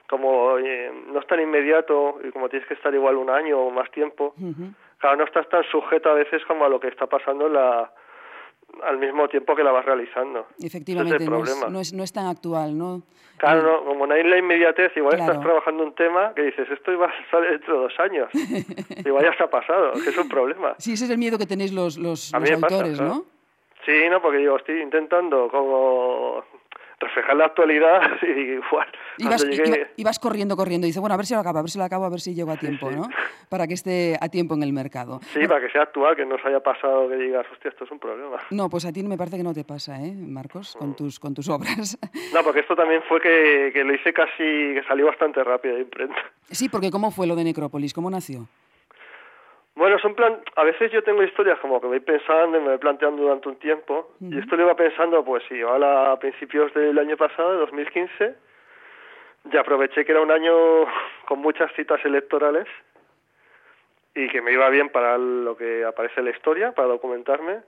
como 0.09 0.57
eh, 0.59 0.91
no 1.07 1.19
es 1.19 1.27
tan 1.27 1.41
inmediato 1.41 2.19
y 2.23 2.31
como 2.31 2.49
tienes 2.49 2.67
que 2.67 2.75
estar 2.75 2.93
igual 2.93 3.15
un 3.17 3.29
año 3.29 3.59
o 3.59 3.71
más 3.71 3.89
tiempo, 3.91 4.33
Ujú. 4.37 4.71
claro, 4.99 5.17
no 5.17 5.23
estás 5.25 5.49
tan 5.49 5.63
sujeto 5.65 6.09
a 6.09 6.13
veces 6.13 6.43
como 6.45 6.65
a 6.65 6.69
lo 6.69 6.79
que 6.79 6.87
está 6.87 7.07
pasando 7.07 7.47
en 7.47 7.53
la 7.53 7.91
al 8.83 8.97
mismo 8.97 9.27
tiempo 9.27 9.55
que 9.55 9.63
la 9.63 9.71
vas 9.71 9.85
realizando. 9.85 10.47
Efectivamente, 10.61 11.23
es 11.23 11.29
no, 11.29 11.43
es, 11.43 11.69
no, 11.69 11.79
es, 11.79 11.93
no 11.93 12.03
es 12.03 12.13
tan 12.13 12.27
actual, 12.27 12.77
¿no? 12.77 13.03
Claro, 13.37 13.61
no, 13.61 13.85
como 13.85 14.07
no 14.07 14.13
hay 14.15 14.23
la 14.23 14.37
inmediatez, 14.37 14.95
igual 14.97 15.15
Claro. 15.15 15.31
estás 15.31 15.45
trabajando 15.45 15.83
un 15.83 15.93
tema 15.93 16.33
que 16.35 16.41
dices, 16.43 16.67
esto 16.71 16.91
iba 16.91 17.05
a 17.05 17.13
salir 17.29 17.51
dentro 17.51 17.75
de 17.75 17.79
dos 17.81 17.99
años. 17.99 18.29
igual 19.05 19.23
ya 19.25 19.37
se 19.37 19.43
ha 19.43 19.49
pasado, 19.49 19.91
que 19.93 20.09
es 20.09 20.17
un 20.17 20.27
problema. 20.27 20.75
Sí, 20.79 20.93
ese 20.93 21.05
es 21.05 21.11
el 21.11 21.17
miedo 21.19 21.37
que 21.37 21.45
tenéis 21.45 21.71
los, 21.71 21.97
los, 21.97 22.31
los 22.33 22.49
pasa, 22.49 22.53
autores. 22.55 22.99
¿no? 22.99 23.25
Sí, 23.85 23.93
no, 24.09 24.21
porque 24.21 24.41
yo 24.43 24.57
estoy 24.57 24.81
intentando 24.81 25.47
como 25.49 26.43
reflejar 26.99 27.35
la 27.35 27.45
actualidad 27.45 28.01
y 28.23 28.53
igual 28.53 28.87
y 29.97 30.03
vas 30.03 30.19
corriendo, 30.19 30.55
corriendo. 30.55 30.85
Y 30.85 30.89
dices, 30.89 30.99
bueno, 30.99 31.13
a 31.13 31.17
ver 31.17 31.25
si 31.25 31.33
lo 31.33 31.39
acabo, 31.39 31.59
a 31.59 31.61
ver 31.61 31.71
si 31.71 31.77
lo 31.77 31.83
acabo, 31.83 32.05
a 32.05 32.09
ver 32.09 32.19
si 32.19 32.33
llego 32.33 32.51
a 32.51 32.57
tiempo, 32.57 32.91
¿no? 32.91 33.07
Para 33.49 33.67
que 33.67 33.73
esté 33.73 34.17
a 34.19 34.29
tiempo 34.29 34.53
en 34.55 34.63
el 34.63 34.73
mercado. 34.73 35.19
Sí, 35.33 35.47
para 35.47 35.61
que 35.61 35.71
sea 35.71 35.83
actual, 35.83 36.15
que 36.15 36.25
no 36.25 36.37
se 36.37 36.47
haya 36.47 36.59
pasado 36.59 37.09
que 37.09 37.15
digas, 37.15 37.45
hostia, 37.51 37.69
esto 37.69 37.85
es 37.85 37.91
un 37.91 37.99
problema. 37.99 38.37
No, 38.51 38.69
pues 38.69 38.85
a 38.85 38.91
ti 38.91 39.03
me 39.03 39.17
parece 39.17 39.37
que 39.37 39.43
no 39.43 39.53
te 39.53 39.63
pasa, 39.63 40.01
¿eh, 40.03 40.13
Marcos? 40.13 40.75
Con 40.77 40.95
tus, 40.95 41.19
con 41.19 41.33
tus 41.33 41.49
obras. 41.49 41.97
No, 42.33 42.43
porque 42.43 42.59
esto 42.59 42.75
también 42.75 43.01
fue 43.07 43.21
que, 43.21 43.71
que 43.73 43.83
lo 43.83 43.93
hice 43.93 44.13
casi, 44.13 44.37
que 44.37 44.83
salió 44.87 45.05
bastante 45.05 45.43
rápido 45.43 45.75
de 45.75 45.81
imprenta. 45.81 46.17
Sí, 46.51 46.67
porque 46.69 46.91
¿cómo 46.91 47.09
fue 47.09 47.25
lo 47.25 47.35
de 47.35 47.43
Necrópolis? 47.43 47.93
¿Cómo 47.93 48.09
nació? 48.09 48.47
Bueno, 49.77 49.99
son 49.99 50.15
plan, 50.15 50.39
a 50.55 50.63
veces 50.63 50.91
yo 50.91 51.03
tengo 51.03 51.21
historias 51.21 51.59
como 51.59 51.79
que 51.79 51.85
voy 51.85 51.99
pensando 51.99 52.57
y 52.57 52.61
me 52.61 52.69
voy 52.69 52.77
planteando 52.79 53.21
durante 53.21 53.47
un 53.47 53.57
tiempo. 53.57 54.09
Y 54.19 54.39
esto 54.39 54.55
lo 54.55 54.63
iba 54.63 54.75
pensando, 54.75 55.23
pues 55.23 55.43
igual 55.51 55.83
a 55.83 56.17
principios 56.17 56.73
del 56.73 56.97
año 56.97 57.15
pasado, 57.15 57.51
de 57.51 57.57
2015. 57.59 58.35
Ya 59.51 59.61
aproveché 59.61 60.03
que 60.03 60.11
era 60.11 60.21
un 60.21 60.31
año 60.31 60.51
con 61.27 61.39
muchas 61.39 61.71
citas 61.73 62.03
electorales 62.03 62.67
y 64.15 64.27
que 64.29 64.41
me 64.41 64.51
iba 64.51 64.67
bien 64.69 64.89
para 64.89 65.15
lo 65.19 65.55
que 65.55 65.85
aparece 65.85 66.21
en 66.21 66.25
la 66.25 66.31
historia, 66.31 66.71
para 66.71 66.87
documentarme. 66.87 67.59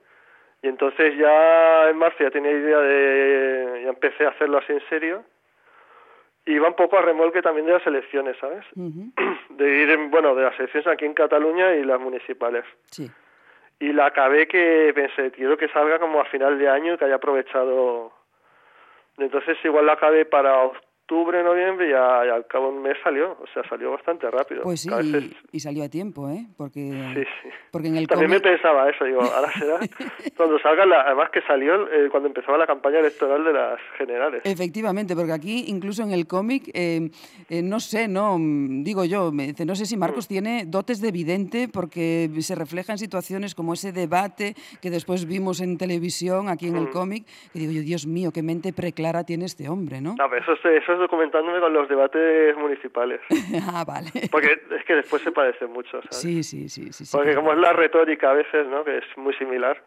Y 0.63 0.67
entonces 0.67 1.15
ya 1.15 1.89
en 1.89 1.97
marzo 1.97 2.23
ya 2.23 2.31
tenía 2.31 2.51
idea 2.51 2.79
de, 2.79 3.81
ya 3.83 3.89
empecé 3.89 4.25
a 4.25 4.29
hacerlo 4.29 4.57
así 4.57 4.73
en 4.73 4.81
serio. 4.89 5.23
Y 6.43 6.53
iba 6.53 6.67
un 6.67 6.75
poco 6.75 6.97
a 6.97 7.03
remolque 7.03 7.43
también 7.43 7.67
de 7.67 7.73
las 7.73 7.85
elecciones, 7.85 8.35
¿sabes? 8.41 8.65
Ujú, 8.75 9.11
De 9.49 9.67
ir, 9.67 9.89
en, 9.89 10.11
bueno, 10.11 10.35
de 10.35 10.43
las 10.43 10.59
elecciones 10.59 10.87
aquí 10.87 11.05
en 11.05 11.13
Cataluña 11.13 11.75
y 11.75 11.83
las 11.83 11.99
municipales. 11.99 12.65
Sí. 12.91 13.09
Y 13.79 13.93
la 13.93 14.07
acabé 14.07 14.47
que 14.47 14.91
pensé, 14.93 15.31
quiero 15.31 15.57
que 15.57 15.69
salga 15.69 15.99
como 15.99 16.19
a 16.19 16.25
final 16.25 16.59
de 16.59 16.69
año 16.69 16.93
y 16.93 16.97
que 16.97 17.05
haya 17.05 17.15
aprovechado. 17.15 18.11
Entonces 19.17 19.57
igual 19.63 19.85
la 19.85 19.93
acabé 19.93 20.25
para 20.25 20.69
octubre, 21.09 21.43
noviembre 21.43 21.89
y, 21.89 21.93
a- 21.93 22.25
y 22.25 22.29
al 22.29 22.45
cabo 22.45 22.69
de 22.71 22.77
un 22.77 22.83
mes 22.83 22.95
salió. 23.03 23.31
O 23.41 23.45
sea, 23.53 23.63
salió 23.67 23.91
bastante 23.91 24.29
rápido. 24.29 24.61
Pues 24.63 24.81
sí, 24.81 24.89
veces- 24.89 25.31
y, 25.51 25.57
y 25.57 25.59
salió 25.59 25.83
a 25.83 25.89
tiempo, 25.89 26.29
¿eh? 26.29 26.45
Porque, 26.57 26.91
Sí, 27.15 27.23
sí. 27.41 27.49
porque 27.71 27.87
en 27.87 27.97
el 27.97 28.07
También 28.07 28.29
me 28.31 28.39
pensaba 28.39 28.87
eso, 28.89 29.05
digo, 29.05 29.21
ahora 29.21 29.51
será 29.57 29.79
cuando 30.37 30.59
salga, 30.59 30.85
la, 30.85 31.01
además 31.01 31.29
que 31.31 31.41
salió 31.41 31.91
eh, 31.91 32.09
cuando 32.11 32.27
empezaba 32.27 32.57
la 32.57 32.67
campaña 32.67 32.99
electoral 32.99 33.43
de 33.43 33.53
las 33.53 33.79
generales. 33.97 34.41
Efectivamente, 34.45 35.15
porque 35.15 35.31
aquí, 35.31 35.65
incluso 35.67 36.03
en 36.03 36.11
el 36.11 36.27
cómic, 36.27 36.69
eh, 36.73 37.09
eh, 37.49 37.61
no 37.63 37.79
sé, 37.79 38.07
no 38.07 38.37
Mm, 38.37 38.83
digo 38.83 39.03
yo, 39.05 39.31
me 39.31 39.47
dice, 39.47 39.65
no 39.65 39.75
sé 39.75 39.85
si 39.85 39.97
Marcos 39.97 40.25
Mm. 40.25 40.29
tiene 40.29 40.63
dotes 40.67 41.01
de 41.01 41.11
vidente 41.11 41.67
porque 41.67 42.29
se 42.39 42.53
refleja 42.55 42.91
en 42.93 42.99
situaciones 42.99 43.55
como 43.55 43.73
ese 43.73 43.91
debate 43.91 44.53
que 44.81 44.89
después 44.91 45.25
vimos 45.25 45.59
en 45.61 45.77
televisión, 45.77 46.49
aquí 46.49 46.67
en 46.67 46.75
Mm. 46.75 46.77
el 46.77 46.89
cómic, 46.91 47.25
que 47.51 47.59
digo 47.59 47.71
yo, 47.71 47.81
Dios 47.81 48.05
mío, 48.05 48.31
qué 48.31 48.43
mente 48.43 48.73
preclara 48.73 49.23
tiene 49.23 49.45
este 49.45 49.67
hombre, 49.69 50.01
¿no? 50.01 50.15
No, 50.17 50.29
pero 50.29 50.41
eso, 50.43 50.53
es- 50.53 50.83
eso 50.83 50.93
es 50.93 50.98
documentándome 50.99 51.59
con 51.59 51.73
los 51.73 51.87
debates 51.89 52.55
municipales. 52.57 53.21
ah, 53.67 53.83
vale. 53.85 54.11
Porque 54.31 54.59
es 54.77 54.85
que 54.85 54.95
después 54.95 55.21
se 55.21 55.31
parece 55.31 55.65
mucho, 55.67 56.01
¿sabes? 56.01 56.17
Sí, 56.17 56.43
sí, 56.43 56.69
sí, 56.69 56.91
sí. 56.91 57.05
sí, 57.05 57.11
Porque 57.11 57.31
claro. 57.31 57.41
como 57.41 57.53
es 57.53 57.59
la 57.59 57.73
retórica 57.73 58.31
a 58.31 58.33
veces, 58.33 58.67
¿no? 58.67 58.83
Que 58.83 58.97
es 58.97 59.05
muy 59.17 59.33
similar. 59.35 59.83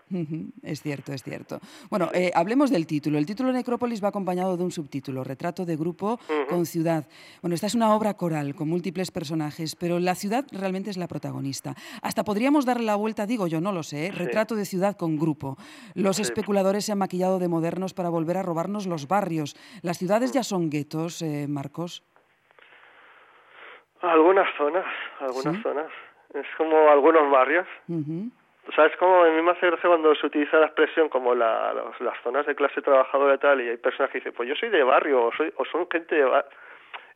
Es 0.62 0.82
cierto, 0.82 1.12
es 1.12 1.22
cierto. 1.22 1.60
Bueno, 1.90 2.10
eh, 2.14 2.30
hablemos 2.34 2.70
del 2.70 2.86
título. 2.86 3.18
El 3.18 3.26
título 3.26 3.52
Necrópolis 3.52 4.02
va 4.02 4.08
acompañado 4.08 4.56
de 4.56 4.64
un 4.64 4.70
subtítulo, 4.70 5.24
Retrato 5.24 5.64
de 5.64 5.76
grupo 5.76 6.18
con 6.48 6.66
ciudad. 6.66 7.06
Bueno, 7.40 7.54
esta 7.54 7.66
es 7.66 7.74
una 7.74 7.94
obra 7.94 8.14
coral 8.14 8.54
con 8.54 8.68
múltiples 8.68 9.10
personajes, 9.10 9.76
pero 9.76 9.98
la 9.98 10.14
ciudad 10.14 10.44
realmente 10.52 10.90
es 10.90 10.96
la 10.96 11.08
protagonista. 11.08 11.74
Hasta 12.02 12.24
podríamos 12.24 12.64
darle 12.64 12.86
la 12.86 12.96
vuelta, 12.96 13.26
digo 13.26 13.46
yo, 13.46 13.60
no 13.60 13.72
lo 13.72 13.82
sé, 13.82 14.06
¿eh? 14.06 14.10
Retrato 14.12 14.54
de 14.54 14.64
ciudad 14.64 14.96
con 14.96 15.16
grupo. 15.16 15.56
Los 15.94 16.18
especuladores 16.18 16.84
se 16.84 16.92
han 16.92 16.98
maquillado 16.98 17.38
de 17.38 17.48
modernos 17.48 17.94
para 17.94 18.08
volver 18.08 18.36
a 18.36 18.42
robarnos 18.42 18.86
los 18.86 19.08
barrios. 19.08 19.56
¿Las 19.82 19.98
ciudades 19.98 20.32
ya 20.32 20.42
son 20.42 20.70
guetos, 20.70 21.01
eh, 21.22 21.46
Marcos? 21.48 22.02
Algunas 24.00 24.48
zonas, 24.56 24.84
algunas 25.20 25.56
¿Sí? 25.56 25.62
zonas. 25.62 25.90
Es 26.34 26.46
como 26.56 26.88
algunos 26.90 27.30
barrios. 27.30 27.66
O 27.88 28.72
sea, 28.72 28.86
es 28.86 28.96
como, 28.96 29.22
a 29.24 29.28
mí 29.28 29.42
me 29.42 29.50
hace 29.50 29.66
gracia 29.66 29.88
cuando 29.88 30.14
se 30.14 30.26
utiliza 30.26 30.56
la 30.58 30.66
expresión 30.66 31.08
como 31.08 31.34
la, 31.34 31.72
los- 31.74 32.00
las 32.00 32.18
zonas 32.22 32.46
de 32.46 32.54
clase 32.54 32.80
trabajadora 32.80 33.34
y 33.34 33.38
tal, 33.38 33.60
y 33.60 33.68
hay 33.68 33.76
personas 33.76 34.10
que 34.10 34.18
dicen, 34.18 34.32
pues 34.34 34.48
yo 34.48 34.54
soy 34.56 34.70
de 34.70 34.82
barrio, 34.82 35.26
o, 35.26 35.32
soy, 35.32 35.52
o 35.56 35.64
son 35.66 35.88
gente 35.90 36.14
de 36.14 36.24
barrio. 36.24 36.50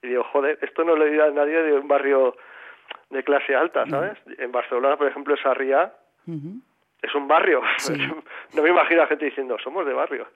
Y 0.03 0.09
digo, 0.09 0.25
joder, 0.25 0.59
esto 0.61 0.85
no 0.85 0.95
le 0.97 1.11
dirá 1.11 1.27
a 1.27 1.31
nadie 1.31 1.63
de 1.63 1.73
un 1.73 1.89
barrio 1.89 2.37
de 3.11 3.23
clase 3.25 3.55
alta, 3.55 3.87
¿sabes? 3.89 4.19
En 4.39 4.53
Barcelona, 4.53 4.97
por 4.97 5.09
ejemplo, 5.09 5.37
Sarriá 5.37 5.93
Ujú. 6.27 6.61
Es 7.03 7.15
un 7.15 7.29
barrio. 7.29 7.61
Sí. 7.79 7.93
no 8.55 8.63
me 8.63 8.71
imagino 8.71 9.03
a 9.03 9.07
gente 9.07 9.25
diciendo, 9.27 9.57
somos 9.63 9.87
de 9.87 9.93
barrio. 9.93 10.27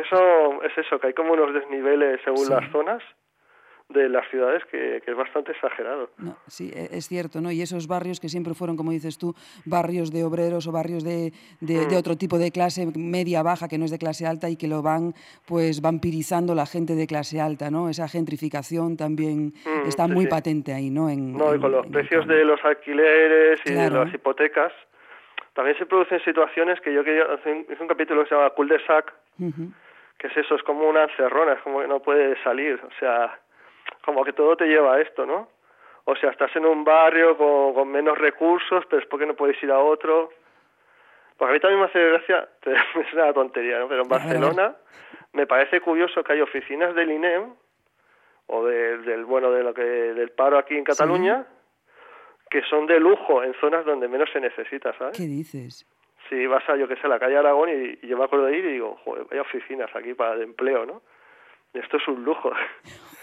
Eso, 0.00 0.62
es 0.62 0.78
eso, 0.78 0.98
que 0.98 1.08
hay 1.08 1.12
como 1.14 1.32
unos 1.32 1.52
desniveles 1.52 2.20
según 2.24 2.46
Sí. 2.46 2.52
las 2.52 2.70
zonas 2.70 3.02
de 3.88 4.08
las 4.08 4.26
ciudades 4.30 4.62
que, 4.70 5.02
que 5.04 5.10
es 5.10 5.16
bastante 5.16 5.52
exagerado. 5.52 6.08
No, 6.16 6.34
sí, 6.46 6.70
e- 6.74 6.88
es 6.96 7.08
cierto, 7.08 7.42
¿no? 7.42 7.50
Y 7.52 7.60
esos 7.60 7.86
barrios 7.88 8.20
que 8.20 8.30
siempre 8.30 8.54
fueron, 8.54 8.74
como 8.76 8.90
dices 8.90 9.18
tú, 9.18 9.34
barrios 9.66 10.10
de 10.10 10.24
obreros 10.24 10.66
o 10.66 10.72
barrios 10.72 11.04
de, 11.04 11.32
de- 11.60 11.84
Mm. 11.84 11.88
de 11.90 11.96
otro 11.98 12.16
tipo 12.16 12.38
de 12.38 12.50
clase 12.52 12.86
media 12.96 13.42
baja 13.42 13.68
que 13.68 13.76
no 13.76 13.84
es 13.84 13.90
de 13.90 13.98
clase 13.98 14.26
alta 14.26 14.48
y 14.48 14.56
que 14.56 14.66
lo 14.68 14.80
van 14.80 15.12
pues 15.46 15.82
vampirizando 15.82 16.54
la 16.54 16.64
gente 16.64 16.94
de 16.94 17.06
clase 17.06 17.38
alta, 17.38 17.70
¿no? 17.70 17.90
Esa 17.90 18.08
gentrificación 18.08 18.96
también 18.96 19.52
Mm, 19.66 19.88
está 19.88 20.06
sí, 20.06 20.12
muy 20.12 20.24
sí. 20.24 20.30
patente 20.30 20.72
ahí, 20.72 20.88
¿no? 20.88 21.10
En, 21.10 21.36
No, 21.36 21.50
y 21.52 21.56
en- 21.56 21.60
con 21.60 21.72
los 21.72 21.86
precios 21.88 22.26
de 22.26 22.44
los 22.46 22.64
alquileres 22.64 23.60
y 23.66 23.72
Claro. 23.72 23.98
de 23.98 24.04
las 24.06 24.14
hipotecas, 24.14 24.72
también 25.54 25.76
se 25.78 25.86
producen 25.86 26.20
situaciones 26.24 26.80
que 26.80 26.92
yo 26.92 27.04
quería 27.04 27.26
un, 27.26 27.66
hice 27.70 27.82
un 27.82 27.88
capítulo 27.88 28.22
que 28.22 28.28
se 28.30 28.34
llama 28.34 28.50
Cul 28.50 28.68
de 28.68 28.84
Sac, 28.86 29.12
que 30.18 30.26
es 30.28 30.36
eso, 30.36 30.54
es 30.54 30.62
como 30.62 30.88
una 30.88 31.04
encerrona, 31.04 31.54
es 31.54 31.60
como 31.62 31.80
que 31.80 31.88
no 31.88 32.00
puedes 32.00 32.38
salir, 32.42 32.80
o 32.84 32.90
sea, 32.98 33.38
como 34.04 34.24
que 34.24 34.32
todo 34.32 34.56
te 34.56 34.66
lleva 34.66 34.94
a 34.94 35.00
esto, 35.00 35.26
¿no? 35.26 35.48
O 36.04 36.16
sea, 36.16 36.30
estás 36.30 36.54
en 36.56 36.66
un 36.66 36.84
barrio 36.84 37.36
con, 37.36 37.74
con 37.74 37.88
menos 37.90 38.18
recursos, 38.18 38.84
pero 38.88 39.00
es 39.02 39.08
porque 39.08 39.26
no 39.26 39.34
puedes 39.34 39.60
ir 39.62 39.70
a 39.70 39.78
otro. 39.78 40.30
Porque 41.36 41.50
a 41.50 41.54
mí 41.54 41.60
también 41.60 41.80
me 41.80 41.86
hace 41.86 42.08
gracia, 42.08 42.48
es 42.64 43.12
una 43.14 43.32
tontería, 43.32 43.78
¿no? 43.78 43.88
Pero 43.88 44.02
en. 44.02 44.08
Barcelona 44.08 44.76
me 45.32 45.46
parece 45.46 45.80
curioso 45.80 46.22
que 46.24 46.32
hay 46.32 46.40
oficinas 46.40 46.94
del 46.94 47.10
INEM, 47.12 47.54
o 48.48 48.64
de- 48.66 48.98
del, 48.98 49.24
bueno, 49.24 49.50
de 49.52 49.62
lo 49.62 49.72
que, 49.72 49.82
del 49.82 50.30
paro 50.30 50.58
aquí 50.58 50.76
en 50.76 50.84
Cataluña, 50.84 51.46
que 52.52 52.62
son 52.68 52.86
de 52.86 53.00
lujo 53.00 53.42
en 53.42 53.54
zonas 53.54 53.86
donde 53.86 54.06
menos 54.08 54.28
se 54.30 54.40
necesita, 54.40 54.92
¿sabes? 54.98 55.16
¿Qué 55.16 55.24
dices? 55.24 55.86
si 56.28 56.46
vas 56.46 56.66
a, 56.68 56.76
yo 56.76 56.88
que 56.88 56.96
sé, 56.96 57.02
a 57.04 57.08
la 57.08 57.18
calle 57.18 57.36
Aragón 57.36 57.68
y, 57.68 57.98
y 58.06 58.08
yo 58.08 58.16
me 58.16 58.24
acuerdo 58.24 58.46
de 58.46 58.56
ir 58.56 58.64
y 58.64 58.72
digo, 58.72 58.98
joder, 59.04 59.26
vaya 59.28 59.42
oficinas 59.42 59.90
aquí 59.94 60.14
para 60.14 60.36
de 60.36 60.44
empleo, 60.44 60.86
¿no? 60.86 61.02
Esto 61.74 61.96
es 61.96 62.08
un 62.08 62.24
lujo. 62.24 62.50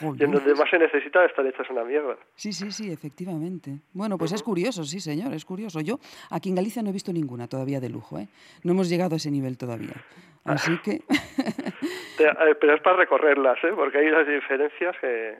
Y 0.02 0.24
en 0.24 0.32
donde 0.32 0.56
más 0.56 0.70
se 0.70 0.80
necesita 0.80 1.26
están 1.26 1.46
hechas 1.46 1.70
una 1.70 1.84
mierda. 1.84 2.16
Sí, 2.34 2.54
sí, 2.54 2.72
sí, 2.72 2.90
efectivamente. 2.90 3.82
Bueno, 3.92 4.18
pues 4.18 4.32
es 4.32 4.42
curioso, 4.42 4.86
sí, 4.86 5.02
señor, 5.02 5.34
es 5.34 5.44
curioso. 5.44 5.82
Yo 5.82 6.00
aquí 6.32 6.48
en 6.48 6.56
Galicia 6.56 6.82
no 6.82 6.88
he 6.88 6.94
visto 6.94 7.12
ninguna 7.12 7.50
todavía 7.50 7.82
de 7.82 7.90
lujo, 7.90 8.18
¿eh? 8.18 8.30
No 8.64 8.72
hemos 8.72 8.88
llegado 8.90 9.16
a 9.16 9.18
ese 9.18 9.30
nivel 9.30 9.58
todavía. 9.58 9.96
Así 10.46 10.78
que... 10.86 11.02
Eh, 12.20 12.56
Pero 12.62 12.76
es 12.76 12.82
para 12.82 12.96
recorrerlas, 12.96 13.62
¿eh? 13.62 13.74
Porque 13.76 13.98
hay 13.98 14.08
unas 14.08 14.26
diferencias 14.26 14.96
que... 15.02 15.38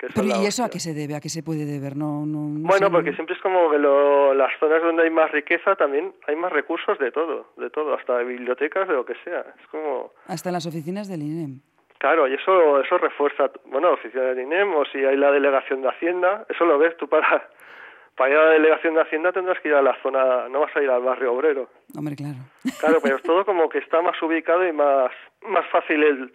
que 0.00 0.06
son 0.06 0.14
Pero 0.24 0.28
la 0.28 0.42
¿y 0.42 0.46
eso 0.46 0.64
a 0.64 0.70
qué 0.70 0.80
se 0.80 0.94
debe? 0.94 1.14
¿A 1.14 1.20
qué 1.20 1.28
se 1.28 1.42
puede 1.42 1.66
deber? 1.66 1.94
No, 1.96 2.24
no, 2.24 2.48
no 2.48 2.66
Bueno, 2.66 2.86
sé, 2.86 2.90
porque 2.90 3.12
siempre 3.12 3.36
es 3.36 3.42
como 3.42 3.70
que 3.70 3.78
lo- 3.78 4.32
las 4.34 4.50
zonas 4.58 4.82
donde 4.82 5.02
hay 5.02 5.10
más 5.10 5.30
riqueza 5.30 5.76
también 5.76 6.14
hay 6.26 6.36
más 6.36 6.50
recursos 6.50 6.98
de 6.98 7.12
todo, 7.12 7.48
de 7.58 7.68
todo, 7.68 7.92
hasta 7.94 8.16
de 8.18 8.24
bibliotecas, 8.24 8.88
de 8.88 8.94
lo 8.94 9.04
que 9.04 9.14
sea. 9.22 9.40
Es 9.60 9.66
como... 9.70 10.12
Hasta 10.26 10.48
en 10.48 10.54
las 10.54 10.64
oficinas 10.66 11.06
del 11.08 11.22
INEM. 11.22 11.60
Claro, 11.98 12.26
y 12.26 12.32
eso 12.32 12.80
eso 12.80 12.96
refuerza, 12.96 13.50
bueno, 13.66 13.90
oficina 13.92 14.22
del 14.22 14.40
INEM 14.40 14.74
o 14.74 14.86
si 14.86 15.04
hay 15.04 15.18
la 15.18 15.30
delegación 15.30 15.82
de 15.82 15.90
Hacienda, 15.90 16.46
eso 16.48 16.64
lo 16.64 16.78
ves 16.78 16.96
tú 16.96 17.06
para 17.06 17.46
para 18.16 18.30
ir 18.30 18.36
a 18.38 18.44
la 18.46 18.50
delegación 18.52 18.94
de 18.94 19.02
Hacienda 19.02 19.32
tendrás 19.32 19.60
que 19.60 19.68
ir 19.68 19.74
a 19.74 19.82
la 19.82 19.94
zona, 20.02 20.48
no 20.48 20.60
vas 20.60 20.74
a 20.76 20.82
ir 20.82 20.88
al 20.88 21.02
barrio 21.02 21.32
obrero. 21.34 21.68
Hombre, 21.96 22.16
claro. 22.16 22.38
Claro, 22.80 23.00
pero 23.02 23.16
es 23.20 23.22
todo 23.22 23.44
como 23.44 23.68
que 23.68 23.78
está 23.78 24.00
más 24.00 24.20
ubicado 24.22 24.66
y 24.66 24.72
más 24.72 25.10
más 25.46 25.66
fácil 25.70 26.02
el 26.02 26.32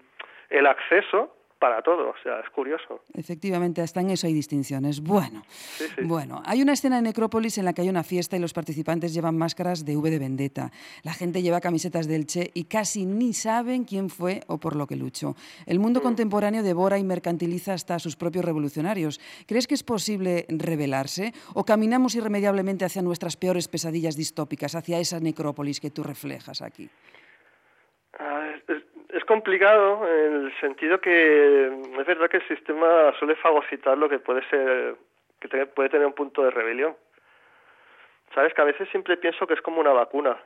el 0.51 0.67
acceso 0.67 1.35
para 1.59 1.81
todo, 1.81 2.09
o 2.09 2.15
sea, 2.21 2.39
es 2.41 2.49
curioso. 2.49 3.01
Efectivamente, 3.13 3.81
hasta 3.81 4.01
en 4.01 4.09
eso 4.09 4.27
hay 4.27 4.33
distinciones. 4.33 5.01
Bueno, 5.01 5.43
sí. 5.49 5.87
bueno, 6.03 6.41
hay 6.45 6.61
una 6.61 6.73
escena 6.73 6.97
en 6.97 7.05
Necrópolis 7.05 7.57
en 7.57 7.65
la 7.65 7.73
que 7.73 7.81
hay 7.81 7.89
una 7.89 8.03
fiesta 8.03 8.35
y 8.35 8.39
los 8.39 8.53
participantes 8.53 9.13
llevan 9.13 9.37
máscaras 9.37 9.85
de 9.85 9.95
V 9.95 10.09
de 10.09 10.19
Vendetta. 10.19 10.71
La 11.03 11.13
gente 11.13 11.41
lleva 11.41 11.61
camisetas 11.61 12.07
del 12.07 12.25
Che 12.25 12.51
y 12.53 12.65
casi 12.65 13.05
ni 13.05 13.33
saben 13.33 13.85
quién 13.85 14.09
fue 14.09 14.41
o 14.47 14.59
por 14.59 14.75
lo 14.75 14.85
que 14.85 14.95
luchó. 14.95 15.35
El 15.65 15.79
mundo 15.79 16.01
contemporáneo 16.01 16.61
devora 16.61 16.97
y 16.97 17.03
mercantiliza 17.03 17.73
hasta 17.73 17.95
a 17.95 17.99
sus 17.99 18.15
propios 18.15 18.45
revolucionarios. 18.45 19.19
¿Crees 19.47 19.67
que 19.67 19.75
es 19.75 19.83
posible 19.83 20.45
rebelarse 20.49 21.33
o 21.53 21.63
caminamos 21.63 22.15
irremediablemente 22.15 22.85
hacia 22.85 23.01
nuestras 23.01 23.37
peores 23.37 23.67
pesadillas 23.67 24.15
distópicas, 24.15 24.75
hacia 24.75 24.99
esa 24.99 25.19
necrópolis 25.19 25.79
que 25.79 25.91
tú 25.91 26.03
reflejas 26.03 26.61
aquí? 26.61 26.89
es, 28.67 28.83
es 29.15 29.23
complicado 29.23 30.05
en 30.07 30.45
el 30.45 30.59
sentido 30.59 30.99
que 30.99 31.67
es 31.67 32.05
verdad 32.05 32.29
que 32.29 32.37
el 32.37 32.47
sistema 32.49 33.13
suele 33.17 33.35
fagocitar 33.37 33.97
lo 33.97 34.09
que 34.09 34.19
puede 34.19 34.43
ser, 34.49 34.95
que 35.39 35.65
puede 35.67 35.89
tener 35.89 36.05
un 36.05 36.13
punto 36.13 36.43
de 36.43 36.51
rebelión. 36.51 36.95
Sabes 38.33 38.53
que 38.53 38.61
a 38.61 38.65
veces 38.65 38.89
siempre 38.89 39.15
pienso 39.15 39.47
que 39.47 39.53
es 39.53 39.61
como 39.61 39.79
una 39.79 39.93
vacuna, 39.93 40.37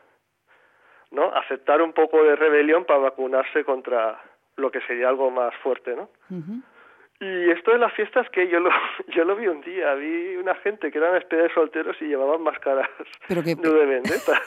¿no? 1.10 1.34
Aceptar 1.36 1.82
un 1.82 1.93
poco 1.93 2.23
de 2.23 2.36
rebelión 2.36 2.86
para 2.86 2.99
vacunarse 2.99 3.63
contra 3.63 4.21
lo 4.55 4.69
que 4.69 4.82
sería 4.82 5.10
algo 5.10 5.32
más 5.32 5.55
fuerte, 5.63 5.95
¿no? 5.95 6.10
Ujú. 6.29 6.62
Y 7.21 7.49
esto 7.51 7.71
de 7.71 7.79
las 7.79 7.91
fiestas 7.93 8.29
que 8.29 8.47
yo 8.47 8.60
lo, 8.62 8.69
yo 9.10 9.25
lo 9.25 9.36
vi 9.36 9.47
un 9.47 9.62
día, 9.62 9.93
vi 9.95 10.38
una 10.38 10.55
gente 10.55 10.89
que 10.91 10.97
eran 10.97 11.13
de 11.29 11.49
solteros 11.53 11.97
y 12.01 12.05
llevaban 12.05 12.41
máscaras 12.41 12.89
Pero 13.27 13.43
que- 13.43 13.55
de 13.62 13.86
vendetta. 13.86 14.41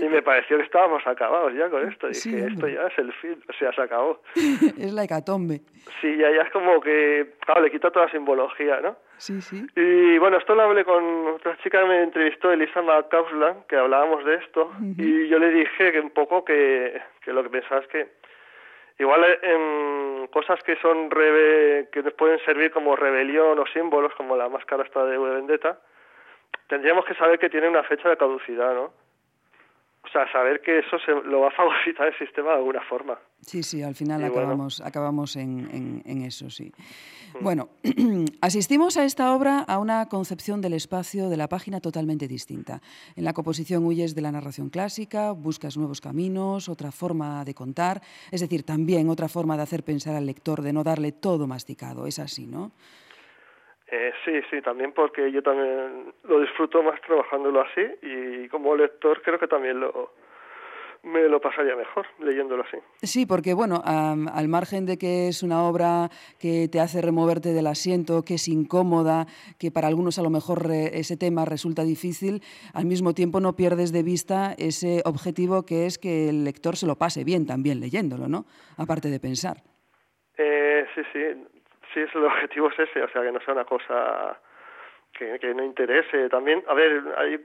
y 0.00 0.04
me 0.08 0.22
pareció 0.22 0.56
que 0.58 0.64
estábamos 0.64 1.06
acabados 1.06 1.52
ya 1.54 1.68
con 1.70 1.86
esto. 1.88 2.08
Dije, 2.08 2.20
Sí, 2.20 2.34
esto 2.36 2.68
ya 2.68 2.86
es 2.88 2.98
el 2.98 3.12
fin, 3.14 3.42
o 3.48 3.52
sea, 3.54 3.72
se 3.72 3.80
acabó. 3.82 4.20
es 4.34 4.92
la 4.92 5.04
hecatombe. 5.04 5.60
Sí, 6.00 6.16
ya, 6.18 6.30
ya 6.30 6.42
es 6.42 6.50
como 6.50 6.80
que, 6.80 7.34
claro, 7.44 7.62
le 7.62 7.70
quita 7.70 7.90
toda 7.90 8.10
simbología, 8.10 8.80
¿no? 8.80 8.96
Sí, 9.16 9.40
sí. 9.40 9.66
Y 9.74 10.16
bueno, 10.18 10.36
esto 10.38 10.54
lo 10.54 10.62
hablé 10.62 10.84
con 10.84 11.02
otra 11.28 11.56
chica 11.62 11.80
que 11.80 11.88
me 11.88 12.02
entrevistó, 12.02 12.52
Elisa 12.52 12.82
McCausland, 12.82 13.66
que 13.66 13.76
hablábamos 13.76 14.24
de 14.24 14.36
esto, 14.36 14.70
y 14.96 15.26
yo 15.28 15.38
le 15.40 15.50
dije 15.50 15.90
que 15.92 16.00
un 16.00 16.10
poco 16.10 16.44
que, 16.44 17.00
que 17.22 17.32
lo 17.32 17.42
que 17.42 17.50
pensaba 17.50 17.80
es 17.80 17.88
que 17.88 18.06
igual 18.98 19.24
en 19.42 20.26
cosas 20.28 20.62
que 20.64 20.76
son 20.76 21.10
rebe- 21.10 21.88
que 21.90 22.02
nos 22.02 22.12
pueden 22.14 22.38
servir 22.44 22.70
como 22.70 22.96
rebelión 22.96 23.58
o 23.58 23.64
símbolos, 23.72 24.12
como 24.14 24.36
la 24.36 24.48
máscara 24.48 24.84
esta 24.84 25.04
de 25.04 25.16
Vendetta, 25.18 25.78
tendríamos 26.68 27.04
que 27.04 27.14
saber 27.14 27.38
que 27.38 27.48
tiene 27.50 27.68
una 27.68 27.82
fecha 27.84 28.08
de 28.08 28.16
caducidad, 28.16 28.74
¿no? 28.74 28.92
O 30.04 30.08
sea, 30.10 30.30
saber 30.32 30.60
que 30.62 30.78
eso 30.78 30.98
se 31.00 31.12
lo 31.12 31.40
va 31.40 31.48
a 31.48 31.50
fagocitar 31.50 32.06
el 32.08 32.18
sistema 32.18 32.50
de 32.50 32.56
alguna 32.56 32.80
forma. 32.82 33.18
Sí, 33.42 33.62
sí, 33.62 33.82
al 33.82 33.94
final 33.94 34.20
Y 34.20 34.28
bueno. 34.28 34.40
acabamos, 34.40 34.80
acabamos 34.80 35.36
en, 35.36 35.68
en- 35.72 36.02
en 36.06 36.22
eso, 36.22 36.48
sí. 36.50 36.72
Bueno, 37.40 37.68
asistimos 38.40 38.96
a 38.96 39.04
esta 39.04 39.34
obra 39.34 39.60
a 39.60 39.78
una 39.78 40.08
concepción 40.08 40.60
del 40.60 40.74
espacio 40.74 41.28
de 41.28 41.36
la 41.36 41.48
página 41.48 41.80
totalmente 41.80 42.28
distinta. 42.28 42.80
En 43.16 43.24
la 43.24 43.32
composición 43.32 43.84
huyes 43.84 44.14
de 44.14 44.22
la 44.22 44.32
narración 44.32 44.70
clásica, 44.70 45.32
buscas 45.32 45.76
nuevos 45.76 46.00
caminos, 46.00 46.68
otra 46.68 46.90
forma 46.90 47.44
de 47.44 47.54
contar, 47.54 48.00
es 48.30 48.40
decir, 48.40 48.64
también 48.64 49.08
otra 49.08 49.28
forma 49.28 49.56
de 49.56 49.62
hacer 49.62 49.82
pensar 49.82 50.14
al 50.14 50.26
lector, 50.26 50.62
de 50.62 50.72
no 50.72 50.84
darle 50.84 51.12
todo 51.12 51.46
masticado. 51.46 52.06
Es 52.06 52.18
así, 52.18 52.46
¿no? 52.46 52.72
Eh, 53.90 54.12
sí, 54.24 54.32
sí, 54.50 54.60
también 54.60 54.92
porque 54.92 55.32
yo 55.32 55.42
también 55.42 56.12
lo 56.24 56.40
disfruto 56.40 56.82
más 56.82 57.00
trabajándolo 57.00 57.62
así 57.62 57.80
y 58.02 58.48
como 58.48 58.76
lector 58.76 59.22
creo 59.22 59.38
que 59.38 59.48
también 59.48 59.80
lo 59.80 60.12
me 61.12 61.28
lo 61.28 61.40
pasaría 61.40 61.74
mejor 61.76 62.06
leyéndolo 62.20 62.62
así. 62.64 62.76
Sí, 63.02 63.26
porque 63.26 63.54
bueno, 63.54 63.82
al 63.84 64.48
margen 64.48 64.86
de 64.86 64.98
que 64.98 65.28
es 65.28 65.42
una 65.42 65.62
obra 65.64 66.10
que 66.38 66.68
te 66.68 66.80
hace 66.80 67.00
removerte 67.02 67.52
del 67.52 67.66
asiento, 67.66 68.24
que 68.24 68.34
es 68.34 68.48
incómoda, 68.48 69.26
que 69.58 69.70
para 69.70 69.88
algunos 69.88 70.18
a 70.18 70.22
lo 70.22 70.30
mejor 70.30 70.66
re- 70.66 70.98
ese 70.98 71.16
tema 71.16 71.44
resulta 71.44 71.82
difícil, 71.82 72.42
al 72.74 72.84
mismo 72.86 73.14
tiempo 73.14 73.40
no 73.40 73.54
pierdes 73.56 73.92
de 73.92 74.02
vista 74.02 74.54
ese 74.58 75.02
objetivo 75.04 75.64
que 75.64 75.86
es 75.86 75.98
que 75.98 76.28
el 76.28 76.44
lector 76.44 76.76
se 76.76 76.86
lo 76.86 76.96
pase 76.96 77.24
bien 77.24 77.46
también 77.46 77.80
leyéndolo, 77.80 78.28
¿no? 78.28 78.44
Aparte 78.76 79.08
de 79.08 79.18
pensar. 79.20 79.62
Eh, 80.36 80.84
sí, 80.94 81.00
sí, 81.12 81.20
sí, 81.94 82.00
el 82.14 82.24
objetivo 82.24 82.68
es 82.70 82.78
ese, 82.78 83.02
o 83.02 83.08
sea, 83.10 83.22
que 83.22 83.32
no 83.32 83.40
sea 83.40 83.54
una 83.54 83.64
cosa 83.64 84.38
que, 85.18 85.54
no 85.54 85.64
interese. 85.64 86.28
También, 86.28 86.62
a 86.68 86.74
ver, 86.74 87.02
hay, 87.16 87.40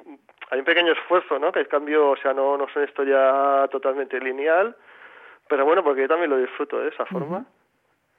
hay 0.51 0.59
un 0.59 0.65
pequeño 0.65 0.93
esfuerzo, 0.93 1.39
¿no? 1.39 1.51
Que 1.51 1.59
el 1.59 1.67
cambio, 1.67 2.12
o 2.12 2.17
sea, 2.17 2.33
no, 2.33 2.57
no 2.57 2.65
es 2.65 2.75
una 2.75 2.86
historia 2.86 3.67
totalmente 3.71 4.19
lineal, 4.19 4.75
pero 5.47 5.65
bueno, 5.65 5.83
porque 5.83 6.01
yo 6.01 6.07
también 6.07 6.29
lo 6.29 6.38
disfruto 6.38 6.79
de 6.79 6.89
esa 6.89 7.05
forma. 7.05 7.45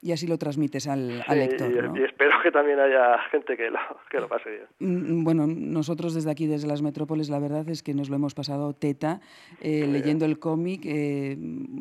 Y 0.04 0.12
así 0.12 0.26
lo 0.26 0.36
transmites 0.36 0.86
al, 0.86 1.22
al 1.26 1.34
Sí, 1.34 1.34
lector, 1.48 1.70
y, 1.72 1.88
¿no? 1.88 1.96
y 1.98 2.02
espero 2.04 2.32
que 2.42 2.50
también 2.50 2.78
haya 2.78 3.18
gente 3.30 3.56
que 3.56 3.70
lo, 3.70 3.78
que 4.10 4.20
lo 4.20 4.28
pase 4.28 4.50
bien. 4.50 4.64
Mm, 4.78 5.24
Bueno, 5.24 5.46
nosotros 5.46 6.12
desde 6.12 6.30
aquí, 6.30 6.46
desde 6.46 6.68
las 6.68 6.82
metrópoles, 6.82 7.30
la 7.30 7.38
verdad 7.38 7.66
es 7.70 7.82
que 7.82 7.94
nos 7.94 8.10
lo 8.10 8.16
hemos 8.16 8.34
pasado 8.34 8.74
teta 8.74 9.22
eh, 9.62 9.86
leyendo 9.90 10.26
el 10.26 10.38
cómic, 10.38 10.82
eh, 10.84 11.38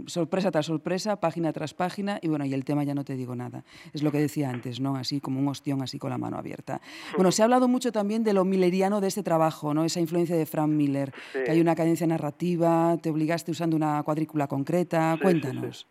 sorpresa 0.07 0.51
tras 0.51 0.67
sorpresa, 0.67 1.19
página 1.19 1.51
tras 1.51 1.73
página, 1.73 2.19
y 2.21 2.29
bueno, 2.29 2.45
y 2.45 2.53
el 2.53 2.63
tema 2.63 2.85
ya 2.85 2.95
no 2.95 3.03
te 3.03 3.15
digo 3.17 3.35
nada. 3.35 3.65
Es 3.91 4.03
lo 4.03 4.11
que 4.13 4.19
decía 4.19 4.49
antes, 4.49 4.79
¿no? 4.79 4.95
Así 4.95 5.19
como 5.19 5.41
un 5.41 5.49
ostión, 5.49 5.81
así 5.81 5.99
con 5.99 6.09
la 6.09 6.17
mano 6.17 6.37
abierta. 6.37 6.79
Bueno, 7.17 7.29
se 7.31 7.41
ha 7.41 7.45
hablado 7.45 7.67
mucho 7.67 7.91
también 7.91 8.23
de 8.23 8.31
lo 8.33 8.45
milleriano 8.45 9.01
de 9.01 9.07
este 9.09 9.21
trabajo, 9.23 9.73
¿no? 9.73 9.83
Esa 9.83 9.99
influencia 9.99 10.37
de 10.37 10.45
Frank 10.45 10.69
Miller, 10.69 11.11
que 11.33 11.51
hay 11.51 11.59
una 11.59 11.75
cadencia 11.75 12.07
narrativa, 12.07 12.97
te 13.01 13.09
obligaste 13.09 13.51
usando 13.51 13.75
una 13.75 14.01
cuadrícula 14.03 14.47
concreta. 14.47 15.15
sí, 15.15 15.21
Cuéntanos. 15.21 15.87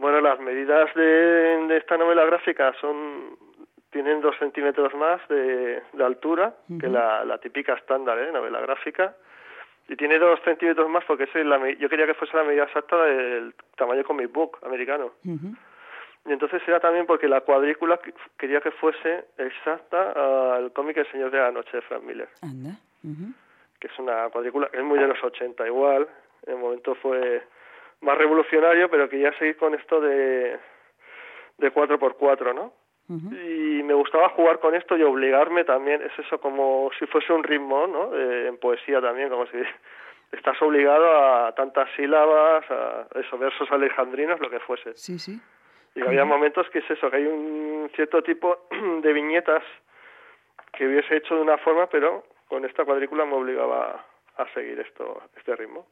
Bueno, 0.00 0.20
las 0.20 0.40
medidas 0.40 0.92
de, 0.94 1.02
de 1.68 1.76
esta 1.76 1.96
novela 1.96 2.24
gráfica 2.24 2.72
son 2.80 3.36
tienen 3.90 4.20
dos 4.20 4.36
centímetros 4.38 4.94
más 4.94 5.20
de, 5.28 5.82
de 5.92 6.04
altura 6.04 6.54
que 6.80 6.86
la, 6.88 7.24
la 7.24 7.38
típica 7.38 7.74
estándar 7.74 8.18
¿eh? 8.18 8.30
novela 8.32 8.60
gráfica. 8.60 9.14
Y 9.88 9.96
tiene 9.96 10.18
dos 10.20 10.38
centímetros 10.44 10.88
más 10.88 11.04
porque 11.04 11.24
es 11.24 11.34
la, 11.44 11.58
yo 11.72 11.88
quería 11.88 12.06
que 12.06 12.14
fuese 12.14 12.36
la 12.36 12.44
medida 12.44 12.62
exacta 12.64 12.96
del 13.04 13.52
tamaño 13.76 14.04
comic 14.04 14.30
book 14.32 14.58
americano. 14.64 15.10
Y 16.26 16.32
entonces 16.32 16.62
era 16.68 16.78
también 16.78 17.06
porque 17.06 17.26
la 17.26 17.40
cuadrícula 17.40 17.96
que- 17.96 18.14
quería 18.38 18.60
que 18.60 18.70
fuese 18.70 19.24
exacta 19.38 20.54
al 20.54 20.72
cómic 20.72 20.98
El 20.98 21.10
Señor 21.10 21.30
de 21.32 21.38
la 21.38 21.50
Noche 21.50 21.76
de 21.78 21.82
Frank 21.82 22.02
Miller. 22.04 22.28
Anda. 22.42 22.70
que 23.80 23.86
es 23.88 23.98
una 23.98 24.28
cuadrícula 24.28 24.68
que 24.68 24.76
es 24.76 24.84
muy 24.84 24.98
de 24.98 25.08
los 25.08 25.22
80 25.24 25.66
igual, 25.66 26.06
en 26.46 26.52
el 26.54 26.58
momento 26.60 26.94
fue 26.96 27.42
más 28.00 28.16
revolucionario, 28.18 28.90
pero 28.90 29.08
quería 29.08 29.32
seguir 29.38 29.56
con 29.56 29.74
esto 29.74 30.00
de 30.00 30.58
de 31.60 31.72
4x4, 31.72 32.54
¿no? 32.54 32.72
Y 33.08 33.82
me 33.82 33.94
gustaba 33.94 34.28
jugar 34.30 34.60
con 34.60 34.76
esto 34.76 34.96
y 34.96 35.02
obligarme 35.02 35.64
también, 35.64 36.00
es 36.00 36.16
eso 36.24 36.40
como 36.40 36.90
si 36.96 37.06
fuese 37.06 37.32
un 37.32 37.42
ritmo, 37.42 37.88
¿no? 37.88 38.16
Eh, 38.16 38.46
en 38.46 38.56
poesía 38.56 39.00
también, 39.00 39.28
como 39.28 39.46
si 39.46 39.56
estás 40.30 40.62
obligado 40.62 41.10
a 41.10 41.52
tantas 41.56 41.88
sílabas, 41.96 42.64
a 42.70 43.08
esos 43.18 43.40
versos 43.40 43.68
alejandrinos, 43.72 44.38
lo 44.38 44.48
que 44.48 44.60
fuese. 44.60 44.94
Sí, 44.94 45.18
sí. 45.18 45.40
Y 45.96 46.02
había 46.02 46.24
momentos 46.24 46.70
que 46.70 46.78
es 46.78 46.88
eso, 46.88 47.10
que 47.10 47.16
hay 47.16 47.26
un 47.26 47.90
cierto 47.96 48.22
tipo 48.22 48.68
de 49.02 49.12
viñetas 49.12 49.64
que 50.72 50.86
hubiese 50.86 51.16
hecho 51.16 51.34
de 51.34 51.42
una 51.42 51.58
forma, 51.58 51.88
pero 51.88 52.22
con 52.46 52.64
esta 52.64 52.84
cuadrícula 52.84 53.24
me 53.24 53.34
obligaba 53.34 54.04
a 54.36 54.46
seguir 54.54 54.78
esto, 54.80 55.22
este 55.36 55.54
ritmo. 55.56 55.86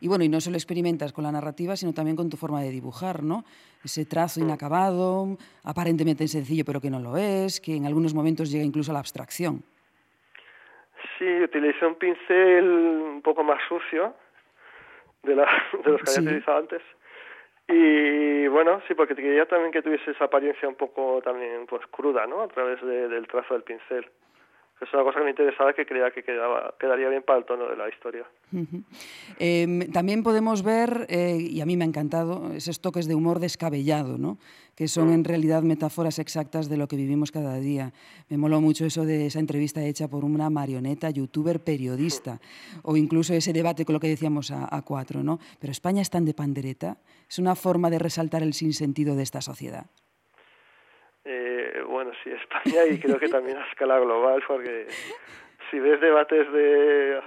Y 0.00 0.08
bueno, 0.08 0.24
y 0.24 0.28
no 0.28 0.40
solo 0.40 0.56
experimentas 0.56 1.12
con 1.12 1.24
la 1.24 1.32
narrativa, 1.32 1.76
sino 1.76 1.92
también 1.94 2.16
con 2.16 2.28
tu 2.28 2.36
forma 2.36 2.60
de 2.60 2.70
dibujar, 2.70 3.22
¿no? 3.22 3.44
Ese 3.84 4.04
trazo 4.04 4.40
inacabado, 4.40 5.36
aparentemente 5.64 6.26
sencillo, 6.28 6.64
pero 6.66 6.80
que 6.80 6.90
no 6.90 6.98
lo 6.98 7.16
es, 7.16 7.60
que 7.60 7.76
en 7.76 7.86
algunos 7.86 8.14
momentos 8.14 8.50
llega 8.50 8.64
incluso 8.64 8.90
a 8.90 8.94
la 8.94 9.00
abstracción. 9.00 9.62
Sí, 11.18 11.24
utilicé 11.42 11.86
un 11.86 11.94
pincel 11.96 12.64
un 12.68 13.22
poco 13.22 13.42
más 13.44 13.60
sucio 13.68 14.14
de, 15.22 15.34
la, 15.36 15.46
de 15.84 15.90
los 15.92 16.00
que 16.02 16.06
Sí. 16.06 16.18
había 16.20 16.30
utilizado 16.30 16.58
antes. 16.58 16.82
Y 17.68 18.46
bueno, 18.48 18.80
sí, 18.88 18.94
porque 18.94 19.14
quería 19.14 19.46
también 19.46 19.72
que 19.72 19.82
tuviese 19.82 20.10
esa 20.12 20.24
apariencia 20.24 20.68
un 20.68 20.74
poco 20.74 21.20
también 21.22 21.66
pues 21.66 21.86
cruda, 21.88 22.26
¿no? 22.26 22.40
A 22.42 22.48
través 22.48 22.80
de- 22.82 23.08
del 23.08 23.26
trazo 23.28 23.54
del 23.54 23.62
pincel. 23.62 24.08
Es 24.80 24.94
una 24.94 25.02
cosa 25.02 25.18
que 25.18 25.24
me 25.24 25.30
interesaba 25.30 25.72
que 25.72 25.84
creía 25.84 26.10
que 26.12 26.22
quedaba, 26.22 26.74
quedaría 26.78 27.08
bien 27.08 27.22
para 27.24 27.40
el 27.40 27.44
tono 27.44 27.68
de 27.68 27.76
la 27.76 27.88
historia. 27.88 28.24
Ujú. 28.52 28.82
Em, 29.38 29.90
también 29.90 30.22
podemos 30.22 30.62
ver, 30.62 31.06
eh, 31.08 31.36
y 31.40 31.60
a 31.60 31.66
mí 31.66 31.76
me 31.76 31.84
ha 31.84 31.88
encantado, 31.88 32.52
esos 32.54 32.80
toques 32.80 33.08
de 33.08 33.16
humor 33.16 33.40
descabellado, 33.40 34.18
¿no? 34.18 34.38
que 34.76 34.86
son 34.86 35.12
en 35.12 35.24
realidad 35.24 35.64
metáforas 35.64 36.20
exactas 36.20 36.68
de 36.68 36.76
lo 36.76 36.86
que 36.86 36.94
vivimos 36.94 37.32
cada 37.32 37.56
día. 37.56 37.92
Me 38.28 38.38
moló 38.38 38.60
mucho 38.60 38.84
eso 38.84 39.04
de 39.04 39.26
esa 39.26 39.40
entrevista 39.40 39.82
hecha 39.82 40.06
por 40.06 40.24
una 40.24 40.50
marioneta, 40.50 41.10
youtuber, 41.10 41.58
periodista, 41.58 42.38
o 42.82 42.96
incluso 42.96 43.34
ese 43.34 43.52
debate 43.52 43.84
con 43.84 43.94
lo 43.94 44.00
que 44.00 44.06
decíamos 44.06 44.52
a, 44.52 44.68
a 44.70 44.82
cuatro. 44.82 45.24
¿no? 45.24 45.40
Pero 45.58 45.72
España 45.72 46.00
es 46.00 46.10
tan 46.10 46.24
de 46.24 46.32
pandereta, 46.32 46.98
es 47.28 47.40
una 47.40 47.56
forma 47.56 47.90
de 47.90 47.98
resaltar 47.98 48.44
el 48.44 48.54
sinsentido 48.54 49.16
de 49.16 49.24
esta 49.24 49.40
sociedad. 49.40 49.86
Eh, 51.30 51.82
bueno, 51.86 52.10
sí, 52.24 52.30
España 52.30 52.86
y 52.90 52.98
creo 52.98 53.18
que 53.18 53.28
también 53.28 53.58
a 53.58 53.66
escala 53.66 53.98
global, 53.98 54.42
porque 54.48 54.86
si 55.70 55.78
ves 55.78 56.00
debates 56.00 56.50
de, 56.50 57.20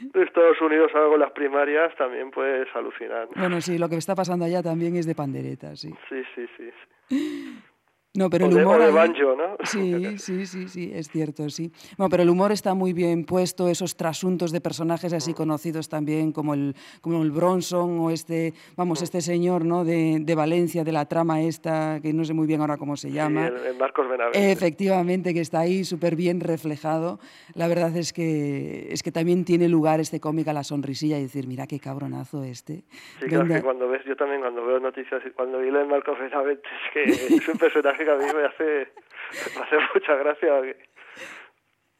de 0.00 0.22
Estados 0.22 0.58
Unidos 0.62 0.90
ahora 0.94 1.10
con 1.10 1.20
las 1.20 1.32
primarias, 1.32 1.94
también 1.96 2.30
puedes 2.30 2.74
alucinar. 2.74 3.28
¿no? 3.28 3.40
Bueno, 3.40 3.60
sí, 3.60 3.76
lo 3.76 3.90
que 3.90 3.96
está 3.96 4.14
pasando 4.14 4.46
allá 4.46 4.62
también 4.62 4.96
es 4.96 5.06
de 5.06 5.14
pandereta, 5.14 5.76
sí. 5.76 5.94
Sí, 6.08 6.22
sí, 6.34 6.46
sí. 6.56 6.70
sí. 7.10 7.62
No, 8.16 8.30
pero 8.30 8.46
o 8.46 8.48
el 8.48 8.58
humor... 8.58 8.80
de 8.80 8.92
banjo, 8.92 9.34
¿no? 9.36 9.56
Sí, 9.64 10.18
sí, 10.18 10.46
sí, 10.46 10.68
sí, 10.68 10.90
es 10.94 11.08
cierto, 11.08 11.50
sí. 11.50 11.72
Bueno, 11.98 12.10
pero 12.10 12.22
el 12.22 12.30
humor 12.30 12.52
está 12.52 12.72
muy 12.74 12.92
bien 12.92 13.24
puesto, 13.24 13.68
esos 13.68 13.96
trasuntos 13.96 14.52
de 14.52 14.60
personajes 14.60 15.12
así 15.12 15.32
Mm. 15.32 15.34
conocidos 15.34 15.88
también 15.88 16.30
como 16.30 16.54
el, 16.54 16.76
como 17.00 17.22
el 17.22 17.32
Bronson 17.32 17.98
o 17.98 18.10
este, 18.10 18.54
vamos, 18.76 19.00
Mm. 19.00 19.04
este 19.04 19.20
señor, 19.20 19.64
¿no? 19.64 19.84
De, 19.84 20.18
de 20.20 20.34
Valencia, 20.36 20.84
de 20.84 20.92
la 20.92 21.06
trama 21.06 21.40
esta, 21.42 21.98
que 22.00 22.12
no 22.12 22.24
sé 22.24 22.34
muy 22.34 22.46
bien 22.46 22.60
ahora 22.60 22.76
cómo 22.76 22.96
se 22.96 23.08
Sí, 23.08 23.14
llama. 23.14 23.48
el, 23.48 23.56
el 23.56 23.76
Marcos 23.78 24.08
Benavente. 24.08 24.52
Efectivamente, 24.52 25.34
que 25.34 25.40
está 25.40 25.60
ahí 25.60 25.82
súper 25.82 26.14
bien 26.14 26.38
reflejado. 26.40 27.18
La 27.54 27.66
verdad 27.66 27.96
es 27.96 28.12
que, 28.12 28.92
es 28.92 29.02
que 29.02 29.10
también 29.10 29.44
tiene 29.44 29.68
lugar 29.68 29.98
este 29.98 30.20
cómic 30.20 30.46
a 30.48 30.52
la 30.52 30.62
sonrisilla 30.62 31.18
y 31.18 31.22
decir, 31.22 31.48
mira 31.48 31.66
qué 31.66 31.80
cabronazo 31.80 32.44
este. 32.44 32.84
Sí, 33.20 33.26
claro, 33.26 33.38
¿Dónde- 33.38 33.56
que 33.56 33.62
cuando 33.62 33.88
ves, 33.88 34.02
yo 34.06 34.14
también 34.14 34.40
cuando 34.40 34.64
veo 34.64 34.78
noticias 34.78 35.20
cuando 35.34 35.58
vi 35.58 35.70
de 35.70 35.84
Marcos 35.84 36.16
Benavente, 36.20 36.68
es 36.68 36.92
que 36.92 37.02
es 37.42 37.48
un 37.48 37.58
personaje 37.58 38.03
que 38.04 38.10
a 38.10 38.16
mí 38.16 38.24
me 38.24 38.44
hace, 38.44 38.64
me 39.56 39.62
hace 39.62 39.76
mucha 39.94 40.14
gracia. 40.16 40.52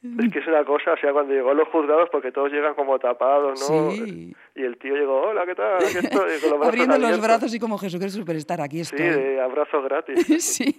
Es 0.04 0.32
que 0.32 0.38
es 0.38 0.46
una 0.46 0.64
cosa, 0.66 0.92
o 0.92 0.96
sea, 0.98 1.12
cuando 1.14 1.32
llegó 1.32 1.50
a 1.50 1.54
los 1.54 1.66
juzgados, 1.68 2.10
porque 2.12 2.30
todos 2.30 2.52
llegan 2.52 2.74
como 2.74 2.98
tapados, 2.98 3.58
¿no? 3.70 3.90
Sí. 3.92 4.34
Y 4.54 4.62
el 4.62 4.76
tío 4.76 4.94
llegó, 4.94 5.22
hola, 5.22 5.46
¿qué 5.46 5.54
tal? 5.54 5.76
Aquí 5.76 5.96
estoy, 5.96 6.10
con 6.10 6.50
los 6.50 6.58
brazos 6.58 6.66
Abriendo 6.68 6.98
los 6.98 7.20
brazos 7.22 7.54
y 7.54 7.58
como 7.58 7.78
Jesucristo 7.78 8.18
Superstar, 8.18 8.60
aquí 8.60 8.84
Sí, 8.84 8.94
estoy. 8.94 9.22
de 9.22 9.40
abrazos 9.40 9.82
gratis. 9.84 10.26
Sí, 10.44 10.74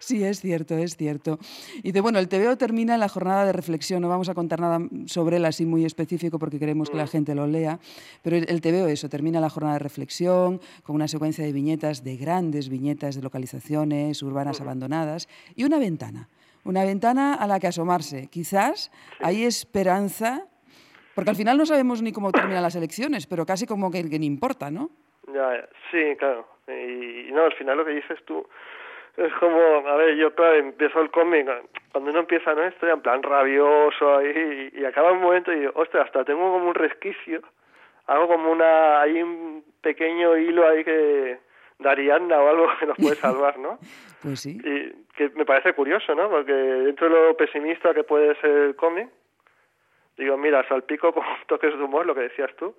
sí, 0.00 0.24
es 0.24 0.40
cierto, 0.40 0.76
es 0.76 0.96
cierto. 0.96 1.38
Y 1.82 1.92
de 1.92 2.00
bueno, 2.00 2.18
el 2.18 2.28
TVO 2.28 2.56
termina 2.56 2.94
en 2.94 3.00
la 3.00 3.08
jornada 3.08 3.44
de 3.44 3.52
reflexión. 3.52 4.02
No 4.02 4.08
vamos 4.08 4.28
a 4.28 4.34
contar 4.34 4.58
nada 4.58 4.80
sobre 5.06 5.36
él 5.36 5.44
así 5.44 5.64
muy 5.64 5.84
específico 5.84 6.38
porque 6.38 6.58
queremos 6.58 6.90
que 6.90 6.96
la 6.96 7.06
gente 7.06 7.34
lo 7.34 7.46
lea. 7.46 7.78
Pero 8.22 8.36
el 8.36 8.46
el 8.48 8.60
TVO, 8.60 8.88
eso, 8.88 9.08
termina 9.08 9.40
la 9.40 9.50
jornada 9.50 9.74
de 9.74 9.80
reflexión 9.80 10.60
con 10.82 10.96
una 10.96 11.08
secuencia 11.08 11.44
de 11.44 11.52
viñetas, 11.52 12.02
de 12.02 12.16
grandes 12.16 12.68
viñetas 12.68 13.16
de 13.16 13.22
localizaciones 13.22 14.22
urbanas 14.22 14.60
abandonadas 14.60 15.28
y 15.54 15.64
una 15.64 15.78
ventana. 15.78 16.28
Una 16.64 16.84
ventana 16.84 17.34
a 17.34 17.46
la 17.46 17.60
que 17.60 17.66
asomarse. 17.66 18.28
Quizás 18.30 18.90
hay 19.20 19.44
esperanza, 19.44 20.46
porque 21.14 21.30
al 21.30 21.36
final 21.36 21.58
no 21.58 21.66
sabemos 21.66 22.02
ni 22.02 22.12
cómo 22.12 22.32
terminan 22.32 22.62
las 22.62 22.76
elecciones, 22.76 23.26
pero 23.26 23.44
casi 23.44 23.66
como 23.66 23.90
que, 23.90 24.08
que 24.08 24.18
ni 24.18 24.26
importa, 24.26 24.70
¿no? 24.70 24.90
Ya, 25.28 25.56
ya. 25.56 25.68
sí, 25.90 26.16
claro. 26.18 26.46
Y, 26.68 27.28
y 27.28 27.32
no, 27.32 27.44
al 27.44 27.52
final 27.54 27.76
lo 27.76 27.84
que 27.84 27.92
dices 27.92 28.18
tú 28.24 28.46
es 29.16 29.32
como, 29.34 29.58
a 29.86 29.96
ver, 29.96 30.16
yo 30.16 30.34
claro, 30.34 30.56
empiezo 30.56 31.00
el 31.00 31.10
cómic, 31.10 31.46
cuando 31.92 32.10
uno 32.10 32.20
empieza, 32.20 32.52
¿no? 32.54 32.64
Estoy 32.64 32.90
en 32.90 33.00
plan 33.00 33.22
rabioso 33.22 34.16
ahí 34.16 34.70
y, 34.74 34.80
y 34.80 34.84
acaba 34.84 35.12
un 35.12 35.20
momento 35.20 35.52
y 35.52 35.60
digo, 35.60 35.72
ostras, 35.76 36.06
hasta 36.06 36.24
tengo 36.24 36.52
como 36.52 36.68
un 36.68 36.74
resquicio, 36.74 37.40
hago 38.06 38.26
como 38.26 38.50
una, 38.50 39.00
hay 39.00 39.22
un 39.22 39.64
pequeño 39.80 40.36
hilo 40.36 40.66
ahí 40.66 40.82
que, 40.84 41.38
de 41.78 42.10
o 42.12 42.48
algo 42.48 42.66
que 42.78 42.86
nos 42.86 42.96
puede 42.96 43.16
salvar, 43.16 43.58
¿no? 43.58 43.78
Pues 44.22 44.40
sí. 44.40 44.56
Y 44.56 45.04
que 45.14 45.28
me 45.36 45.44
parece 45.44 45.74
curioso, 45.74 46.14
¿no? 46.14 46.30
Porque 46.30 46.50
dentro 46.50 47.10
de 47.10 47.12
lo 47.12 47.36
pesimista 47.36 47.92
que 47.92 48.04
puede 48.04 48.34
ser 48.40 48.50
el 48.50 48.74
cómic, 48.74 49.10
digo, 50.16 50.38
mira, 50.38 50.66
salpico 50.66 51.12
con 51.12 51.24
toques 51.46 51.76
de 51.76 51.84
humor, 51.84 52.06
lo 52.06 52.14
que 52.14 52.22
decías 52.22 52.50
tú, 52.56 52.74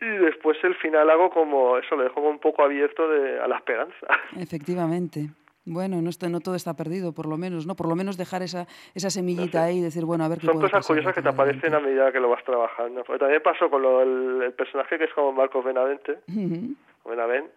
y 0.00 0.06
después 0.06 0.56
el 0.64 0.74
final 0.76 1.10
hago 1.10 1.28
como, 1.28 1.76
eso, 1.76 1.96
lo 1.96 2.04
dejo 2.04 2.14
como 2.14 2.30
un 2.30 2.38
poco 2.38 2.62
abierto 2.62 3.06
de, 3.08 3.40
a 3.40 3.46
la 3.46 3.56
esperanza. 3.56 4.06
Efectivamente. 4.38 5.28
Bueno, 5.66 6.00
no, 6.02 6.08
está, 6.08 6.28
no 6.30 6.40
todo 6.40 6.54
está 6.54 6.74
perdido, 6.74 7.12
por 7.12 7.26
lo 7.26 7.36
menos, 7.36 7.66
¿no? 7.66 7.74
Por 7.74 7.88
lo 7.88 7.94
menos 7.94 8.16
dejar 8.16 8.42
esa, 8.42 8.66
esa 8.94 9.10
semillita 9.10 9.64
ahí 9.64 9.78
y 9.78 9.82
decir, 9.82 10.04
bueno, 10.04 10.24
a 10.24 10.28
ver 10.28 10.38
qué 10.38 10.46
Son 10.46 10.56
puede 10.56 10.68
cosas 10.70 10.80
pasar 10.80 10.88
curiosas 10.88 11.14
que 11.14 11.22
te 11.22 11.28
adelante. 11.28 11.52
aparecen 11.52 11.74
a 11.74 11.80
medida 11.80 12.12
que 12.12 12.20
lo 12.20 12.28
vas 12.30 12.44
trabajando. 12.44 13.02
Porque 13.04 13.18
también 13.18 13.42
pasó 13.42 13.70
con 13.70 13.80
lo, 13.82 14.02
el, 14.02 14.42
el 14.42 14.52
personaje 14.52 14.98
que 14.98 15.04
es 15.04 15.12
como 15.14 15.32
Marcos 15.32 15.64
Benavente. 15.64 16.18
Benavent, 17.06 17.50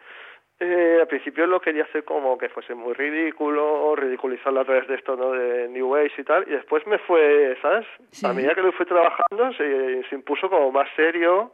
eh, 0.59 0.97
al 1.01 1.07
principio 1.07 1.45
lo 1.45 1.59
quería 1.59 1.83
hacer 1.83 2.03
como 2.03 2.37
que 2.37 2.49
fuese 2.49 2.73
muy 2.73 2.93
ridículo, 2.93 3.95
ridiculizarlo 3.95 4.61
a 4.61 4.65
través 4.65 4.87
de 4.87 4.95
esto, 4.95 5.15
¿no? 5.15 5.31
De 5.31 5.67
New 5.69 5.95
Age 5.95 6.21
y 6.21 6.23
tal, 6.23 6.45
y 6.47 6.51
después 6.51 6.85
me 6.87 6.97
fue, 6.97 7.57
¿sabes? 7.61 7.85
Sí. 8.11 8.25
A 8.25 8.33
medida 8.33 8.55
que 8.55 8.61
lo 8.61 8.71
fui 8.71 8.85
trabajando 8.85 9.53
se, 9.53 10.03
se 10.09 10.15
impuso 10.15 10.49
como 10.49 10.71
más 10.71 10.89
serio, 10.95 11.51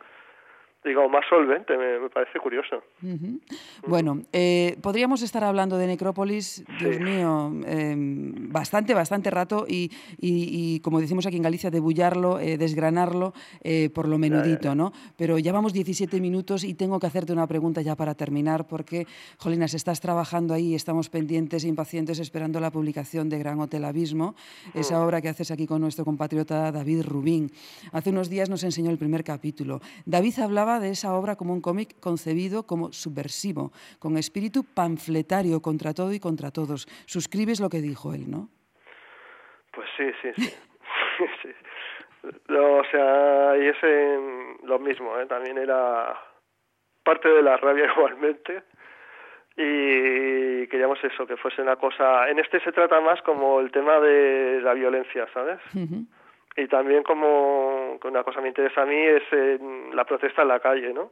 digo, 0.84 1.08
más 1.10 1.24
solvente, 1.30 1.78
me, 1.78 2.00
me 2.00 2.10
parece 2.10 2.40
curioso. 2.40 2.84
Ujú. 3.02 3.40
Bueno, 3.88 4.22
eh, 4.34 4.78
podríamos 4.82 5.22
estar 5.22 5.44
hablando 5.44 5.78
de 5.78 5.88
Necrópolis, 5.88 6.64
Dios 6.80 7.00
mío, 7.00 7.52
eh, 7.66 7.96
bastante, 7.98 8.94
bastante 8.94 9.30
rato 9.32 9.66
y, 9.68 9.92
y- 10.20 10.76
y, 10.76 10.80
como 10.82 11.00
decimos 11.00 11.26
aquí 11.26 11.38
en 11.38 11.44
Galicia, 11.44 11.70
debullarlo, 11.72 12.40
eh, 12.40 12.58
desgranarlo 12.58 13.34
eh, 13.64 13.90
por 13.90 14.08
lo 14.08 14.18
menudito, 14.18 14.76
¿no? 14.76 14.92
Pero 15.18 15.38
ya 15.40 15.52
vamos 15.54 15.74
17 15.74 16.20
minutos 16.20 16.64
y 16.64 16.74
tengo 16.74 17.00
que 17.00 17.08
hacerte 17.08 17.34
una 17.34 17.48
pregunta 17.48 17.82
ya 17.82 17.96
para 17.96 18.14
terminar 18.16 18.68
porque, 18.68 19.08
Jolinas, 19.38 19.74
estás 19.74 20.00
trabajando 20.02 20.54
ahí, 20.54 20.76
estamos 20.76 21.10
pendientes 21.10 21.64
impacientes 21.66 22.20
esperando 22.20 22.60
la 22.60 22.72
publicación 22.72 23.30
de 23.30 23.40
Gran 23.40 23.60
Hotel 23.60 23.86
Abismo, 23.86 24.36
esa 24.74 25.04
obra 25.06 25.22
que 25.22 25.30
haces 25.30 25.52
aquí 25.52 25.66
con 25.68 25.82
nuestro 25.82 26.06
compatriota 26.06 26.72
David 26.72 27.04
Rubín. 27.04 27.52
Hace 27.92 28.10
unos 28.10 28.30
días 28.30 28.50
nos 28.50 28.64
enseñó 28.64 28.90
el 28.90 28.98
primer 28.98 29.24
capítulo. 29.24 29.82
David 30.06 30.40
hablaba 30.40 30.73
de 30.80 30.92
esa 30.92 31.14
obra 31.14 31.36
como 31.36 31.54
un 31.54 31.62
cómic 31.62 32.00
concebido 32.00 32.64
como 32.64 32.92
subversivo, 32.92 33.72
con 34.00 34.18
espíritu 34.18 34.64
panfletario 34.64 35.62
contra 35.62 35.94
todo 35.94 36.14
y 36.14 36.20
contra 36.20 36.52
todos. 36.52 36.88
Suscribes 37.06 37.60
lo 37.60 37.70
que 37.70 37.82
dijo 37.82 38.14
él, 38.14 38.30
¿no? 38.30 38.50
Pues 39.72 39.88
sí, 39.98 40.06
sí, 40.22 40.30
sí. 40.36 40.54
sí. 41.42 41.50
No, 42.48 42.78
o 42.78 42.86
sea, 42.86 43.58
y 43.58 43.68
ese 43.68 44.20
lo 44.64 44.80
mismo, 44.80 45.18
¿eh? 45.20 45.26
también 45.26 45.58
era 45.58 46.18
parte 47.04 47.30
de 47.30 47.42
la 47.42 47.58
rabia 47.58 47.86
igualmente. 47.96 48.64
Y 49.56 50.66
queríamos 50.68 50.98
eso, 51.04 51.28
que 51.28 51.38
fuese 51.38 51.62
una 51.62 51.76
cosa... 51.76 52.28
En 52.28 52.40
este 52.40 52.60
se 52.62 52.72
trata 52.72 53.00
más 53.02 53.22
como 53.22 53.60
el 53.60 53.72
tema 53.72 54.00
de 54.00 54.60
la 54.64 54.74
violencia, 54.74 55.28
¿sabes? 55.32 55.60
Ujú. 55.76 56.08
Y 56.56 56.68
también 56.68 57.04
como 57.04 57.98
una 58.04 58.24
cosa 58.24 58.38
que 58.38 58.44
me 58.44 58.48
interesa 58.50 58.84
a 58.84 58.86
mí 58.86 58.96
es 58.96 59.24
eh, 59.32 59.60
la 59.94 60.06
protesta 60.06 60.44
en 60.44 60.48
la 60.50 60.60
calle, 60.60 60.94
¿no? 60.94 61.12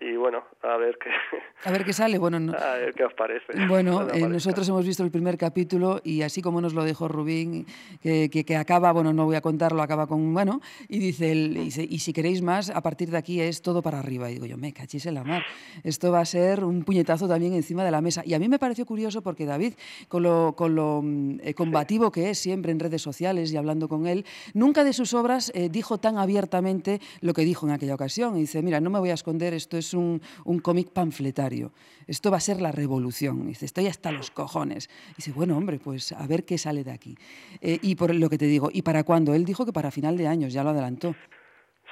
Y 0.00 0.16
bueno, 0.16 0.44
a 0.62 0.76
ver 0.76 0.96
qué, 1.02 1.10
A 1.68 1.72
ver 1.72 1.84
qué 1.84 1.92
sale. 1.92 2.18
Bueno, 2.18 2.38
no- 2.38 2.52
a 2.58 2.74
ver 2.76 2.94
qué 2.94 3.04
os 3.04 3.14
parece. 3.14 3.66
Bueno, 3.66 4.08
eh, 4.12 4.28
nosotros 4.28 4.68
hemos 4.68 4.86
visto 4.86 5.02
el 5.02 5.10
primer 5.10 5.36
capítulo 5.36 6.00
y 6.04 6.22
así 6.22 6.40
como 6.40 6.60
nos 6.60 6.72
lo 6.74 6.84
dejó 6.84 7.08
Rubín, 7.08 7.66
que, 8.00 8.30
que- 8.30 8.44
que 8.44 8.56
acaba, 8.56 8.92
bueno, 8.92 9.12
no 9.12 9.24
voy 9.24 9.34
a 9.36 9.40
contarlo, 9.40 9.82
acaba 9.82 10.06
con, 10.06 10.32
bueno, 10.32 10.60
y 10.88 10.98
dice, 11.00 11.32
él, 11.32 11.56
y, 11.56 11.64
dice, 11.64 11.86
y 11.88 11.98
si 11.98 12.12
queréis 12.12 12.42
más, 12.42 12.70
a 12.70 12.80
partir 12.80 13.10
de 13.10 13.16
aquí 13.18 13.40
es 13.40 13.60
todo 13.62 13.82
para 13.82 13.98
arriba. 13.98 14.30
Y 14.30 14.34
digo 14.34 14.46
yo, 14.46 14.56
me 14.56 14.72
cachis 14.72 15.06
en 15.06 15.14
la 15.14 15.24
mar. 15.24 15.44
Esto 15.82 16.12
va 16.12 16.20
a 16.20 16.24
ser 16.24 16.62
un 16.64 16.84
puñetazo 16.84 17.26
también 17.26 17.54
encima 17.54 17.84
de 17.84 17.90
la 17.90 18.00
mesa. 18.00 18.22
Y 18.24 18.34
a 18.34 18.38
mí 18.38 18.48
me 18.48 18.58
pareció 18.60 18.86
curioso 18.86 19.22
porque 19.22 19.46
David, 19.46 19.74
con 20.06 20.22
lo, 20.22 20.54
con 20.56 20.74
lo 20.76 21.00
mm, 21.02 21.40
eh, 21.42 21.54
combativo 21.54 22.12
que 22.12 22.30
es 22.30 22.38
siempre 22.38 22.70
en 22.70 22.78
redes 22.78 23.02
sociales 23.02 23.52
y 23.52 23.56
hablando 23.56 23.88
con 23.88 24.06
él, 24.06 24.24
nunca 24.54 24.84
de 24.84 24.92
sus 24.92 25.12
obras 25.14 25.50
eh, 25.54 25.68
dijo 25.68 25.98
tan 25.98 26.18
abiertamente 26.18 27.00
lo 27.20 27.34
que 27.34 27.42
dijo 27.42 27.66
en 27.66 27.72
aquella 27.72 27.94
ocasión. 27.94 28.36
Y 28.36 28.40
dice, 28.42 28.62
mira, 28.62 28.80
no 28.80 28.90
me 28.90 29.00
voy 29.00 29.10
a 29.10 29.14
esconder, 29.14 29.54
esto 29.54 29.76
es 29.76 29.87
un, 29.94 30.20
un 30.44 30.58
cómic 30.60 30.90
panfletario. 30.90 31.72
Esto 32.06 32.30
va 32.30 32.38
a 32.38 32.40
ser 32.40 32.60
la 32.60 32.72
revolución. 32.72 33.46
Dice, 33.46 33.66
estoy 33.66 33.86
hasta 33.86 34.12
los 34.12 34.30
cojones. 34.30 34.88
Dice, 35.16 35.32
bueno, 35.32 35.56
hombre, 35.56 35.78
pues 35.78 36.12
a 36.12 36.26
ver 36.26 36.44
qué 36.44 36.58
sale 36.58 36.84
de 36.84 36.92
aquí. 36.92 37.16
Eh, 37.60 37.78
y 37.82 37.94
por 37.94 38.14
lo 38.14 38.28
que 38.30 38.38
te 38.38 38.46
digo, 38.46 38.70
¿y 38.72 38.82
para 38.82 39.04
cuándo? 39.04 39.34
Él 39.34 39.44
dijo 39.44 39.66
que 39.66 39.72
para 39.72 39.90
final 39.90 40.16
de 40.16 40.26
años, 40.26 40.52
ya 40.52 40.62
lo 40.64 40.70
adelantó. 40.70 41.14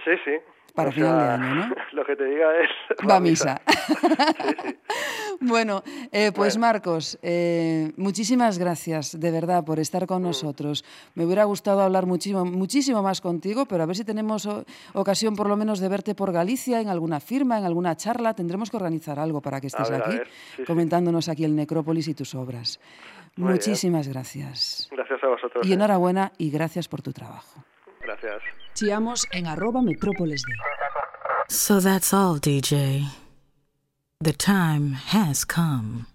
Sí, 0.05 0.12
sí. 0.24 0.32
Para 0.77 0.91
O 0.91 0.93
final 0.93 1.18
de 1.18 1.24
año, 1.24 1.55
¿no? 1.55 1.74
Lo 1.93 2.05
que 2.05 2.14
te 2.14 2.24
diga 2.27 2.47
es... 2.61 2.68
Va 3.09 3.16
a 3.16 3.20
misa. 3.20 3.61
Sí, 3.66 3.74
sí. 4.62 4.79
Bueno, 5.41 5.83
eh, 6.12 6.33
pues 6.35 6.55
Bueno. 6.57 6.66
Marcos, 6.66 7.18
eh, 7.22 7.93
muchísimas 7.97 8.59
gracias 8.59 9.18
de 9.20 9.31
verdad 9.31 9.64
por 9.64 9.79
estar 9.79 10.05
Mm. 10.05 10.07
con 10.07 10.22
nosotros. 10.22 10.85
Me 11.14 11.24
hubiera 11.27 11.45
gustado 11.45 11.81
hablar 11.83 12.07
muchísimo, 12.07 12.45
muchísimo 12.45 13.03
más 13.03 13.20
contigo, 13.20 13.66
pero 13.66 13.83
a 13.83 13.87
ver 13.87 13.97
si 13.97 14.05
tenemos 14.05 14.49
ocasión 14.95 15.37
por 15.37 15.49
lo 15.49 15.57
menos 15.57 15.79
de 15.81 15.89
verte 15.89 16.14
por 16.14 16.33
Galicia, 16.33 16.81
en 16.81 16.89
alguna 16.89 17.20
firma, 17.20 17.59
en 17.59 17.64
alguna 17.64 17.97
charla. 17.97 18.35
Tendremos 18.35 18.70
que 18.70 18.77
organizar 18.79 19.18
algo 19.18 19.41
para 19.43 19.61
que 19.61 19.66
estés 19.66 19.91
ver, 19.91 20.03
aquí. 20.03 20.18
Sí, 20.57 20.64
comentándonos 20.64 21.29
aquí 21.29 21.45
el 21.45 21.55
Necrópolis 21.55 22.09
y 22.09 22.14
tus 22.14 22.35
obras. 22.35 22.81
Muy 23.37 23.49
bien. 23.49 23.53
Muchísimas 23.57 24.09
gracias. 24.09 24.89
Gracias 24.91 25.22
a 25.22 25.27
vosotros. 25.29 25.66
Y 25.66 25.70
eh. 25.72 25.74
enhorabuena 25.74 26.33
y 26.39 26.51
gracias 26.51 26.89
por 26.89 27.03
tu 27.03 27.12
trabajo. 27.12 27.62
Gracias. 28.01 28.43
En 28.83 29.47
arroba. 29.47 29.81
So 31.49 31.81
that's 31.81 32.12
all, 32.12 32.39
DJ. 32.39 33.07
The 34.20 34.33
time 34.33 34.93
has 34.93 35.45
come. 35.45 36.07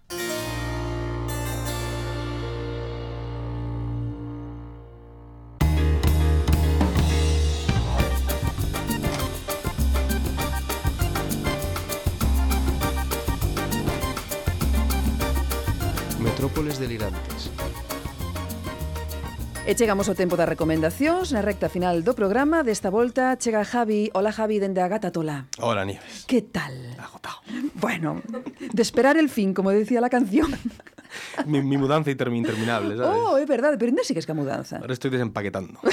E 19.71 19.75
chegamos 19.79 20.03
ao 20.11 20.19
tempo 20.19 20.35
das 20.35 20.51
recomendacións 20.51 21.31
na 21.31 21.39
recta 21.39 21.71
final 21.71 22.03
do 22.03 22.11
programa. 22.11 22.59
Desta 22.59 22.91
volta 22.91 23.39
chega 23.39 23.63
Javi. 23.63 24.11
Hola 24.11 24.35
Javi, 24.35 24.59
dende 24.59 24.83
a 24.83 24.91
Gata 24.91 25.15
Tola. 25.15 25.47
Hola, 25.63 25.87
Nieves. 25.87 26.27
Que 26.27 26.43
tal? 26.43 26.75
Agotado. 26.99 27.39
Bueno, 27.79 28.19
de 28.59 28.81
esperar 28.83 29.15
el 29.15 29.31
fin, 29.31 29.55
como 29.55 29.71
decía 29.71 30.01
la 30.03 30.11
canción. 30.11 30.51
Mi, 31.45 31.61
mi 31.61 31.75
mudanza 31.77 32.09
intermi- 32.11 32.37
interminable, 32.39 32.95
¿sabes? 32.95 33.11
Oh, 33.19 33.35
é 33.39 33.43
verdade, 33.45 33.75
pero 33.79 33.89
ainda 33.91 34.03
sigues 34.03 34.23
que 34.27 34.31
a 34.31 34.35
mudanza. 34.35 34.77
Ahora 34.79 34.93
estoy 34.95 35.11
desempaquetando. 35.11 35.79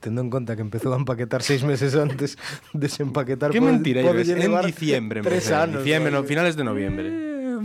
Tendo 0.00 0.20
en 0.20 0.28
conta 0.32 0.56
que 0.56 0.62
empezou 0.64 0.92
a 0.92 0.96
empaquetar 0.96 1.40
seis 1.44 1.60
meses 1.64 1.92
antes, 1.96 2.36
desempaquetar... 2.72 3.50
Qué 3.52 3.60
pode- 3.60 3.68
mentira. 3.72 4.00
En 4.00 4.16
diciembre 4.64 5.20
Tres 5.24 5.44
empecé. 5.48 5.54
anos. 5.56 5.84
Diciembre, 5.84 6.12
no, 6.12 6.24
finales 6.24 6.56
de 6.56 6.64
noviembre. 6.64 7.08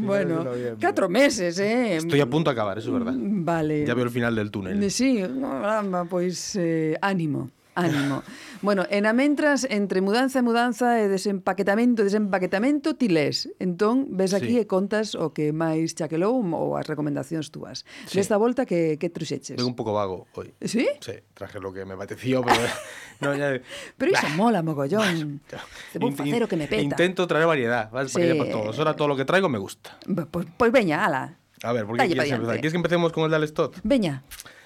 Bueno, 0.05 0.45
catro 0.79 1.09
meses, 1.09 1.59
eh? 1.59 1.97
Estoy 1.97 2.19
a 2.19 2.25
punto 2.29 2.49
de 2.49 2.53
acabar, 2.53 2.77
eso 2.77 2.87
es 2.89 2.93
verdad. 2.93 3.13
Vale. 3.17 3.85
Ya 3.85 3.93
veo 3.93 4.05
el 4.05 4.09
final 4.11 4.35
del 4.35 4.51
túnel. 4.51 4.91
Sí, 4.91 5.21
caramba, 5.41 6.05
pois 6.05 6.55
eh, 6.55 6.97
ánimo, 7.01 7.49
Ánimo. 7.75 8.23
Bueno, 8.61 8.85
en 8.91 9.07
a 9.07 9.13
mentras, 9.13 9.65
entre 9.67 10.01
mudanza 10.01 10.37
e 10.37 10.45
mudanza 10.45 11.01
e 11.01 11.09
desempaquetamento 11.09 12.05
e 12.05 12.13
desempaquetamento, 12.13 12.93
ti 12.93 13.09
lés. 13.09 13.49
Entón, 13.57 14.13
ves 14.13 14.37
aquí 14.37 14.53
sí. 14.53 14.61
e 14.61 14.69
contas 14.69 15.17
o 15.17 15.33
que 15.33 15.49
máis 15.49 15.97
chaquelou 15.97 16.37
ou 16.37 16.77
as 16.77 16.85
recomendacións 16.85 17.49
túas. 17.49 17.89
Sí. 18.05 18.21
Desta 18.21 18.37
volta, 18.37 18.69
que, 18.69 19.01
que 19.01 19.09
truxeches? 19.09 19.57
Vengo 19.57 19.65
un 19.65 19.73
pouco 19.73 19.97
vago 19.97 20.29
hoy. 20.37 20.53
Sí? 20.61 20.85
Sí, 21.01 21.17
traje 21.33 21.57
lo 21.57 21.73
que 21.73 21.89
me 21.89 21.97
apetecía, 21.97 22.37
pero... 22.45 22.61
no, 23.25 23.33
ya... 23.33 23.57
pero 23.97 24.13
iso 24.13 24.29
mola, 24.37 24.61
mogollón. 24.61 25.41
Te 25.49 25.97
vou 25.97 26.13
facer 26.13 26.45
o 26.45 26.47
que 26.47 26.61
me 26.61 26.69
peta. 26.69 26.85
Intento 26.85 27.25
traer 27.25 27.49
variedad, 27.49 27.89
vas, 27.89 28.13
sí. 28.13 28.21
para 28.21 28.29
que 28.29 28.37
por 28.37 28.49
todos. 28.53 28.77
Ahora 28.77 28.93
todo 28.93 29.09
lo 29.09 29.17
que 29.17 29.25
traigo 29.25 29.49
me 29.49 29.57
gusta. 29.57 29.97
Pois 30.05 30.29
pues, 30.29 30.45
pues 30.53 30.69
veña, 30.69 31.01
ala. 31.01 31.33
A 31.65 31.73
ver, 31.73 31.89
por 31.89 31.97
que 31.97 32.13
quieres 32.13 32.29
empezar? 32.29 32.61
¿Quieres 32.61 32.73
que 32.73 32.77
empecemos 32.77 33.09
con 33.09 33.25
el 33.25 33.33
de 33.33 33.41
Alestot? 33.41 33.81
Veña. 33.81 34.21
Veña. 34.21 34.60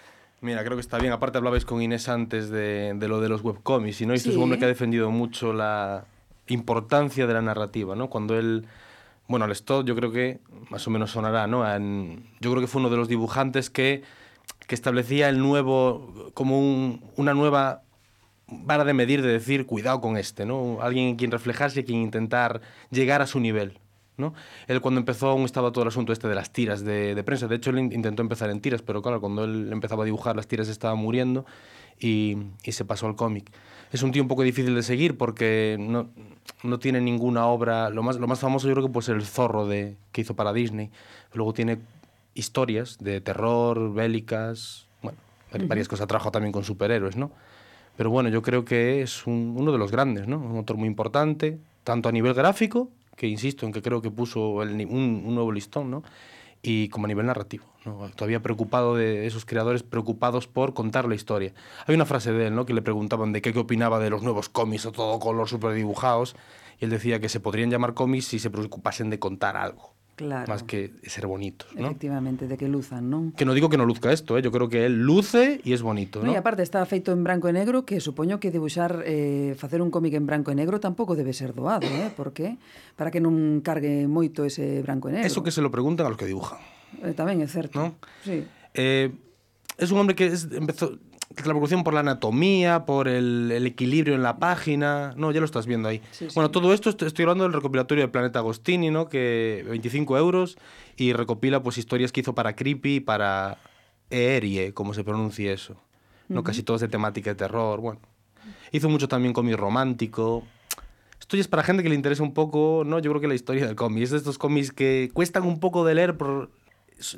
Mira, 0.45 0.63
creo 0.63 0.77
que 0.77 0.81
está 0.81 0.99
bien. 0.99 1.11
Aparte 1.11 1.39
hablabais 1.39 1.65
con 1.65 1.81
Inés 1.81 2.07
antes 2.07 2.49
de, 2.51 2.93
de 2.95 3.07
lo 3.07 3.19
de 3.19 3.29
los 3.29 3.41
webcomics, 3.41 4.01
y 4.01 4.05
no, 4.05 4.13
este 4.13 4.29
es 4.29 4.35
Sí. 4.35 4.37
un 4.37 4.43
hombre 4.43 4.59
que 4.59 4.65
ha 4.65 4.67
defendido 4.67 5.09
mucho 5.09 5.53
la 5.53 6.05
importancia 6.47 7.25
de 7.25 7.33
la 7.33 7.41
narrativa, 7.41 7.95
¿no? 7.95 8.09
Cuando 8.11 8.37
él, 8.37 8.67
bueno, 9.27 9.45
Alestot 9.45 9.87
yo 9.87 9.95
creo 9.95 10.11
que 10.11 10.39
más 10.69 10.85
o 10.87 10.91
menos 10.91 11.09
sonará, 11.09 11.47
¿no? 11.47 11.67
En- 11.67 12.27
yo 12.41 12.51
creo 12.51 12.61
que 12.61 12.67
fue 12.67 12.79
uno 12.79 12.91
de 12.91 12.97
los 12.97 13.07
dibujantes 13.07 13.71
que, 13.71 14.03
que 14.67 14.75
establecía 14.75 15.29
el 15.29 15.39
nuevo, 15.39 16.29
como 16.35 16.59
un- 16.59 17.01
una 17.15 17.33
nueva 17.33 17.81
vara 18.47 18.83
de 18.83 18.93
medir, 18.93 19.23
de 19.23 19.29
decir, 19.31 19.65
cuidado 19.65 19.99
con 19.99 20.15
este, 20.15 20.45
¿no? 20.45 20.77
Alguien 20.79 21.07
en 21.07 21.15
quien 21.15 21.31
reflejarse 21.31 21.79
y 21.79 21.83
a 21.83 21.85
quien 21.87 22.01
intentar 22.01 22.61
llegar 22.91 23.23
a 23.23 23.25
su 23.25 23.39
nivel, 23.39 23.79
¿no? 24.17 24.33
Él 24.67 24.81
cuando 24.81 24.99
empezó 24.99 25.29
aún 25.29 25.43
estaba 25.43 25.71
todo 25.71 25.83
el 25.83 25.89
asunto 25.89 26.13
este 26.13 26.27
de 26.27 26.35
las 26.35 26.51
tiras 26.51 26.83
de, 26.83 27.15
de 27.15 27.23
prensa. 27.23 27.47
De 27.47 27.55
hecho, 27.55 27.69
él 27.71 27.79
in- 27.79 27.91
intentó 27.93 28.21
empezar 28.21 28.49
en 28.49 28.61
tiras, 28.61 28.81
pero 28.81 29.01
claro, 29.01 29.19
cuando 29.21 29.43
él 29.43 29.69
empezaba 29.71 30.03
a 30.03 30.05
dibujar, 30.05 30.35
las 30.35 30.47
tiras 30.47 30.67
estaban 30.67 30.97
muriendo 30.97 31.45
y, 31.99 32.37
y 32.63 32.71
se 32.71 32.85
pasó 32.85 33.07
al 33.07 33.15
cómic. 33.15 33.51
Es 33.91 34.03
un 34.03 34.11
tío 34.11 34.21
un 34.21 34.27
poco 34.27 34.43
difícil 34.43 34.75
de 34.75 34.83
seguir 34.83 35.17
porque 35.17 35.77
no, 35.79 36.09
no 36.63 36.79
tiene 36.79 36.99
ninguna 36.99 37.45
obra... 37.47 37.89
Lo 37.89 38.03
más, 38.03 38.17
lo 38.17 38.27
más 38.27 38.39
famoso 38.39 38.67
yo 38.67 38.73
creo 38.73 38.87
que 38.87 38.91
puede 38.91 39.05
ser 39.05 39.15
El 39.15 39.25
Zorro 39.25 39.67
de, 39.67 39.95
que 40.11 40.21
hizo 40.21 40.35
para 40.35 40.51
Disney. 40.51 40.89
Luego 41.33 41.53
tiene 41.53 41.77
historias 42.33 42.97
de 42.99 43.21
terror, 43.21 43.93
bélicas... 43.93 44.87
Bueno, 45.01 45.17
varias 45.67 45.87
cosas. 45.87 46.07
Trabaja 46.07 46.31
también 46.31 46.51
con 46.51 46.63
superhéroes, 46.63 47.15
¿no? 47.15 47.31
Pero 47.95 48.09
bueno, 48.09 48.27
yo 48.27 48.41
creo 48.41 48.65
que 48.65 49.01
es 49.01 49.25
un- 49.25 49.55
uno 49.57 49.71
de 49.71 49.77
los 49.77 49.91
grandes, 49.91 50.27
¿no? 50.27 50.39
Un 50.39 50.57
autor 50.57 50.75
muy 50.75 50.87
importante, 50.87 51.57
tanto 51.85 52.09
a 52.09 52.11
nivel 52.11 52.33
gráfico, 52.33 52.89
que 53.15 53.27
insisto 53.27 53.65
en 53.65 53.71
que 53.71 53.81
creo 53.81 54.01
que 54.01 54.11
puso 54.11 54.49
un, 54.49 55.35
nuevo 55.35 55.51
listón, 55.51 55.91
¿no? 55.91 56.03
Y 56.61 56.89
como 56.89 57.05
a 57.05 57.07
nivel 57.07 57.27
narrativo, 57.27 57.65
¿no? 57.85 58.09
Todavía 58.15 58.41
preocupado 58.41 58.95
de 58.95 59.27
esos 59.27 59.45
creadores 59.45 59.83
preocupados 59.83 60.47
por 60.47 60.73
contar 60.73 61.07
la 61.07 61.15
historia. 61.15 61.53
Hay 61.85 61.95
una 61.95 62.05
frase 62.05 62.31
de 62.31 62.47
él, 62.47 62.55
¿no? 62.55 62.65
Que 62.65 62.73
le 62.73 62.81
preguntaban 62.81 63.33
de 63.33 63.41
qué, 63.41 63.53
qué 63.53 63.59
opinaba 63.59 63.99
de 63.99 64.09
los 64.09 64.23
nuevos 64.23 64.49
cómics 64.49 64.85
a 64.85 64.91
todo 64.91 65.19
color, 65.19 65.47
súper 65.47 65.73
dibujados, 65.73 66.35
y 66.79 66.85
él 66.85 66.91
decía 66.91 67.19
que 67.19 67.29
se 67.29 67.39
podrían 67.39 67.69
llamar 67.69 67.93
cómics 67.93 68.25
si 68.25 68.39
se 68.39 68.49
preocupasen 68.49 69.09
de 69.09 69.19
contar 69.19 69.57
algo, 69.57 69.94
Claro. 70.15 70.47
Más 70.47 70.63
que 70.63 70.93
ser 71.03 71.27
bonitos, 71.27 71.67
¿no? 71.75 71.87
Efectivamente, 71.87 72.47
de 72.47 72.55
que 72.55 72.71
luzan, 72.71 73.11
non? 73.11 73.35
Que 73.35 73.43
no 73.43 73.51
digo 73.51 73.67
que 73.67 73.75
no 73.75 73.83
luzca 73.83 74.15
esto, 74.15 74.39
eh? 74.39 74.41
yo 74.41 74.47
creo 74.47 74.71
que 74.71 74.87
él 74.87 75.03
luce 75.03 75.59
y 75.67 75.75
es 75.75 75.83
bonito, 75.83 76.23
¿no? 76.23 76.31
¿no? 76.31 76.31
E 76.31 76.39
aparte 76.39 76.63
está 76.63 76.79
feito 76.87 77.11
en 77.11 77.27
branco 77.27 77.51
e 77.51 77.53
negro, 77.53 77.83
que 77.83 77.99
supoño 77.99 78.39
que 78.39 78.47
debuxar, 78.47 79.03
eh, 79.03 79.59
facer 79.59 79.83
un 79.83 79.91
cómic 79.91 80.15
en 80.15 80.23
branco 80.23 80.51
e 80.51 80.55
negro 80.55 80.79
tampouco 80.79 81.19
debe 81.19 81.35
ser 81.35 81.51
doado, 81.51 81.83
eh? 81.91 82.15
Porque 82.15 82.55
para 82.95 83.11
que 83.11 83.19
non 83.19 83.59
cargue 83.59 84.07
moito 84.07 84.47
ese 84.47 84.79
branco 84.79 85.11
e 85.11 85.19
negro. 85.19 85.27
Eso 85.27 85.43
que 85.43 85.51
se 85.51 85.59
lo 85.59 85.67
preguntan 85.67 86.07
a 86.07 86.09
los 86.09 86.15
que 86.15 86.31
dibujan. 86.31 86.63
Eh, 87.03 87.11
tamén 87.11 87.43
é 87.43 87.47
certo. 87.51 87.75
¿no? 87.75 87.99
Sí. 88.23 88.47
Eh, 88.71 89.11
es 89.75 89.91
un 89.91 89.99
hombre 89.99 90.15
que 90.15 90.31
es, 90.31 90.47
empezó, 90.55 90.95
la 91.43 91.43
preocupación 91.43 91.83
por 91.83 91.93
la 91.93 91.99
anatomía, 92.01 92.85
por 92.85 93.07
el, 93.07 93.51
el 93.51 93.65
equilibrio 93.67 94.15
en 94.15 94.23
la 94.23 94.37
página. 94.37 95.13
No, 95.17 95.31
ya 95.31 95.39
lo 95.39 95.45
estás 95.45 95.65
viendo 95.65 95.87
ahí. 95.89 96.01
Sí, 96.11 96.25
sí. 96.29 96.31
Bueno, 96.35 96.51
todo 96.51 96.73
esto 96.73 96.89
est- 96.89 97.01
estoy 97.01 97.23
hablando 97.23 97.43
del 97.45 97.53
recopilatorio 97.53 98.03
de 98.03 98.07
Planeta 98.07 98.39
Agostini, 98.39 98.89
¿no? 98.91 99.07
Que 99.09 99.65
25 99.69 100.17
euros 100.17 100.57
y 100.97 101.13
recopila 101.13 101.61
pues 101.63 101.77
historias 101.77 102.11
que 102.11 102.21
hizo 102.21 102.33
para 102.35 102.55
Creepy, 102.55 102.99
para 102.99 103.57
Erie, 104.09 104.73
como 104.73 104.93
se 104.93 105.03
pronuncia 105.03 105.51
eso. 105.51 105.75
No, 106.27 106.43
casi 106.43 106.63
todos 106.63 106.81
de 106.81 106.87
temática 106.87 107.29
de 107.31 107.35
terror. 107.35 107.79
Bueno, 107.81 107.99
hizo 108.71 108.89
mucho 108.89 109.07
también 109.07 109.33
cómic 109.33 109.55
romántico. 109.57 110.43
Esto 111.19 111.37
ya 111.37 111.41
es 111.41 111.47
para 111.47 111.63
gente 111.63 111.81
que 111.83 111.89
le 111.89 111.95
interesa 111.95 112.23
un 112.23 112.33
poco, 112.33 112.83
¿no? 112.85 112.99
Yo 112.99 113.09
creo 113.11 113.21
que 113.21 113.27
la 113.27 113.35
historia 113.35 113.65
del 113.65 113.75
cómic. 113.75 114.03
Es 114.03 114.11
de 114.11 114.17
estos 114.17 114.37
cómics 114.37 114.71
que 114.71 115.09
cuestan 115.13 115.43
un 115.43 115.59
poco 115.59 115.85
de 115.85 115.95
leer 115.95 116.17
por, 116.17 116.49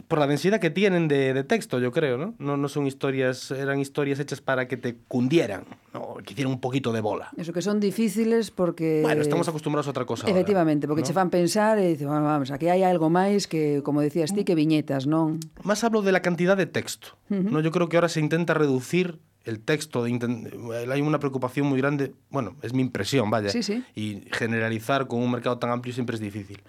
por 0.07 0.19
la 0.19 0.27
densidad 0.27 0.59
que 0.59 0.69
tienen 0.69 1.07
de, 1.07 1.33
de 1.33 1.43
texto, 1.43 1.79
yo 1.79 1.91
creo, 1.91 2.17
¿no? 2.17 2.33
¿no? 2.39 2.57
No 2.57 2.67
son 2.67 2.87
historias, 2.87 3.51
eran 3.51 3.79
historias 3.79 4.19
hechas 4.19 4.41
para 4.41 4.67
que 4.67 4.75
te 4.77 4.97
cundieran, 5.07 5.65
¿no? 5.93 6.15
Que 6.25 6.33
hicieran 6.33 6.51
un 6.53 6.59
poquito 6.59 6.91
de 6.91 7.01
bola. 7.01 7.29
Eso 7.37 7.53
que 7.53 7.61
son 7.61 7.79
difíciles 7.79 8.49
porque... 8.51 9.01
Bueno, 9.03 9.21
estamos 9.21 9.47
acostumbrados 9.47 9.87
a 9.87 9.91
otra 9.91 10.05
cosa 10.05 10.25
ahora, 10.25 10.33
Efectivamente, 10.39 10.87
porque 10.87 11.01
¿no? 11.01 11.07
che 11.07 11.13
fan 11.13 11.29
pensar 11.29 11.77
e 11.77 11.93
dices, 11.93 12.07
bueno, 12.07 12.25
vamos, 12.25 12.49
aquí 12.49 12.67
hai 12.73 12.81
algo 12.81 13.09
máis 13.13 13.45
que, 13.45 13.85
como 13.85 14.01
decías 14.01 14.33
ti, 14.33 14.43
que 14.43 14.55
viñetas, 14.57 15.05
non? 15.05 15.37
Más 15.61 15.83
hablo 15.85 16.01
de 16.01 16.11
la 16.11 16.21
cantidad 16.25 16.57
de 16.57 16.65
texto. 16.65 17.13
¿no? 17.29 17.61
Yo 17.61 17.69
creo 17.71 17.85
que 17.87 17.97
ahora 17.97 18.09
se 18.09 18.19
intenta 18.19 18.53
reducir 18.57 19.19
el 19.45 19.61
texto. 19.61 20.03
De 20.03 20.09
inten- 20.09 20.49
Hay 20.91 21.01
una 21.05 21.19
preocupación 21.21 21.67
muy 21.67 21.77
grande, 21.77 22.11
bueno, 22.33 22.57
es 22.65 22.73
mi 22.73 22.81
impresión, 22.81 23.29
vaya. 23.29 23.49
Sí, 23.53 23.61
sí. 23.63 23.83
Y 23.95 24.23
generalizar 24.33 25.05
con 25.07 25.21
un 25.21 25.29
mercado 25.31 25.57
tan 25.59 25.69
amplio 25.69 25.93
siempre 25.93 26.15
es 26.15 26.21
difícil. 26.21 26.61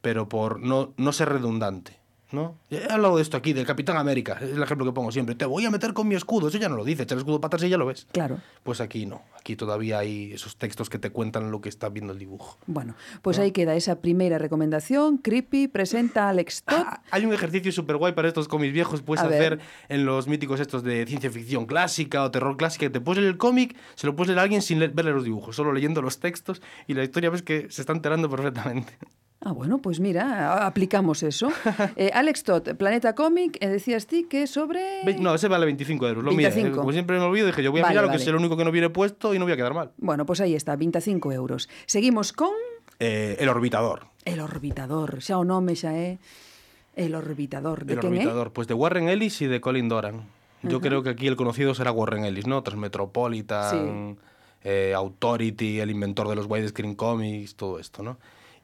Pero 0.00 0.28
por 0.28 0.60
no, 0.60 0.92
no 0.96 1.12
ser 1.12 1.28
redundante. 1.30 1.96
¿No? 2.34 2.58
He 2.70 2.90
hablado 2.92 3.16
de 3.16 3.22
esto 3.22 3.36
aquí, 3.36 3.52
del 3.52 3.64
Capitán 3.66 3.96
América, 3.96 4.38
es 4.40 4.50
el 4.50 4.62
ejemplo 4.62 4.84
que 4.84 4.92
pongo 4.92 5.10
siempre. 5.12 5.34
Te 5.34 5.46
voy 5.46 5.64
a 5.64 5.70
meter 5.70 5.92
con 5.94 6.08
mi 6.08 6.14
escudo, 6.14 6.48
eso 6.48 6.58
ya 6.58 6.68
no 6.68 6.76
lo 6.76 6.84
dice, 6.84 7.04
echar 7.04 7.16
el 7.16 7.20
escudo 7.20 7.40
para 7.40 7.48
atrás 7.48 7.62
y 7.62 7.68
ya 7.68 7.78
lo 7.78 7.86
ves. 7.86 8.06
Claro. 8.12 8.38
Pues 8.62 8.80
aquí 8.80 9.06
no, 9.06 9.22
aquí 9.38 9.56
todavía 9.56 9.98
hay 9.98 10.32
esos 10.32 10.56
textos 10.56 10.90
que 10.90 10.98
te 10.98 11.10
cuentan 11.10 11.50
lo 11.50 11.60
que 11.60 11.68
está 11.68 11.88
viendo 11.88 12.12
el 12.12 12.18
dibujo. 12.18 12.58
Bueno, 12.66 12.94
pues 13.22 13.38
aí 13.38 13.52
queda 13.52 13.74
esa 13.76 14.00
primeira 14.00 14.38
recomendación. 14.38 15.18
Creepy 15.18 15.68
presenta 15.68 16.26
a 16.26 16.30
Alex 16.30 16.62
Todd. 16.64 16.82
Ah, 16.86 17.02
hay 17.10 17.24
un 17.24 17.32
ejercicio 17.32 17.70
súper 17.72 17.96
guay 17.96 18.12
para 18.12 18.28
estos 18.28 18.48
cómics 18.48 18.72
viejos. 18.74 19.02
Puedes 19.02 19.22
A 19.24 19.28
hacer 19.28 19.56
ver. 19.58 19.66
en 19.88 20.04
los 20.04 20.26
míticos 20.28 20.60
estos 20.60 20.82
de 20.82 21.06
ciencia 21.06 21.30
ficción 21.30 21.66
clásica 21.66 22.22
o 22.24 22.30
terror 22.30 22.56
clásica. 22.56 22.90
Te 22.90 23.00
puedes 23.00 23.20
leer 23.22 23.32
el 23.32 23.38
cómic, 23.38 23.76
se 23.94 24.06
lo 24.06 24.16
puedes 24.16 24.28
leer 24.28 24.38
a 24.40 24.42
alguien 24.42 24.62
sin 24.62 24.78
le- 24.80 24.88
verle 24.88 25.12
los 25.12 25.24
dibujos, 25.24 25.54
solo 25.56 25.72
leyendo 25.72 26.02
los 26.02 26.18
textos 26.18 26.60
y 26.86 26.94
la 26.94 27.04
historia 27.04 27.30
ves 27.30 27.42
que 27.42 27.68
se 27.70 27.82
está 27.82 27.92
enterando 27.92 28.28
perfectamente. 28.30 28.98
Ah, 29.44 29.52
bueno, 29.52 29.78
pues 29.78 30.00
mira, 30.00 30.66
aplicamos 30.66 31.22
eso. 31.22 31.48
eh, 31.96 32.10
Alex 32.14 32.44
Todd, 32.44 32.74
Planeta 32.76 33.14
Cómic, 33.14 33.58
e 33.60 33.68
decías 33.68 34.06
ti 34.06 34.24
que 34.24 34.46
sobre... 34.46 35.04
No, 35.20 35.34
ese 35.34 35.48
vale 35.48 35.66
25 35.66 36.08
euros. 36.08 36.24
Lo 36.24 36.32
mira, 36.32 36.48
25. 36.48 36.78
Como 36.78 36.92
siempre 36.92 37.18
me 37.18 37.24
olvido, 37.24 37.46
dije 37.46 37.62
yo 37.62 37.70
voy 37.70 37.80
a 37.80 37.82
Vale, 37.84 37.92
mirar 37.92 38.04
lo 38.06 38.10
que 38.10 38.16
es 38.16 38.26
el 38.26 38.36
único 38.36 38.56
que 38.56 38.64
no 38.64 38.72
viene 38.72 38.88
puesto 38.88 39.34
y 39.34 39.38
no 39.38 39.44
voy 39.44 39.52
a 39.52 39.56
quedar 39.56 39.74
mal. 39.74 39.92
Bueno, 39.98 40.24
pues 40.24 40.40
aí 40.40 40.54
está, 40.54 40.76
25 40.76 41.30
euros. 41.32 41.68
Seguimos 41.86 42.32
con 42.32 42.50
Eh, 43.00 43.36
el 43.40 43.48
Orbitador. 43.48 44.06
El 44.24 44.40
Orbitador. 44.40 45.20
Xa 45.20 45.36
o 45.36 45.44
nome 45.44 45.74
xa 45.76 45.92
é 45.92 46.16
El 46.96 47.12
Orbitador. 47.18 47.84
De 47.84 47.94
el 47.94 48.00
quen 48.00 48.14
Orbitador, 48.14 48.52
pues 48.54 48.68
de 48.68 48.74
Warren 48.74 49.08
Ellis 49.10 49.42
y 49.42 49.46
de 49.46 49.60
Colin 49.60 49.88
Doran. 49.90 50.24
Yo 50.62 50.80
creo 50.80 51.02
que 51.02 51.10
aquí 51.10 51.26
el 51.26 51.36
conocido 51.36 51.74
será 51.74 51.92
Warren 51.92 52.24
Ellis, 52.24 52.46
¿no? 52.46 52.62
Tras 52.62 52.78
Metropolitan, 52.78 54.16
eh, 54.62 54.94
Authority, 54.96 55.80
el 55.80 55.90
inventor 55.90 56.28
de 56.28 56.36
los 56.36 56.46
widescreen 56.46 56.94
comics, 56.94 57.56
todo 57.56 57.78
esto, 57.78 58.02
¿no? 58.02 58.16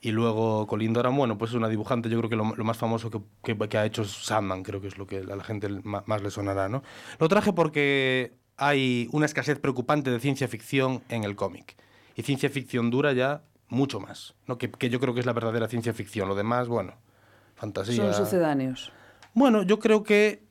Y 0.03 0.13
luego 0.13 0.67
Colin 0.67 0.93
Doran, 0.95 1.15
bueno, 1.17 1.37
pues 1.37 1.51
es 1.51 1.57
una 1.57 1.69
dibujante, 1.69 2.09
yo 2.09 2.19
creo 2.19 2.31
que 2.31 2.37
lo, 2.37 2.55
lo 2.57 2.65
más 2.65 2.79
famoso 2.79 3.11
que, 3.11 3.21
que- 3.43 3.69
que 3.69 3.77
ha 3.79 3.85
hecho 3.85 4.03
es 4.03 4.11
Sandman, 4.11 4.63
creo 4.63 4.81
que 4.81 4.89
es 4.89 4.97
lo 4.97 5.07
que 5.07 5.19
a 5.19 5.37
la 5.37 5.45
gente 5.45 5.69
más 5.85 6.23
le 6.23 6.31
sonará, 6.31 6.69
¿no? 6.71 6.83
Lo 7.19 7.29
traje 7.29 7.53
porque 7.53 8.33
hay 8.57 9.09
una 9.13 9.27
escasez 9.27 9.59
preocupante 9.59 10.11
de 10.11 10.19
ciencia 10.21 10.49
ficción 10.49 11.03
en 11.11 11.25
el 11.25 11.37
cómic. 11.37 11.77
Y 12.17 12.23
ciencia 12.23 12.49
ficción 12.51 12.91
dura 12.91 13.13
ya 13.13 13.43
mucho 13.69 14.01
más, 14.01 14.35
¿no? 14.47 14.57
Que, 14.59 14.71
que 14.71 14.89
yo 14.91 15.01
creo 15.01 15.13
que 15.15 15.21
es 15.21 15.27
la 15.27 15.33
verdadera 15.35 15.69
ciencia 15.69 15.93
ficción. 15.93 16.29
Lo 16.29 16.35
demás, 16.35 16.67
bueno, 16.69 16.95
fantasía. 17.55 18.13
Son 18.13 18.25
sucedáneos. 18.25 18.93
Bueno, 19.35 19.63
yo 19.63 19.79
creo 19.79 20.03
que 20.03 20.43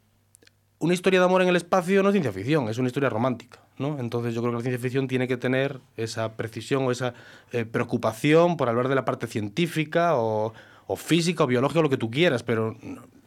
una 0.79 0.93
historia 0.93 1.19
de 1.19 1.25
amor 1.25 1.41
en 1.41 1.49
el 1.49 1.55
espacio 1.55 2.01
no 2.01 2.09
es 2.09 2.13
ciencia 2.13 2.31
ficción, 2.31 2.69
es 2.69 2.77
una 2.77 2.87
historia 2.87 3.09
romántica, 3.09 3.59
¿no? 3.77 3.99
Entonces 3.99 4.33
yo 4.33 4.41
creo 4.41 4.53
que 4.53 4.57
la 4.57 4.63
ciencia 4.63 4.81
ficción 4.81 5.07
tiene 5.07 5.27
que 5.27 5.37
tener 5.37 5.79
esa 5.97 6.33
precisión 6.33 6.83
o 6.83 6.91
esa 6.91 7.13
eh, 7.51 7.65
preocupación 7.65 8.57
por 8.57 8.69
hablar 8.69 8.87
de 8.87 8.95
la 8.95 9.05
parte 9.05 9.27
científica 9.27 10.15
o, 10.15 10.53
o 10.87 10.95
física 10.95 11.43
o 11.43 11.47
biológica 11.47 11.79
o 11.79 11.83
lo 11.83 11.89
que 11.89 11.97
tú 11.97 12.09
quieras, 12.09 12.43
pero 12.43 12.77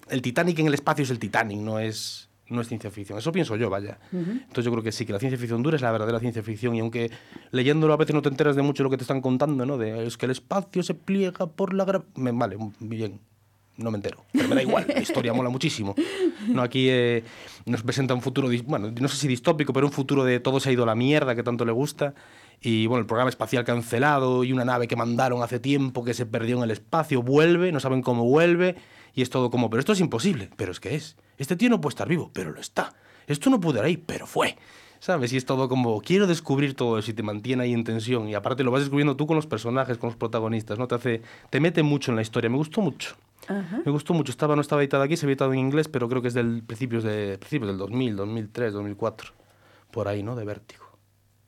el 0.08 0.22
Titanic 0.22 0.58
en 0.58 0.66
el 0.66 0.74
espacio 0.74 1.04
es 1.04 1.10
el 1.10 1.18
Titanic, 1.18 1.58
no 1.58 1.78
es 1.78 2.28
no 2.52 2.60
es 2.60 2.68
ciencia 2.68 2.90
ficción. 2.90 3.18
Eso 3.18 3.32
pienso 3.32 3.56
yo, 3.56 3.70
vaya. 3.70 3.98
Entonces 4.12 4.64
yo 4.64 4.70
creo 4.70 4.82
que 4.82 4.92
sí, 4.92 5.06
que 5.06 5.12
la 5.12 5.18
ciencia 5.18 5.38
ficción 5.38 5.62
dura 5.62 5.76
es 5.76 5.82
la 5.82 5.90
verdadera 5.90 6.20
ciencia 6.20 6.42
ficción 6.42 6.74
y 6.74 6.80
aunque 6.80 7.10
leyéndolo 7.50 7.94
a 7.94 7.96
veces 7.96 8.14
no 8.14 8.22
te 8.22 8.28
enteras 8.28 8.56
de 8.56 8.62
mucho 8.62 8.82
de 8.82 8.84
lo 8.84 8.90
que 8.90 8.98
te 8.98 9.04
están 9.04 9.20
contando, 9.20 9.66
¿no? 9.66 9.78
De 9.78 10.06
es 10.06 10.16
que 10.16 10.26
el 10.26 10.32
espacio 10.32 10.82
se 10.82 10.94
pliega 10.94 11.46
por 11.46 11.72
la 11.72 11.84
gra... 11.84 12.02
Me, 12.14 12.30
vale, 12.32 12.56
bien, 12.78 13.20
no 13.76 13.90
me 13.90 13.96
entero, 13.96 14.24
pero 14.32 14.48
me 14.48 14.54
da 14.54 14.62
igual, 14.62 14.86
la 14.86 15.00
historia 15.00 15.32
mola 15.32 15.50
muchísimo. 15.50 15.94
No, 16.48 16.62
aquí 16.62 16.88
eh, 16.90 17.24
nos 17.64 17.82
presenta 17.82 18.14
un 18.14 18.22
futuro, 18.22 18.48
bueno, 18.64 18.90
no 18.90 19.08
sé 19.08 19.16
si 19.16 19.28
distópico, 19.28 19.72
pero 19.72 19.86
un 19.86 19.92
futuro 19.92 20.24
de 20.24 20.40
todo 20.40 20.60
se 20.60 20.68
ha 20.68 20.72
ido 20.72 20.82
a 20.82 20.86
la 20.86 20.94
mierda 20.94 21.34
que 21.34 21.42
tanto 21.42 21.64
le 21.64 21.72
gusta. 21.72 22.14
Y 22.60 22.86
bueno, 22.86 23.00
el 23.00 23.06
programa 23.06 23.28
espacial 23.28 23.64
cancelado 23.64 24.44
y 24.44 24.52
una 24.52 24.64
nave 24.64 24.86
que 24.86 24.94
mandaron 24.94 25.42
hace 25.42 25.58
tiempo 25.58 26.04
que 26.04 26.14
se 26.14 26.26
perdió 26.26 26.58
en 26.58 26.64
el 26.64 26.70
espacio, 26.70 27.22
vuelve, 27.22 27.72
no 27.72 27.80
saben 27.80 28.02
cómo 28.02 28.24
vuelve 28.24 28.76
y 29.14 29.22
es 29.22 29.30
todo 29.30 29.50
como, 29.50 29.68
pero 29.68 29.80
esto 29.80 29.92
es 29.92 30.00
imposible, 30.00 30.48
pero 30.56 30.72
es 30.72 30.80
que 30.80 30.94
es. 30.94 31.16
Este 31.38 31.56
tío 31.56 31.68
no 31.68 31.80
puede 31.80 31.92
estar 31.92 32.08
vivo, 32.08 32.30
pero 32.32 32.52
lo 32.52 32.60
está. 32.60 32.94
Esto 33.26 33.50
no 33.50 33.60
pudo 33.60 33.78
ir 33.78 33.84
ahí, 33.84 33.96
pero 33.96 34.26
fue. 34.26 34.56
¿Sabes? 35.00 35.32
Y 35.32 35.36
es 35.36 35.44
todo 35.44 35.68
como, 35.68 36.00
quiero 36.00 36.28
descubrir 36.28 36.74
todo 36.74 36.96
eso 36.96 37.10
y 37.10 37.14
te 37.14 37.24
mantiene 37.24 37.64
ahí 37.64 37.72
en 37.72 37.82
tensión. 37.82 38.28
Y 38.28 38.34
aparte 38.34 38.62
lo 38.62 38.70
vas 38.70 38.82
descubriendo 38.82 39.16
tú 39.16 39.26
con 39.26 39.34
los 39.34 39.48
personajes, 39.48 39.98
con 39.98 40.10
los 40.10 40.16
protagonistas, 40.16 40.78
¿no? 40.78 40.86
Te 40.86 40.94
hace, 40.94 41.22
te 41.50 41.58
mete 41.58 41.82
mucho 41.82 42.12
en 42.12 42.16
la 42.16 42.22
historia. 42.22 42.48
Me 42.48 42.56
gustó 42.56 42.80
mucho. 42.80 43.16
Ajá. 43.48 43.82
Me 43.84 43.90
gustó 43.90 44.14
mucho, 44.14 44.30
estaba, 44.30 44.54
no 44.54 44.62
estaba 44.62 44.82
editada 44.82 45.04
aquí, 45.04 45.16
se 45.16 45.26
había 45.26 45.32
editado 45.32 45.52
en 45.52 45.58
inglés, 45.58 45.88
pero 45.88 46.08
creo 46.08 46.22
que 46.22 46.28
es 46.28 46.34
del 46.34 46.62
principios, 46.62 47.02
de, 47.02 47.38
principios 47.38 47.68
del 47.68 47.78
2000, 47.78 48.16
2003, 48.16 48.72
2004, 48.72 49.32
por 49.90 50.08
ahí, 50.08 50.22
¿no? 50.22 50.36
De 50.36 50.44
Vértigo. 50.44 50.82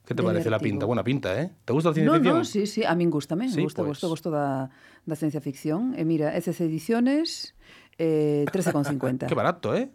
¿Qué 0.04 0.14
te 0.14 0.22
de 0.22 0.26
parece 0.26 0.50
vertigo. 0.50 0.50
la 0.50 0.58
pinta? 0.58 0.86
Buena 0.86 1.04
pinta, 1.04 1.40
eh? 1.40 1.50
Te 1.64 1.72
gusta 1.72 1.90
la 1.90 1.94
ciencia 1.94 2.12
no, 2.12 2.18
ficción? 2.18 2.38
No, 2.38 2.44
sí, 2.44 2.66
sí, 2.66 2.84
a 2.84 2.94
min 2.94 3.10
gustame, 3.10 3.48
sí, 3.48 3.62
gusta, 3.62 3.82
pues. 3.82 3.88
gusto, 3.88 4.08
gusto 4.08 4.30
da, 4.30 4.70
da 5.06 5.16
ciencia 5.16 5.40
ficción. 5.40 5.94
E 5.96 6.04
mira, 6.04 6.36
ECC 6.36 6.60
Ediciones, 6.60 7.54
eh, 7.96 8.44
13,50. 8.52 9.26
Qué 9.28 9.34
barato, 9.34 9.74
eh? 9.74 9.88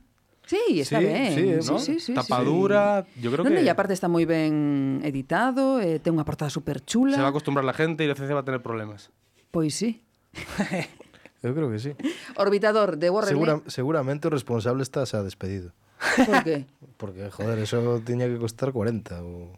Sí, 0.47 0.80
está 0.80 0.97
sí, 0.97 1.06
ben. 1.06 1.62
Sí, 1.62 1.72
¿no? 1.72 1.78
sí, 1.78 2.00
sí, 2.00 2.14
Tapadura, 2.16 3.06
sí. 3.14 3.22
yo 3.22 3.32
creo 3.32 3.43
no, 3.43 3.52
que... 3.52 3.58
No, 3.58 3.62
e 3.62 3.70
aparte 3.70 3.93
está 3.93 4.10
moi 4.10 4.26
ben 4.26 4.97
editado, 5.06 5.78
eh, 5.78 6.02
ten 6.02 6.18
unha 6.18 6.26
portada 6.26 6.50
super 6.50 6.82
chula. 6.82 7.14
Se 7.14 7.22
va 7.22 7.30
a 7.30 7.34
acostumbrar 7.36 7.62
la 7.62 7.78
gente 7.78 8.02
y 8.02 8.10
la 8.10 8.18
ciencia 8.18 8.34
va 8.34 8.41
a 8.41 8.47
tener 8.50 8.66
problemas. 8.66 9.14
Pois 9.54 9.78
sí. 9.78 10.02
Eu 11.42 11.56
creo 11.56 11.72
que 11.72 11.80
sí. 11.80 11.92
Orbitador 12.36 12.98
de 12.98 13.10
Warren 13.10 13.30
Segura, 13.32 13.54
seguramente 13.72 14.28
o 14.28 14.32
responsable 14.34 14.84
está 14.84 15.06
xa 15.08 15.24
despedido. 15.24 15.72
Lee. 16.18 16.26
Por 16.28 16.44
qué? 16.44 16.58
Porque, 17.00 17.24
joder, 17.32 17.60
eso 17.60 18.02
tiña 18.04 18.28
que 18.28 18.36
costar 18.40 18.72
40 18.72 19.24
ou... 19.24 19.56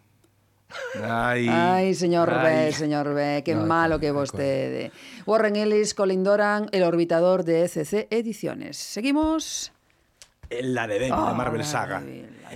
Ay, 1.04 1.94
señor 1.96 2.30
ay. 2.30 2.68
B, 2.68 2.72
señor 2.72 3.14
B, 3.14 3.44
No, 3.56 3.66
malo 3.66 3.96
de 3.96 4.02
que 4.02 4.08
acuerdo. 4.10 4.32
vostede. 4.32 4.92
Warren 5.26 5.56
Ellis, 5.56 5.94
Colin 5.94 6.24
Doran, 6.24 6.68
el 6.72 6.84
orbitador 6.84 7.44
de 7.44 7.66
ECC 7.66 8.08
Ediciones. 8.10 8.78
Seguimos. 8.78 9.72
El 10.50 10.74
Daredevil 10.76 11.12
Ah, 11.14 11.32
de 11.32 11.38
Marvel 11.38 11.64
Saga. 11.64 12.04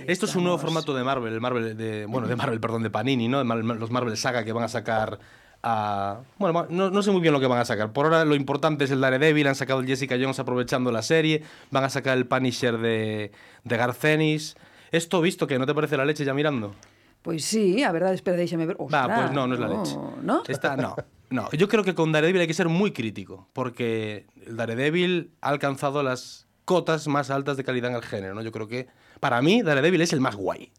Esto 0.06 0.26
es 0.26 0.36
un 0.36 0.44
nuevo 0.44 0.58
formato 0.58 0.94
de 0.94 1.02
Marvel, 1.02 1.32
el 1.32 1.40
Marvel 1.40 1.76
de, 1.76 2.04
bueno, 2.06 2.28
de 2.28 2.36
Marvel, 2.36 2.60
perdón, 2.60 2.82
de 2.82 2.90
Panini, 2.90 3.28
¿no? 3.28 3.38
De 3.38 3.44
los 3.44 3.90
Marvel 3.90 4.16
Saga 4.16 4.44
que 4.44 4.52
van 4.52 4.64
a 4.64 4.68
sacar 4.68 5.18
a... 5.62 6.20
Bueno, 6.38 6.66
no, 6.70 6.90
no 6.90 7.02
sé 7.02 7.10
muy 7.10 7.20
bien 7.20 7.32
lo 7.32 7.40
que 7.40 7.46
van 7.46 7.58
a 7.58 7.64
sacar. 7.64 7.92
Por 7.92 8.06
ahora 8.06 8.24
lo 8.24 8.34
importante 8.34 8.84
es 8.84 8.90
el 8.90 9.00
Daredevil, 9.00 9.46
han 9.46 9.54
sacado 9.54 9.80
el 9.80 9.86
Jessica 9.86 10.16
Jones 10.20 10.38
aprovechando 10.38 10.90
la 10.92 11.02
serie, 11.02 11.42
van 11.70 11.84
a 11.84 11.90
sacar 11.90 12.16
el 12.16 12.26
Punisher 12.26 12.78
de, 12.78 13.32
de 13.64 13.76
Garth 13.76 14.04
Ennis. 14.04 14.56
Esto 14.92 15.20
visto 15.20 15.46
que 15.46 15.58
no 15.58 15.66
te 15.66 15.74
parece 15.74 15.96
la 15.96 16.04
leche 16.04 16.24
ya 16.24 16.34
mirando. 16.34 16.74
Pois 17.22 17.44
sí, 17.44 17.82
a 17.82 17.90
verdade, 17.90 18.14
espera, 18.14 18.36
déixame 18.36 18.66
ver. 18.66 18.76
Pues 18.76 18.92
no, 19.32 19.48
no 19.48 19.54
es 19.54 19.60
la 19.60 19.68
leche. 19.68 19.96
¿No? 20.22 20.44
Esta, 20.46 20.76
no, 20.76 20.94
no. 21.30 21.50
Yo 21.50 21.68
creo 21.68 21.82
que 21.82 21.92
con 21.94 22.12
Daredevil 22.12 22.40
hay 22.40 22.46
que 22.46 22.54
ser 22.54 22.68
muy 22.68 22.92
crítico, 22.92 23.48
porque 23.52 24.26
el 24.46 24.56
Daredevil 24.56 25.32
ha 25.40 25.48
alcanzado 25.48 26.04
las 26.04 26.46
cotas 26.64 27.08
más 27.08 27.30
altas 27.30 27.56
de 27.56 27.64
calidad 27.64 27.90
en 27.90 27.96
el 27.96 28.02
género, 28.02 28.34
¿no? 28.34 28.42
Yo 28.42 28.52
creo 28.52 28.68
que, 28.68 28.86
para 29.18 29.42
mí, 29.42 29.62
Daredevil 29.62 30.02
es 30.02 30.12
el 30.12 30.20
más 30.20 30.36
guay. 30.36 30.72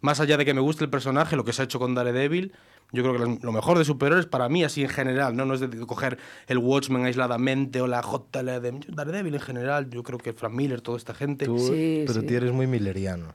Más 0.00 0.20
allá 0.20 0.38
de 0.38 0.46
que 0.46 0.54
me 0.54 0.60
guste 0.60 0.84
el 0.84 0.90
personaje, 0.90 1.36
lo 1.36 1.44
que 1.44 1.52
se 1.52 1.62
ha 1.62 1.64
hecho 1.66 1.78
con 1.78 1.94
Daredevil, 1.94 2.54
yo 2.92 3.02
creo 3.02 3.12
que 3.14 3.40
lo- 3.44 3.52
mejor 3.52 3.78
de 3.78 3.84
superhéroes 3.84 4.26
para 4.26 4.48
mí, 4.48 4.62
así 4.64 4.82
en 4.82 4.88
general, 4.88 5.34
¿no? 5.36 5.44
No 5.44 5.54
es 5.54 5.60
de 5.60 5.68
coger 5.86 6.18
el 6.46 6.58
Watchmen 6.58 7.04
aisladamente 7.04 7.80
o 7.80 7.86
la 7.86 8.00
JLD. 8.02 8.86
Daredevil 8.94 9.34
en 9.34 9.40
general, 9.40 9.90
yo 9.90 10.02
creo 10.02 10.18
que 10.18 10.32
Frank 10.32 10.52
Miller, 10.54 10.80
toda 10.80 10.98
esta 10.98 11.14
gente. 11.14 11.46
Tú, 11.46 11.58
Sí, 11.58 12.04
pero 12.06 12.20
sí. 12.20 12.26
ti 12.26 12.34
eres 12.34 12.52
moi 12.52 12.66
milleriano. 12.66 13.34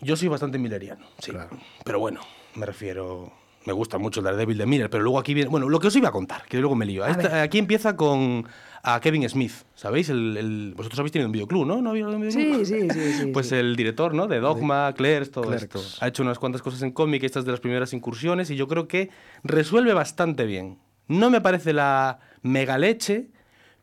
Yo 0.00 0.14
soy 0.16 0.28
bastante 0.28 0.58
milleriano, 0.58 1.06
sí. 1.18 1.30
Claro. 1.32 1.50
Pero 1.84 1.98
bueno, 2.00 2.20
me 2.54 2.66
refiero. 2.66 3.32
Me 3.66 3.72
gusta 3.72 3.98
mucho 3.98 4.20
el 4.20 4.24
Daredevil 4.24 4.56
de 4.56 4.64
Miller, 4.66 4.88
pero 4.88 5.02
luego 5.02 5.18
aquí 5.18 5.34
viene. 5.34 5.50
Bueno, 5.50 5.68
lo 5.68 5.78
que 5.80 5.88
os 5.88 5.96
iba 5.96 6.08
a 6.08 6.12
contar, 6.12 6.44
que 6.48 6.58
luego 6.58 6.74
me 6.74 6.86
lío. 6.86 7.04
Esta- 7.04 7.42
aquí 7.42 7.58
empieza 7.58 7.96
con 7.96 8.46
a 8.94 9.00
Kevin 9.00 9.28
Smith, 9.28 9.52
¿sabéis? 9.74 10.08
El, 10.08 10.36
el- 10.36 10.74
vosotros 10.76 10.98
habéis 11.00 11.12
tenido 11.12 11.26
un 11.28 11.32
videoclub, 11.32 11.66
¿no? 11.66 11.82
¿No 11.82 11.90
habéis 11.90 12.06
un 12.06 12.20
videoclub? 12.20 12.64
Sí, 12.64 12.66
sí, 12.66 12.90
sí, 12.90 13.12
sí, 13.18 13.26
Pues 13.32 13.48
sí. 13.48 13.54
el 13.56 13.76
director, 13.76 14.14
¿no? 14.14 14.26
De 14.26 14.40
Dogma, 14.40 14.92
Clerks, 14.94 15.30
todo 15.30 15.44
Clerks. 15.44 15.62
esto. 15.64 15.82
Ha 16.04 16.08
hecho 16.08 16.22
unas 16.22 16.38
cuantas 16.38 16.62
cosas 16.62 16.82
en 16.82 16.92
cómic, 16.92 17.22
estas 17.24 17.44
de 17.44 17.50
las 17.52 17.60
primeras 17.60 17.92
incursiones, 17.92 18.50
y 18.50 18.56
yo 18.56 18.68
creo 18.68 18.88
que 18.88 19.10
resuelve 19.44 19.92
bastante 19.94 20.44
bien. 20.46 20.78
No 21.06 21.30
me 21.30 21.40
parece 21.40 21.72
la 21.72 22.20
mega 22.42 22.78
leche, 22.78 23.30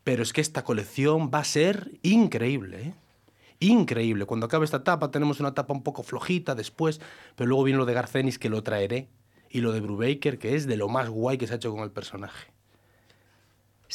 pero 0.04 0.22
es 0.24 0.34
que 0.34 0.42
esta 0.42 0.64
colección 0.64 1.32
va 1.34 1.40
a 1.40 1.44
ser 1.44 1.92
increíble, 2.04 2.82
¿eh? 2.82 2.94
Increíble. 3.60 4.26
Cuando 4.26 4.46
acabe 4.48 4.66
esta 4.66 4.78
etapa 4.78 5.12
tenemos 5.12 5.40
una 5.40 5.50
etapa 5.50 5.74
un 5.74 5.82
poco 5.82 6.04
flojita 6.04 6.56
después, 6.56 7.00
pero 7.36 7.48
luego 7.48 7.64
viene 7.64 7.78
lo 7.78 7.86
de 7.86 7.94
Garcenis 7.94 8.38
que 8.38 8.50
lo 8.50 8.64
traeré 8.64 9.08
y 9.50 9.62
lo 9.62 9.72
de 9.72 9.80
Brubaker 9.80 10.38
que 10.38 10.56
es 10.56 10.68
de 10.68 10.76
lo 10.78 10.90
más 10.90 11.10
guay 11.10 11.38
que 11.38 11.48
se 11.48 11.54
ha 11.54 11.56
hecho 11.56 11.72
con 11.72 11.82
el 11.84 11.92
personaje. 11.92 12.52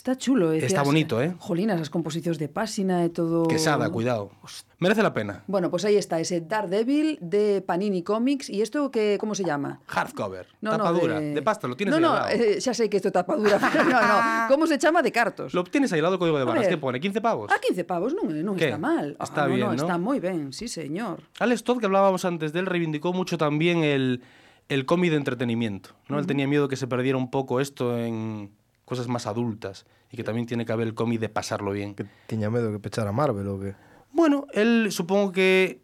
Está 0.01 0.17
chulo, 0.17 0.55
eh. 0.55 0.65
Está 0.65 0.83
bonito, 0.83 1.21
eh. 1.21 1.35
Jolinas, 1.37 1.77
as 1.77 1.93
composicións 1.93 2.41
de 2.41 2.49
páxina 2.49 3.05
e 3.05 3.13
todo... 3.13 3.45
Quesada, 3.45 3.93
cuidado. 3.93 4.33
Merece 4.81 5.05
la 5.05 5.13
pena. 5.13 5.45
Bueno, 5.45 5.69
pues 5.69 5.85
ahí 5.85 6.01
está, 6.01 6.17
ese 6.17 6.41
Daredevil 6.41 7.21
de 7.21 7.61
Panini 7.61 8.01
Comics. 8.01 8.49
¿Y 8.49 8.65
esto 8.65 8.89
qué, 8.89 9.21
cómo 9.21 9.37
se 9.37 9.45
llama? 9.45 9.85
Hardcover, 9.85 10.49
No, 10.65 10.73
no, 10.73 10.77
tapadura, 10.79 11.21
de... 11.21 11.43
pasta, 11.45 11.69
lo 11.69 11.77
tienes 11.77 11.93
No, 11.93 11.97
ahí 12.01 12.03
no, 12.03 12.13
al 12.17 12.33
lado. 12.33 12.33
eh, 12.33 12.65
xa 12.65 12.73
sei 12.73 12.89
que 12.89 12.97
isto 12.97 13.13
é 13.13 13.13
tapadura, 13.13 13.61
pero 13.69 13.85
no, 13.85 14.01
no. 14.01 14.17
Como 14.49 14.65
se 14.65 14.81
chama 14.81 15.05
de 15.05 15.13
cartos? 15.13 15.53
Lo 15.53 15.69
tienes 15.69 15.93
ahí 15.93 16.01
al 16.01 16.09
lado 16.09 16.17
del 16.17 16.23
código 16.25 16.41
de 16.41 16.49
barras. 16.49 16.65
¿Qué 16.65 16.81
pone? 16.81 16.97
¿15 16.97 17.21
pavos? 17.21 17.53
A 17.53 17.61
15 17.61 17.85
pavos 17.85 18.17
non 18.17 18.33
¿Qué? 18.57 18.73
está 18.73 18.81
mal. 18.81 19.21
Ah, 19.21 19.29
Está 19.29 19.45
no, 19.45 19.53
bien, 19.53 19.69
no, 19.69 19.77
¿no? 19.77 19.85
Está 19.85 20.01
moi 20.01 20.17
ben, 20.17 20.57
sí, 20.57 20.65
señor. 20.65 21.29
Alex 21.45 21.61
Todd, 21.61 21.77
que 21.77 21.85
hablábamos 21.85 22.25
antes 22.25 22.57
de 22.57 22.65
él, 22.65 22.73
reivindicó 22.73 23.13
mucho 23.13 23.37
también 23.37 23.85
el, 23.85 24.25
el 24.73 24.89
cómic 24.89 25.13
de 25.13 25.21
entretenimiento. 25.21 25.93
¿no? 26.09 26.17
Él 26.17 26.25
tenía 26.25 26.49
miedo 26.49 26.73
que 26.73 26.81
se 26.81 26.89
perdiera 26.89 27.21
un 27.21 27.29
poco 27.29 27.61
esto 27.61 28.01
en 28.01 28.57
cosas 28.91 29.07
más 29.07 29.31
adultas 29.31 29.87
y 30.11 30.19
que 30.19 30.25
también 30.27 30.51
tiene 30.51 30.67
que 30.67 30.73
haber 30.75 30.91
el 30.91 30.95
cómic 30.99 31.21
de 31.23 31.31
pasarlo 31.31 31.71
bien. 31.71 31.95
Que 31.95 32.05
tiña 32.27 32.51
medo 32.51 32.75
que 32.75 32.83
pechara 32.83 33.15
Marvel 33.15 33.47
ou 33.47 33.63
que... 33.63 33.79
Bueno, 34.11 34.51
él 34.51 34.91
supongo 34.91 35.31
que 35.31 35.79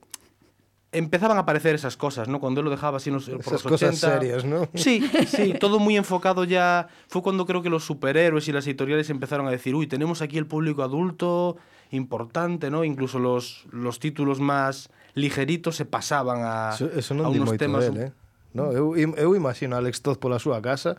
empezaban 0.90 1.36
a 1.38 1.46
aparecer 1.46 1.74
esas 1.78 1.96
cosas, 1.96 2.26
¿no? 2.26 2.40
Cuando 2.40 2.61
él 2.61 2.66
lo 2.66 2.70
dejaba 2.70 2.96
así 2.98 3.11
los, 3.11 3.30
por 3.30 3.38
Esas 3.40 3.62
los 3.62 3.62
cosas 3.62 4.02
80. 4.02 4.18
serias, 4.18 4.42
¿no? 4.44 4.66
Sí, 4.74 4.98
sí, 5.30 5.54
todo 5.61 5.78
muy 5.78 5.96
enfocado 5.96 6.42
ya. 6.42 6.88
Fue 7.07 7.22
cuando 7.22 7.46
creo 7.46 7.62
que 7.62 7.70
los 7.70 7.84
superhéroes 7.84 8.48
y 8.48 8.52
las 8.52 8.66
editoriales 8.66 9.11
empezaron 9.11 9.46
a 9.46 9.50
decir, 9.50 9.74
uy, 9.74 9.86
tenemos 9.86 10.22
aquí 10.22 10.38
el 10.38 10.46
público 10.46 10.82
adulto 10.82 11.57
importante, 11.90 12.70
¿no? 12.70 12.82
Incluso 12.82 13.18
los, 13.18 13.66
los 13.70 14.00
títulos 14.00 14.40
más 14.40 14.90
ligeritos 15.14 15.76
se 15.76 15.84
pasaban 15.84 16.42
a, 16.42 16.74
Eso, 16.74 16.90
eso 16.90 17.14
a 17.14 17.16
non 17.16 17.30
di 17.30 17.38
unos 17.38 17.54
temas. 17.54 17.86
del, 17.86 18.11
eh? 18.11 18.12
No, 18.57 18.72
eu, 18.72 18.96
eu 18.96 19.36
imagino 19.36 19.76
a 19.76 19.84
Alex 19.84 20.00
Todd 20.00 20.16
pola 20.16 20.40
súa 20.40 20.64
casa 20.64 20.96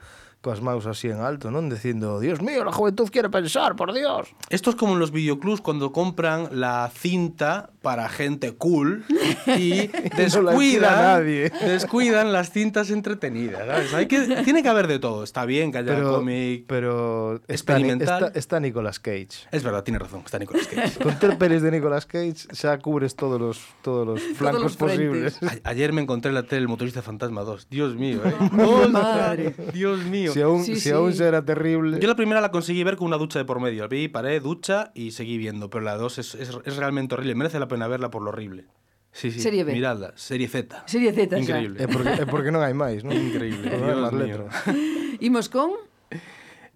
coas 0.47 0.61
maus 0.63 0.87
así 0.87 1.11
en 1.11 1.19
alto, 1.19 1.51
non? 1.51 1.67
Dicindo, 1.67 2.23
Dios 2.23 2.39
mío, 2.39 2.63
la 2.63 2.71
juventud 2.71 3.11
quiere 3.11 3.27
pensar, 3.27 3.75
por 3.75 3.91
Dios. 3.91 4.31
Esto 4.47 4.69
es 4.71 4.77
como 4.79 4.93
en 4.95 4.99
los 5.03 5.11
videoclubs 5.11 5.59
cuando 5.59 5.91
compran 5.91 6.47
la 6.55 6.87
cinta 6.95 7.69
para 7.83 8.07
gente 8.07 8.55
cool 8.55 9.03
y 9.45 9.91
No 10.15 10.15
descuidan, 10.15 10.95
nadie. 10.95 11.49
descuidan 11.49 12.31
las 12.31 12.51
cintas 12.51 12.91
entretenidas. 12.91 13.67
¿sabes? 13.67 13.93
Hay 13.93 14.07
que, 14.07 14.19
tiene 14.47 14.63
que 14.63 14.69
haber 14.69 14.87
de 14.87 14.99
todo. 14.99 15.23
Está 15.23 15.43
bien 15.43 15.71
que 15.73 15.79
haya 15.79 15.93
Pero, 15.95 16.15
cómic. 16.15 16.63
pero 16.67 17.41
experimental. 17.49 18.23
está, 18.25 18.39
está 18.39 18.59
Nicolas 18.61 18.99
Cage. 18.99 19.47
Es 19.51 19.63
verdad, 19.63 19.83
tiene 19.83 19.99
razón. 19.99 20.21
Está 20.23 20.39
Nicolas 20.39 20.67
Cage. 20.67 20.99
Con 21.03 21.19
ter 21.19 21.37
pelis 21.37 21.61
de 21.61 21.71
Nicolas 21.71 22.05
Cage 22.05 22.47
xa 22.55 22.79
cubres 22.79 23.15
todos 23.15 23.39
los, 23.39 23.59
todos 23.81 24.07
los 24.07 24.21
flancos 24.37 24.63
los 24.63 24.77
frentes. 24.77 25.33
posibles. 25.35 25.61
A- 25.65 25.69
Ayer 25.71 25.91
me 25.91 26.01
encontré 26.01 26.29
en 26.29 26.35
la 26.35 26.43
tele 26.43 26.61
el 26.61 26.67
motorista 26.69 27.01
fantasma 27.01 27.41
2. 27.41 27.67
Dios 27.69 27.95
mío, 27.95 28.21
¿eh? 28.23 28.33
¡Ostras! 28.63 28.91
Madre. 28.91 29.55
Dios 29.73 29.99
mío. 30.05 30.31
Si 30.37 30.41
aún, 30.43 30.63
Sí, 30.63 30.75
si 30.75 30.81
sí. 30.81 30.89
aún 30.91 31.11
era 31.21 31.43
terrible. 31.43 31.99
Yo 31.99 32.07
la 32.07 32.15
primera 32.15 32.41
la 32.41 32.51
conseguí 32.51 32.83
ver 32.83 32.95
con 32.95 33.07
una 33.07 33.17
ducha 33.17 33.39
de 33.39 33.45
por 33.45 33.59
medio. 33.59 33.81
La 33.81 33.87
vi, 33.87 34.07
paré, 34.07 34.39
ducha 34.39 34.91
y 34.93 35.11
seguí 35.11 35.37
viendo. 35.37 35.69
Pero 35.69 35.83
la 35.83 35.97
2 35.97 36.17
es, 36.19 36.35
es, 36.35 36.51
es 36.63 36.75
realmente 36.77 37.15
horrible. 37.15 37.35
Merece 37.35 37.59
la 37.59 37.67
pena 37.67 37.87
verla 37.87 38.11
por 38.11 38.21
lo 38.21 38.29
horrible. 38.29 38.65
Sí, 39.11 39.31
sí. 39.31 39.39
Serie 39.39 39.63
B. 39.63 39.73
Miradla. 39.73 40.13
Serie 40.15 40.47
Z. 40.47 40.83
Serie 40.85 41.11
Z. 41.11 41.39
Increíble. 41.39 41.81
É 41.81 41.87
porque, 41.87 42.09
é 42.21 42.25
porque 42.29 42.51
non 42.53 42.61
hai 42.61 42.77
máis, 42.77 43.01
non? 43.01 43.17
Increíble. 43.17 43.65
Non 43.73 43.89
hai 43.89 43.97
máis 43.97 44.13
letras. 44.13 44.53
Imos 45.25 45.49
con... 45.49 45.73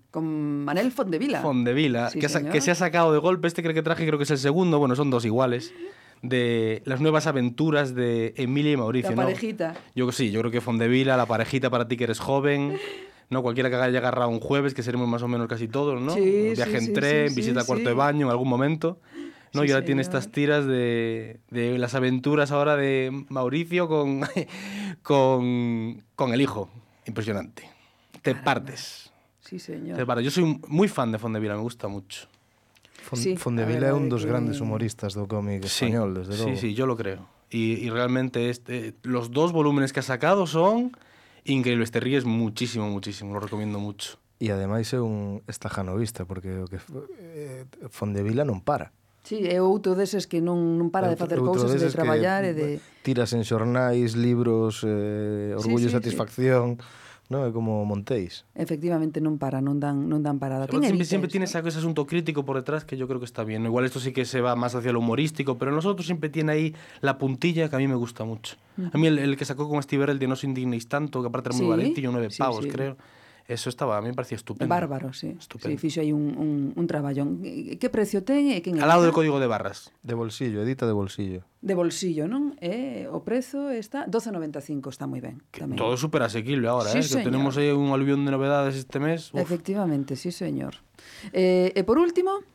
Con 0.09 0.26
Manel 0.66 0.91
Fondevila. 0.91 1.39
Fondevila, 1.39 2.09
Sí, 2.09 2.20
que, 2.20 2.26
ha 2.28 2.49
que 2.49 2.59
se 2.59 2.72
ha 2.72 2.76
sacado 2.76 3.14
de 3.14 3.20
golpe. 3.20 3.47
Este 3.47 3.62
creo 3.62 3.74
que 3.78 3.86
traje, 3.86 4.03
creo 4.05 4.18
que 4.18 4.26
es 4.26 4.32
el 4.34 4.39
segundo. 4.41 4.80
Bueno, 4.80 4.95
son 4.97 5.09
dos 5.14 5.24
iguales. 5.24 5.72
De 6.22 6.82
las 6.86 6.99
nuevas 6.99 7.28
aventuras 7.28 7.95
de 7.95 8.34
Emilia 8.38 8.74
y 8.74 8.78
Mauricio. 8.78 9.12
La 9.12 9.16
¿no? 9.16 9.22
parejita. 9.24 9.76
Yo 9.95 10.12
sí, 10.12 10.32
yo 10.32 10.39
creo 10.41 10.51
que 10.51 10.59
Fondevila, 10.62 11.16
la 11.16 11.26
parejita 11.26 11.70
para 11.70 11.88
ti 11.88 11.95
que 11.95 12.03
eres 12.05 12.20
joven. 12.20 12.76
¿No? 13.32 13.41
Cualquiera 13.41 13.69
que 13.71 13.75
haya 13.77 13.97
agarrado 13.97 14.29
un 14.29 14.39
jueves, 14.39 14.75
que 14.75 14.84
seremos 14.84 15.07
más 15.07 15.23
o 15.23 15.27
menos 15.27 15.47
casi 15.47 15.67
todos, 15.67 15.99
¿no? 15.99 16.13
Sí, 16.13 16.51
Viaje 16.55 16.71
sí, 16.71 16.77
en 16.77 16.86
sí, 16.86 16.93
tren, 16.93 17.29
sí, 17.29 17.36
visita 17.36 17.61
sí, 17.61 17.63
a 17.63 17.65
cuarto 17.65 17.84
sí. 17.84 17.88
de 17.89 17.93
baño 17.95 18.27
en 18.27 18.32
algún 18.32 18.47
momento. 18.49 18.99
¿no? 19.53 19.63
Sí, 19.63 19.67
y 19.67 19.71
ahora 19.71 19.84
tiene 19.84 20.03
señor. 20.03 20.17
estas 20.17 20.32
tiras 20.32 20.65
de, 20.65 21.39
de 21.49 21.77
las 21.77 21.93
aventuras 21.95 22.51
ahora 22.51 22.77
de 22.77 23.25
Mauricio 23.29 23.88
con, 23.89 24.21
con, 25.01 26.03
con 26.15 26.34
el 26.34 26.41
hijo. 26.41 26.69
Impresionante. 27.05 27.69
Te 28.21 28.36
partes. 28.36 29.11
Sí, 29.39 29.59
señor. 29.59 29.97
Te 29.97 30.05
partes. 30.05 30.25
Yo 30.25 30.32
soy 30.32 30.59
muy 30.67 30.88
fan 30.88 31.11
de 31.11 31.17
Fondevila, 31.19 31.55
me 31.55 31.61
gusta 31.61 31.88
mucho. 31.88 32.27
Fon, 33.01 33.17
Sí, 33.19 33.36
Fondevila 33.36 33.88
é 33.89 33.93
un 33.93 34.07
dos 34.13 34.21
que- 34.23 34.29
grandes 34.29 34.61
humoristas 34.61 35.17
do 35.17 35.25
cómic 35.25 35.65
Sí, 35.65 35.89
español, 35.89 36.13
desde 36.13 36.34
sí, 36.38 36.45
logo. 36.45 36.55
sí, 36.55 36.73
yo 36.75 36.86
lo 36.86 36.95
creo. 36.95 37.25
Y, 37.49 37.73
y 37.82 37.89
realmente 37.89 38.49
este, 38.49 38.93
los 39.01 39.32
dos 39.32 39.51
volúmenes 39.51 39.91
que 39.91 39.99
ha 39.99 40.03
sacado 40.03 40.45
son 40.45 40.95
increíble, 41.45 41.85
te 41.87 41.99
ríes 41.99 42.25
muchísimo, 42.25 42.89
muchísimo, 42.89 43.33
lo 43.33 43.39
recomiendo 43.39 43.79
mucho. 43.79 44.17
E 44.41 44.49
ademais 44.49 44.89
é 44.89 44.97
un 44.97 45.45
estajanovista, 45.45 46.25
porque 46.25 46.65
o 46.65 46.67
que 46.67 46.81
eh, 47.21 47.69
Fondevila 47.93 48.41
non 48.41 48.65
para. 48.65 48.89
Sí, 49.21 49.45
é 49.45 49.61
outro 49.61 49.93
deses 49.93 50.25
que 50.25 50.41
non, 50.41 50.81
non 50.81 50.89
para 50.89 51.13
de 51.13 51.17
facer 51.17 51.37
cousas 51.37 51.69
e 51.69 51.77
de 51.77 51.93
traballar 51.93 52.41
e 52.41 52.57
de... 52.57 52.67
Tiras 53.05 53.37
en 53.37 53.45
xornais, 53.45 54.17
libros, 54.17 54.81
eh, 54.81 55.53
orgullo 55.53 55.85
sí, 55.85 55.93
sí, 55.93 55.93
e 55.93 55.97
satisfacción... 55.97 56.81
Sí. 56.81 56.99
Non? 57.32 57.47
É 57.47 57.51
como 57.55 57.88
Montéis. 57.88 58.43
Efectivamente 58.53 59.23
non 59.23 59.39
para, 59.39 59.63
non 59.63 59.79
dan, 59.79 60.11
non 60.11 60.19
dan 60.19 60.38
parada. 60.38 60.67
Pero 60.67 60.84
siempre, 60.84 61.07
siempre 61.07 61.32
tiene 61.32 61.47
ese 61.47 61.57
asunto 61.57 62.03
crítico 62.03 62.43
por 62.43 62.59
detrás 62.59 62.84
que 62.84 62.99
yo 62.99 63.07
creo 63.07 63.23
que 63.23 63.25
está 63.25 63.47
bien. 63.47 63.63
Igual 63.63 63.88
esto 63.88 64.03
sí 64.03 64.11
que 64.11 64.27
se 64.27 64.43
va 64.43 64.59
más 64.59 64.75
hacia 64.75 64.91
lo 64.91 64.99
humorístico, 64.99 65.55
pero 65.57 65.71
nosotros 65.71 66.05
siempre 66.05 66.27
tiene 66.27 66.51
ahí 66.51 66.67
la 66.99 67.17
puntilla 67.17 67.71
que 67.71 67.75
a 67.75 67.79
mí 67.79 67.88
me 67.88 67.95
gusta 67.95 68.27
mucho. 68.27 68.59
A 68.91 68.97
mí 68.97 69.07
el, 69.07 69.17
el 69.17 69.38
que 69.38 69.45
sacó 69.45 69.69
con 69.71 69.82
Steve 69.82 70.03
el 70.11 70.19
de 70.19 70.27
No 70.27 70.34
os 70.34 70.43
indignéis 70.43 70.88
tanto, 70.91 71.21
que 71.23 71.27
aparte 71.32 71.49
era 71.49 71.57
muy 71.57 71.65
Sí, 71.65 71.69
baratillo, 71.69 72.11
nueve 72.11 72.29
sí, 72.29 72.38
pavos, 72.38 72.63
sí. 72.65 72.69
creo. 72.69 72.97
Eso 73.47 73.69
estaba, 73.69 73.97
a 73.97 74.01
mí 74.01 74.07
me 74.07 74.13
parecía 74.13 74.35
estupendo. 74.35 74.69
Bárbaro, 74.69 75.11
sí. 75.13 75.35
Estupendo. 75.37 75.75
Sí, 75.75 75.77
fixo 75.77 76.01
aí 76.01 76.13
un, 76.13 76.37
un, 76.37 76.73
un 76.75 76.85
traballón. 76.87 77.41
Que 77.41 77.89
precio 77.89 78.23
ten 78.23 78.51
e 78.51 78.61
quen 78.61 78.79
Al 78.79 78.87
lado 78.87 79.03
do 79.03 79.11
código 79.11 79.41
de 79.41 79.47
barras. 79.49 79.91
De 80.03 80.13
bolsillo, 80.13 80.63
edita 80.63 80.87
de 80.87 80.93
bolsillo. 80.93 81.43
De 81.59 81.75
bolsillo, 81.75 82.29
non? 82.29 82.55
Eh, 82.61 83.09
o 83.11 83.21
prezo 83.25 83.69
está 83.73 84.07
12.95, 84.07 84.89
está 84.89 85.05
moi 85.05 85.19
ben. 85.19 85.41
Tamén. 85.51 85.75
Todo 85.75 85.97
super 85.97 86.23
asequible 86.23 86.69
ahora, 86.69 86.93
sí, 86.93 86.99
eh? 86.99 87.03
Señor. 87.03 87.17
Que 87.21 87.27
tenemos 87.27 87.53
aí 87.57 87.73
un 87.73 87.91
aluvión 87.91 88.23
de 88.23 88.31
novedades 88.31 88.77
este 88.77 89.01
mes. 89.01 89.33
Uf. 89.33 89.41
Efectivamente, 89.41 90.15
sí, 90.15 90.31
señor. 90.31 90.79
Eh, 91.33 91.73
e 91.75 91.81
por 91.83 91.97
último... 91.97 92.45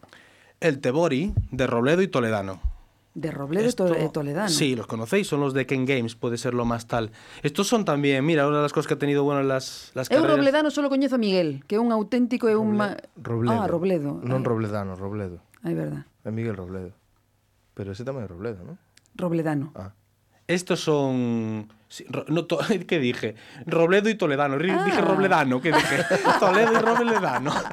El 0.60 0.80
Tebori 0.80 1.34
de 1.52 1.66
Robledo 1.66 2.00
y 2.00 2.08
Toledano. 2.08 2.75
De 3.16 3.30
Robledo 3.32 3.64
Esto- 3.66 3.86
to 3.88 3.94
e 3.96 4.10
Toledano. 4.12 4.48
Sí, 4.52 4.76
los 4.76 4.86
conocéis, 4.86 5.26
son 5.26 5.40
los 5.40 5.54
de 5.56 5.64
Ken 5.64 5.86
Games, 5.88 6.14
puede 6.14 6.36
ser 6.36 6.52
lo 6.52 6.66
más 6.68 6.84
tal. 6.86 7.10
Estos 7.42 7.66
son 7.66 7.86
también, 7.88 8.20
mira, 8.24 8.46
una 8.46 8.58
de 8.58 8.62
las 8.68 8.72
cosas 8.76 8.86
que 8.86 8.92
ha 8.94 8.98
tenido 9.00 9.24
bueno 9.24 9.40
en 9.40 9.48
las, 9.48 9.90
las 9.96 10.10
Eu 10.10 10.20
carreras. 10.20 10.36
Robledano 10.36 10.68
solo 10.70 10.90
coñezo 10.92 11.16
a 11.16 11.18
Miguel, 11.18 11.64
que 11.66 11.76
é 11.76 11.80
un 11.80 11.90
auténtico 11.96 12.44
e 12.46 12.54
un... 12.54 12.76
Ma... 12.76 12.92
Robledo. 13.16 13.56
Ah, 13.56 13.64
Robledo. 13.66 14.20
Non 14.20 14.44
Robledano, 14.44 14.94
Robledo. 15.00 15.40
Ai, 15.64 15.72
verdad. 15.72 16.04
É 16.22 16.30
Miguel 16.30 16.60
Robledo. 16.60 16.92
Pero 17.72 17.96
ese 17.96 18.04
tamén 18.04 18.24
é 18.24 18.28
Robledo, 18.28 18.60
non? 18.68 18.76
Robledano. 19.16 19.72
Ah. 19.72 19.96
Estos 20.46 20.78
son. 20.84 21.66
sí, 21.88 22.04
ro- 22.12 22.28
no, 22.28 22.44
to- 22.44 22.60
¿Qué 22.86 23.00
dije? 23.00 23.34
Robledo 23.64 24.12
y 24.12 24.14
Toledano. 24.20 24.60
Ri- 24.60 24.76
Dije 24.84 25.00
Ah. 25.00 25.08
Robledano, 25.08 25.58
¿qué 25.64 25.72
dije? 25.72 26.04
Toledo 26.38 26.70
y 26.76 26.80
Robledano. 26.84 27.50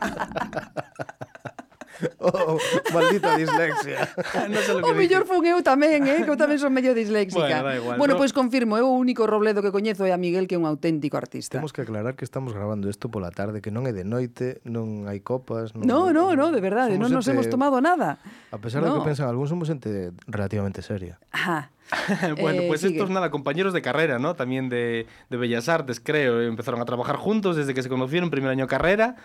oh, 2.19 2.57
maldita 2.93 3.37
dislexia. 3.37 4.09
no 4.49 4.59
sé 4.61 4.73
lo 4.73 4.81
que 4.81 4.91
o 4.91 4.95
mellor 4.95 5.25
fun 5.25 5.45
eu 5.45 5.61
tamén, 5.61 6.05
eh, 6.07 6.23
que 6.25 6.31
eu 6.31 6.39
tamén 6.39 6.57
son 6.57 6.73
medio 6.73 6.93
disléxica. 6.95 7.61
Bueno, 7.61 7.75
igual, 7.75 7.97
bueno 7.97 8.13
no? 8.15 8.19
pois 8.19 8.31
pues 8.33 8.39
confirmo, 8.39 8.77
eu 8.77 8.87
o 8.89 8.95
único 8.97 9.25
Robledo 9.27 9.61
que 9.61 9.71
coñezo 9.71 10.05
é 10.05 10.11
a 10.13 10.19
Miguel, 10.19 10.47
que 10.47 10.55
é 10.55 10.59
un 10.59 10.65
auténtico 10.65 11.17
artista. 11.17 11.59
Temos 11.59 11.75
que 11.75 11.81
aclarar 11.83 12.15
que 12.15 12.25
estamos 12.25 12.53
grabando 12.53 12.87
isto 12.89 13.09
pola 13.09 13.29
tarde, 13.29 13.61
que 13.61 13.73
non 13.73 13.85
é 13.89 13.93
de 13.93 14.05
noite, 14.05 14.61
non 14.63 15.09
hai 15.09 15.19
copas. 15.19 15.73
Non, 15.73 16.13
no, 16.13 16.13
no, 16.13 16.37
no, 16.37 16.45
de 16.53 16.61
verdade, 16.61 16.95
non 16.95 17.09
nos 17.09 17.25
ente... 17.25 17.33
hemos 17.33 17.47
tomado 17.49 17.81
nada. 17.83 18.21
A 18.53 18.57
pesar 18.61 18.85
no. 18.85 18.93
de 18.93 19.01
que 19.01 19.07
pensan, 19.09 19.27
algúns 19.27 19.49
somos 19.49 19.67
xente 19.67 20.13
relativamente 20.29 20.85
seria. 20.85 21.17
Ajá. 21.33 21.72
bueno, 22.39 22.63
Eh, 22.63 22.67
pues 22.67 22.81
sigue. 22.81 22.93
estos, 22.93 23.09
nada, 23.09 23.29
compañeros 23.31 23.73
de 23.73 23.81
carrera, 23.81 24.19
¿no? 24.19 24.35
También 24.35 24.69
de, 24.69 25.05
de 25.29 25.37
Bellas 25.37 25.69
Artes, 25.69 25.99
creo. 25.99 26.41
Empezaron 26.41 26.81
a 26.81 26.85
trabajar 26.85 27.15
juntos 27.17 27.55
desde 27.55 27.73
que 27.73 27.83
se 27.83 27.89
conocieron, 27.89 28.29
primer 28.29 28.49
año 28.51 28.65
de 28.65 28.69
carrera. 28.69 29.15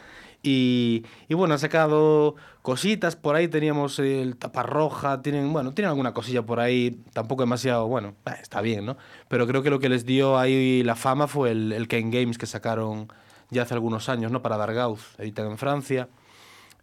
Y, 0.42 1.04
y 1.28 1.34
bueno, 1.34 1.54
han 1.54 1.60
sacado 1.60 2.36
cositas. 2.62 3.16
Por 3.16 3.34
ahí 3.36 3.48
teníamos 3.48 3.98
el 3.98 4.36
taparroja, 4.36 5.22
tienen, 5.22 5.52
bueno, 5.52 5.72
tienen 5.72 5.88
alguna 5.88 6.12
cosilla 6.12 6.42
por 6.42 6.60
ahí, 6.60 7.00
tampoco 7.12 7.42
demasiado, 7.42 7.88
bueno, 7.88 8.14
eh, 8.26 8.34
está 8.40 8.60
bien, 8.60 8.84
¿no? 8.86 8.96
Pero 9.28 9.46
creo 9.46 9.62
que 9.62 9.70
lo 9.70 9.80
que 9.80 9.88
les 9.88 10.04
dio 10.04 10.38
ahí 10.38 10.82
la 10.84 10.94
fama 10.94 11.26
fue 11.26 11.50
el, 11.52 11.72
el 11.72 11.88
Ken 11.88 12.10
Games 12.10 12.38
que 12.38 12.46
sacaron 12.46 13.08
ya 13.50 13.62
hace 13.62 13.74
algunos 13.74 14.08
años, 14.08 14.30
¿no? 14.30 14.42
Para 14.42 14.56
Dargauz, 14.58 15.14
editan 15.18 15.46
en 15.50 15.58
Francia. 15.58 16.08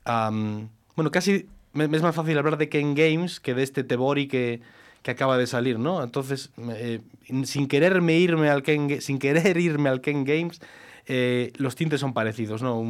Am, 0.03 0.69
bueno, 0.95 1.11
casi 1.11 1.47
me, 1.73 1.88
me 1.88 1.97
es 1.97 2.03
más 2.03 2.15
fácil 2.15 2.38
hablar 2.38 2.57
de 2.57 2.69
Ken 2.69 2.95
Games 2.95 3.39
que 3.39 3.53
de 3.53 3.63
este 3.63 3.84
Tebori 3.84 4.28
que, 4.28 4.61
que 5.05 5.11
acaba 5.11 5.37
de 5.37 5.45
salir, 5.45 5.77
¿no? 5.77 6.01
Entonces, 6.03 6.49
eh, 6.57 6.99
sin 7.43 7.67
quererme 7.67 8.17
irme 8.17 8.49
al 8.49 8.63
Ken, 8.63 8.99
sin 9.01 9.19
querer 9.19 9.55
irme 9.57 9.87
al 9.87 10.01
Ken 10.01 10.23
Games, 10.23 10.59
eh, 11.05 11.53
los 11.57 11.75
tintes 11.75 11.99
son 11.99 12.15
parecidos, 12.15 12.63
¿no? 12.63 12.79
Un, 12.79 12.87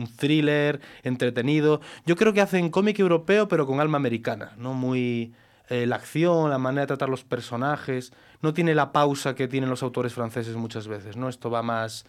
un 0.00 0.16
thriller 0.16 0.80
entretenido. 1.02 1.82
Yo 2.06 2.16
creo 2.16 2.32
que 2.32 2.40
hacen 2.40 2.70
cómic 2.70 2.98
europeo, 2.98 3.48
pero 3.48 3.66
con 3.66 3.80
alma 3.80 3.98
americana, 3.98 4.54
¿no? 4.56 4.72
Muy 4.72 5.34
eh, 5.68 5.84
la 5.84 5.96
acción, 5.96 6.48
la 6.48 6.56
manera 6.56 6.84
de 6.84 6.86
tratar 6.86 7.10
los 7.10 7.24
personajes, 7.24 8.14
no 8.40 8.54
tiene 8.54 8.74
la 8.74 8.90
pausa 8.90 9.34
que 9.34 9.46
tienen 9.46 9.68
los 9.68 9.82
autores 9.82 10.14
franceses 10.14 10.56
muchas 10.56 10.88
veces, 10.88 11.18
¿no? 11.18 11.28
Esto 11.28 11.50
va 11.50 11.60
más 11.60 12.06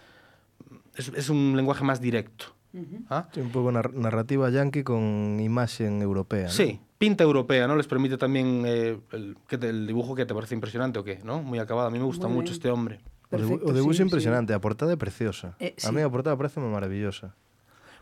es, 0.96 1.10
es 1.10 1.30
un 1.30 1.58
lenguaje 1.58 1.84
más 1.84 2.00
directo. 2.00 2.56
¿Ah? 3.10 3.28
Sí, 3.34 3.42
un 3.42 3.50
pouco 3.52 3.72
nar 3.72 3.94
narrativa 3.94 4.50
yankee 4.50 4.84
con 4.84 5.40
imaxen 5.40 6.02
europea. 6.02 6.46
¿no? 6.46 6.50
Sí, 6.54 6.80
pinta 6.98 7.24
europea, 7.24 7.68
¿no? 7.68 7.76
Les 7.76 7.88
permite 7.88 8.18
también 8.18 8.64
eh, 8.66 9.00
el, 9.12 9.38
que 9.48 9.58
te- 9.58 9.70
el 9.70 9.88
dibujo 9.88 10.16
que 10.16 10.26
te 10.26 10.34
parece 10.34 10.54
impresionante 10.56 11.00
o 11.00 11.04
qué, 11.04 11.20
¿no? 11.24 11.42
Muy 11.42 11.60
acabado. 11.60 11.88
A 11.88 11.92
mí 11.92 11.98
me 12.00 12.06
gusta 12.06 12.28
Muy 12.28 12.36
mucho 12.38 12.52
bien. 12.52 12.54
este 12.54 12.70
hombre. 12.70 13.00
Perfecto, 13.30 13.66
o 13.66 13.74
debuxo 13.74 14.02
sí, 14.02 14.04
impresionante, 14.10 14.54
a 14.54 14.60
portada 14.62 14.90
é 14.94 14.98
preciosa. 14.98 15.54
Eh, 15.62 15.78
A 15.78 15.90
sí. 15.90 15.94
mí 15.94 16.02
a 16.02 16.10
portada 16.10 16.34
parece 16.38 16.58
maravillosa. 16.62 17.38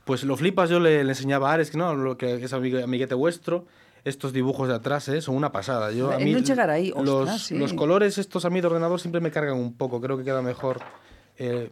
Pues 0.07 0.23
lo 0.23 0.35
flipas, 0.39 0.69
yo 0.71 0.79
le, 0.79 1.03
le 1.03 1.11
enseñaba 1.11 1.51
a 1.51 1.59
Ares, 1.59 1.67
que 1.69 1.77
no, 1.77 1.91
lo 1.95 2.15
que 2.15 2.39
es 2.39 2.53
amigue- 2.55 2.79
amiguete 2.83 3.11
vuestro, 3.11 3.67
estos 4.07 4.31
dibujos 4.31 4.69
de 4.71 4.75
atrás 4.79 5.07
eh, 5.11 5.19
son 5.19 5.35
una 5.35 5.51
pasada. 5.51 5.91
Yo, 5.91 6.11
a 6.11 6.15
Eh, 6.15 6.23
mí, 6.23 6.31
non 6.31 6.47
chegar 6.47 6.71
aí, 6.71 6.95
los, 6.95 7.27
ostras, 7.27 7.43
sí. 7.51 7.59
los 7.59 7.75
colores 7.75 8.15
estos 8.15 8.47
a 8.47 8.49
mí 8.49 8.63
de 8.63 8.71
ordenador 8.71 9.03
siempre 9.03 9.19
me 9.19 9.31
cargan 9.35 9.59
un 9.59 9.75
poco, 9.75 9.99
creo 9.99 10.15
que 10.15 10.23
queda 10.23 10.39
mejor 10.39 10.79
eh, 11.35 11.67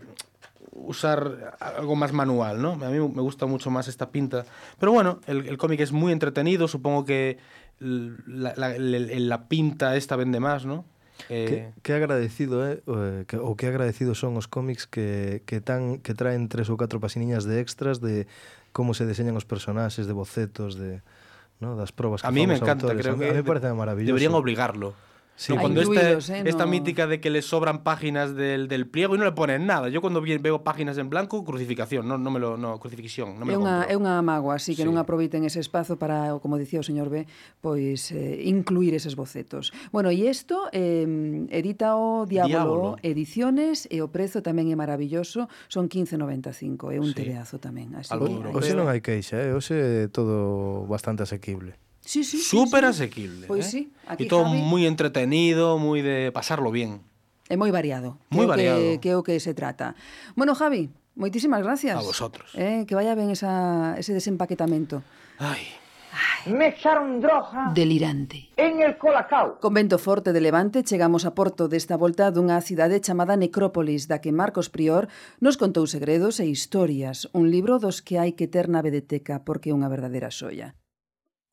usar 0.76 1.56
algo 1.60 1.96
más 1.96 2.12
manual, 2.12 2.62
¿no? 2.62 2.74
A 2.74 2.90
mí 2.90 3.00
me 3.00 3.22
gusta 3.22 3.46
mucho 3.48 3.72
más 3.72 3.88
esta 3.88 4.12
pinta. 4.12 4.46
Pero 4.78 4.92
bueno, 4.92 5.20
el, 5.26 5.48
el 5.48 5.58
cómic 5.58 5.80
es 5.80 5.92
muy 5.92 6.12
entretenido, 6.12 6.68
supongo 6.68 7.06
que 7.06 7.38
la, 7.80 8.54
la, 8.56 8.78
la, 8.78 9.00
la 9.00 9.48
pinta 9.48 9.96
esta 9.96 10.16
vende 10.16 10.40
más, 10.40 10.66
¿no? 10.66 10.86
Eh... 11.30 11.72
Que, 11.82 11.82
que 11.82 11.94
agradecido, 11.94 12.70
eh? 12.70 12.84
Que, 13.26 13.38
o 13.38 13.56
que 13.56 13.68
agradecido 13.68 14.16
son 14.16 14.36
os 14.36 14.48
cómics 14.48 14.86
que, 14.86 15.44
que, 15.48 15.62
tan, 15.62 16.04
que 16.04 16.14
traen 16.14 16.52
tres 16.52 16.68
ou 16.68 16.76
catro 16.76 17.00
pasiniñas 17.00 17.48
de 17.48 17.64
extras 17.64 18.04
de 18.04 18.28
como 18.76 18.92
se 18.92 19.08
deseñan 19.08 19.40
os 19.40 19.48
personaxes, 19.48 20.06
de 20.08 20.14
bocetos, 20.14 20.76
de, 20.76 21.00
¿no? 21.64 21.80
das 21.80 21.96
probas 21.96 22.20
que 22.20 22.28
A 22.28 22.36
mí 22.36 22.44
me 22.44 22.60
encanta, 22.60 22.92
autores. 22.92 23.00
creo 23.00 23.16
que... 23.16 23.32
A 23.32 23.32
mí 23.32 23.40
me 23.40 23.48
parece 23.48 23.72
maravilloso. 23.72 24.12
Deberían 24.12 24.36
obligarlo. 24.36 24.92
Sí. 25.36 25.54
No, 25.54 25.60
cuando 25.60 25.82
incluidos, 25.82 26.30
¿eh? 26.30 26.44
esta, 26.46 26.64
eh, 26.64 26.66
no... 26.66 26.72
mítica 26.72 27.08
de 27.08 27.20
que 27.20 27.30
le 27.30 27.42
sobran 27.42 27.84
páginas 27.84 28.36
del, 28.36 28.68
del, 28.68 28.88
pliego 28.88 29.16
y 29.16 29.18
no 29.18 29.26
le 29.26 29.34
ponen 29.34 29.66
nada. 29.66 29.90
Yo 29.90 30.00
cuando 30.00 30.22
veo 30.22 30.64
páginas 30.64 30.98
en 30.98 31.10
blanco, 31.10 31.44
crucificación, 31.44 32.08
non, 32.08 32.24
non 32.24 32.32
me 32.32 32.40
lo, 32.40 32.56
no, 32.56 32.80
crucifixión. 32.80 33.36
Non 33.36 33.44
me 33.44 33.54
é, 33.54 33.60
unha, 33.60 33.84
é 33.84 34.00
unha 34.00 34.16
amagua, 34.16 34.56
así 34.56 34.80
que 34.80 34.84
sí. 34.84 34.88
non 34.88 34.96
aproveiten 34.96 35.44
ese 35.44 35.60
espazo 35.60 36.00
para, 36.00 36.40
como 36.40 36.56
dicía 36.56 36.80
o 36.80 36.88
señor 36.88 37.12
B, 37.12 37.28
pois 37.60 38.16
eh, 38.16 38.48
incluir 38.48 38.96
eses 38.96 39.20
bocetos. 39.20 39.76
Bueno, 39.92 40.08
e 40.08 40.24
isto 40.24 40.72
eh, 40.72 41.04
edita 41.52 42.00
o 42.00 42.24
Diablo, 42.24 42.96
Diablo 42.96 43.04
Ediciones 43.04 43.92
e 43.92 44.00
o 44.00 44.08
prezo 44.08 44.40
tamén 44.40 44.72
é 44.72 44.78
maravilloso, 44.80 45.52
son 45.68 45.92
15.95, 45.92 46.96
é 46.96 47.00
un 47.04 47.12
sí. 47.12 47.20
teleazo 47.20 47.60
tamén. 47.60 47.92
Así 48.00 48.16
Algo 48.16 48.32
que, 48.32 48.56
hoxe 48.56 48.72
non 48.72 48.88
hai 48.88 49.04
queixa, 49.04 49.44
eh? 49.44 49.52
hoxe 49.52 50.08
todo 50.16 50.88
bastante 50.88 51.28
asequible. 51.28 51.76
Sí, 52.06 52.24
sí, 52.24 52.38
Súper 52.38 52.84
sí, 52.86 52.90
asequible. 52.90 53.48
Pois 53.48 53.66
eh? 53.66 53.70
sí. 53.70 53.82
Aquí, 54.06 54.24
e 54.24 54.30
todo 54.30 54.46
Javi... 54.46 54.62
moi 54.62 54.86
entretenido, 54.86 55.82
moi 55.82 56.06
de 56.06 56.30
pasarlo 56.30 56.70
bien. 56.70 57.02
É 57.50 57.58
moi 57.58 57.74
variado. 57.74 58.22
Moi 58.30 58.46
variado. 58.46 58.78
Que, 58.78 59.02
que 59.02 59.10
é 59.10 59.16
o 59.18 59.26
que 59.26 59.42
se 59.42 59.58
trata. 59.58 59.98
Bueno, 60.38 60.54
Javi, 60.54 60.94
moitísimas 61.18 61.66
gracias. 61.66 61.98
A 61.98 62.06
vosotros. 62.06 62.54
Eh, 62.54 62.86
que 62.86 62.94
vaya 62.94 63.18
ben 63.18 63.34
esa, 63.34 63.98
ese 63.98 64.14
desempaquetamento. 64.14 65.02
Ai. 65.42 65.66
Ay. 66.14 66.54
Me 66.54 66.70
echaron 66.70 67.20
droga 67.20 67.74
delirante 67.74 68.54
en 68.56 68.86
el 68.86 69.02
Colacao. 69.02 69.60
Con 69.60 69.74
vento 69.74 69.98
forte 69.98 70.32
de 70.32 70.40
levante 70.40 70.86
chegamos 70.86 71.26
a 71.26 71.34
Porto 71.34 71.68
desta 71.68 71.98
volta 71.98 72.30
dunha 72.30 72.62
cidade 72.62 73.02
chamada 73.02 73.34
Necrópolis, 73.34 74.06
da 74.06 74.22
que 74.22 74.30
Marcos 74.32 74.70
Prior 74.70 75.10
nos 75.42 75.58
contou 75.58 75.90
segredos 75.90 76.38
e 76.38 76.46
historias, 76.46 77.28
un 77.34 77.50
libro 77.50 77.82
dos 77.82 78.06
que 78.06 78.22
hai 78.22 78.38
que 78.38 78.46
ter 78.46 78.70
na 78.70 78.86
vedeteca 78.86 79.42
porque 79.42 79.74
é 79.74 79.76
unha 79.76 79.90
verdadeira 79.90 80.30
xoia. 80.30 80.78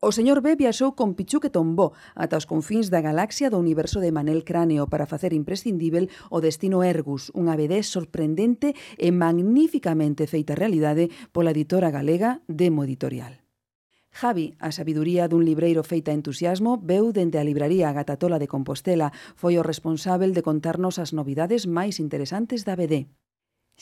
O 0.04 0.10
señor 0.10 0.42
B 0.42 0.58
viaxou 0.58 0.98
con 0.98 1.14
Pichu 1.14 1.38
que 1.38 1.54
tombó 1.58 1.94
ata 2.18 2.34
os 2.34 2.48
confins 2.52 2.90
da 2.90 2.98
galaxia 2.98 3.54
do 3.54 3.62
universo 3.62 4.02
de 4.02 4.10
Manel 4.10 4.42
Cráneo 4.42 4.90
para 4.90 5.06
facer 5.06 5.30
imprescindível 5.30 6.10
o 6.26 6.42
destino 6.42 6.82
Ergus, 6.82 7.30
unha 7.38 7.54
BD 7.54 7.86
sorprendente 7.86 8.74
e 8.98 9.14
magníficamente 9.14 10.26
feita 10.26 10.58
realidade 10.58 11.06
pola 11.30 11.54
editora 11.54 11.94
galega 11.94 12.42
Demo 12.50 12.82
Editorial. 12.82 13.46
Javi, 14.10 14.58
a 14.58 14.74
sabiduría 14.74 15.30
dun 15.30 15.46
libreiro 15.46 15.86
feita 15.86 16.10
entusiasmo, 16.10 16.82
veu 16.82 17.14
dende 17.14 17.38
a 17.38 17.46
libraría 17.46 17.94
Gatatola 17.94 18.42
de 18.42 18.50
Compostela, 18.50 19.14
foi 19.38 19.54
o 19.54 19.62
responsável 19.62 20.34
de 20.34 20.42
contarnos 20.42 20.98
as 20.98 21.14
novidades 21.14 21.70
máis 21.70 22.02
interesantes 22.02 22.66
da 22.66 22.74
BD. 22.74 23.06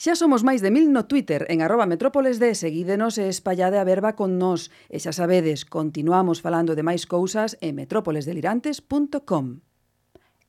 Xa 0.01 0.17
somos 0.17 0.41
máis 0.41 0.65
de 0.65 0.73
mil 0.73 0.89
no 0.89 1.05
Twitter 1.05 1.45
en 1.53 1.61
arroba 1.61 1.85
metrópoles 1.85 2.41
de 2.41 2.57
seguídenos 2.57 3.21
e 3.21 3.29
espallade 3.29 3.77
a 3.77 3.85
verba 3.85 4.17
con 4.17 4.41
nós. 4.41 4.73
E 4.89 4.97
xa 4.97 5.13
sabedes, 5.13 5.61
continuamos 5.61 6.41
falando 6.41 6.73
de 6.73 6.81
máis 6.81 7.05
cousas 7.05 7.53
en 7.61 7.77
metrópolesdelirantes.com. 7.77 9.61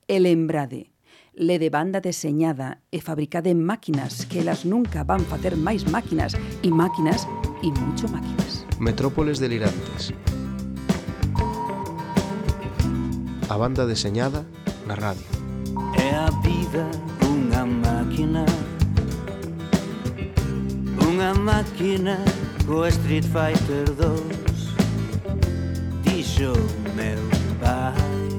E 0.09 0.16
lembrade, 0.24 0.96
lede 1.36 1.68
banda 1.68 2.00
deseñada 2.00 2.80
e 2.88 3.05
fabricade 3.05 3.53
máquinas 3.53 4.24
que 4.24 4.40
elas 4.40 4.64
nunca 4.64 5.05
van 5.05 5.20
facer 5.28 5.61
máis 5.61 5.84
máquinas 5.84 6.32
e 6.64 6.72
máquinas 6.72 7.28
e 7.61 7.68
mucho 7.76 8.09
máquinas. 8.09 8.64
Metrópoles 8.80 9.36
delirantes. 9.36 10.16
A 13.53 13.57
banda 13.61 13.84
deseñada 13.84 14.48
na 14.88 14.96
radio. 14.96 15.28
É 16.00 16.09
a 16.16 16.32
vida 16.40 16.88
unha 17.20 17.68
máquina 17.68 18.48
Unha 21.13 21.35
máquina 21.35 22.17
co 22.65 22.89
Street 22.89 23.29
Fighter 23.29 23.85
2 24.01 24.17
Dixo 26.09 26.57
meu 26.97 27.21
pai 27.61 28.33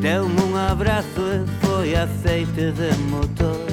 Deume 0.00 0.40
un 0.40 0.56
abrazo 0.56 1.26
e 1.26 1.66
foi 1.66 1.96
aceite 1.96 2.70
de 2.70 2.94
motor. 3.10 3.66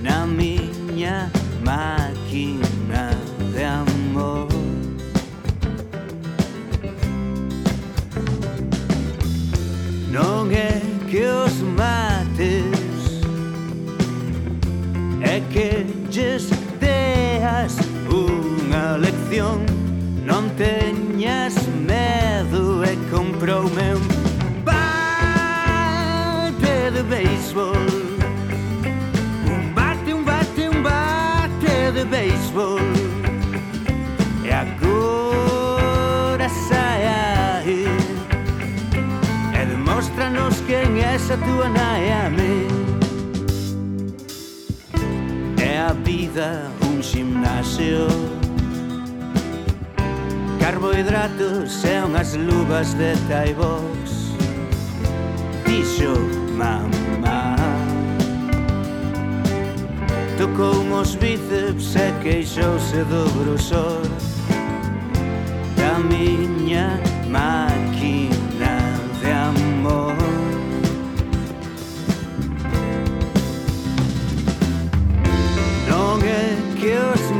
Na 0.00 0.26
miña 0.26 1.30
máquina 1.62 3.10
de 3.52 3.62
amor. 3.62 4.48
Non 10.10 10.50
é 10.50 10.80
que 11.10 11.26
os 11.28 11.60
máis 11.76 12.13
que 15.54 15.86
lles 16.10 16.50
deas 16.82 17.78
unha 18.10 18.98
lección. 18.98 19.62
Non 20.26 20.50
teñas 20.58 21.54
medo 21.86 22.82
e 22.82 22.98
comproume 23.06 23.94
un 23.94 24.02
bate 24.66 24.90
de 26.90 27.06
béisbol. 27.06 27.86
Un 29.46 29.70
bate, 29.78 30.10
un 30.10 30.26
bate, 30.26 30.66
un 30.66 30.82
bate 30.82 31.94
de 31.94 32.02
béisbol. 32.02 32.82
E 34.42 34.50
agora 34.50 36.50
sai 36.50 37.06
aí. 37.06 37.86
E 39.54 39.60
demóstranos 39.70 40.58
quen 40.66 40.98
é 40.98 41.14
esa 41.14 41.38
tua 41.38 41.70
nai 41.70 42.10
a 42.10 42.26
mí 42.26 42.83
vida 46.34 46.68
un 46.82 47.00
gimnasio 47.00 48.06
Carbohidratos 50.58 51.84
e 51.84 52.00
unhas 52.02 52.34
luvas 52.34 52.94
de 52.94 53.14
taibox. 53.28 54.32
Dixo 55.66 56.14
mamá. 56.56 57.54
Tocou 60.38 60.82
os 61.00 61.14
bíceps 61.16 61.94
e 61.94 62.12
queixouse 62.22 63.04
do 63.04 63.24
grosor 63.38 64.02
Da 65.76 65.98
miña 66.00 66.98
má 67.28 67.63
é 76.88 77.33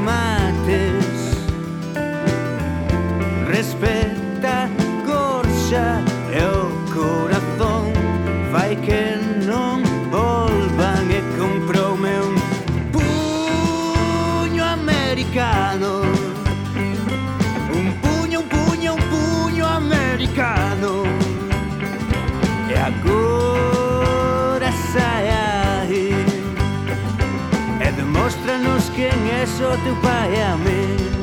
quen 29.57 29.65
é 29.65 29.69
o 29.69 29.79
teu 29.79 29.97
pai 29.97 30.35
e 30.35 30.43
a 30.43 30.57
mí. 30.57 31.15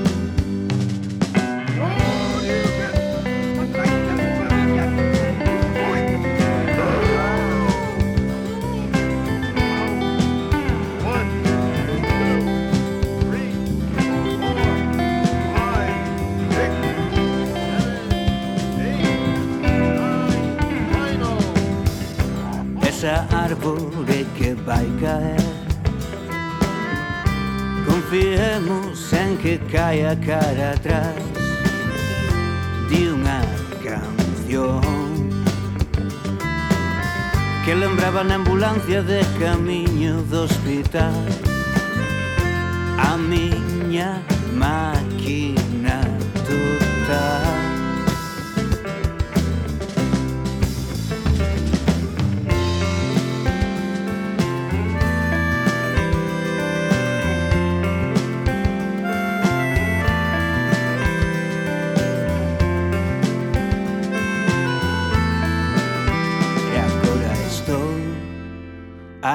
Esa 22.87 23.25
árbore 23.35 24.25
que 24.37 24.53
vai 24.53 24.85
caer 25.01 25.30
confiemos 28.11 29.13
en 29.13 29.37
que 29.37 29.57
caia 29.71 30.19
cara 30.19 30.71
atrás 30.71 31.15
Di 32.89 33.07
unha 33.07 33.39
canción 33.79 34.83
que 37.63 37.71
lembraba 37.73 38.23
na 38.25 38.35
ambulancia 38.35 38.99
de 39.05 39.21
camiño 39.39 40.25
do 40.27 40.43
hospital. 40.43 41.13
A 42.97 43.15
miña 43.15 44.19
mãe 44.59 45.00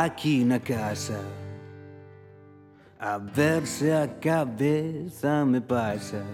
aquí 0.07 0.45
na 0.45 0.59
casa 0.59 1.21
A 2.99 3.19
ver 3.19 3.67
se 3.67 3.93
a 3.93 4.07
cabeza 4.09 5.45
me 5.45 5.61
pasa 5.61 6.25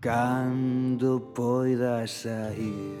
Cando 0.00 1.20
poida 1.34 2.06
sair 2.06 2.98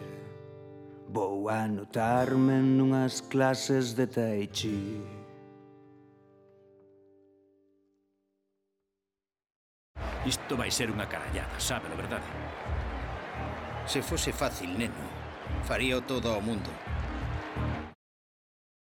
Vou 1.08 1.48
anotarme 1.48 2.60
nunhas 2.60 3.20
clases 3.20 3.94
de 3.94 4.06
Tai 4.06 4.46
Chi 4.48 5.00
Isto 10.26 10.56
vai 10.56 10.72
ser 10.72 10.88
unha 10.88 11.04
carallada, 11.04 11.60
sabe, 11.60 11.84
verdade? 11.92 12.24
Se 13.84 14.00
fose 14.00 14.32
fácil, 14.32 14.72
neno, 14.72 14.96
faríao 15.68 16.00
todo 16.00 16.32
ao 16.32 16.40
mundo. 16.40 16.72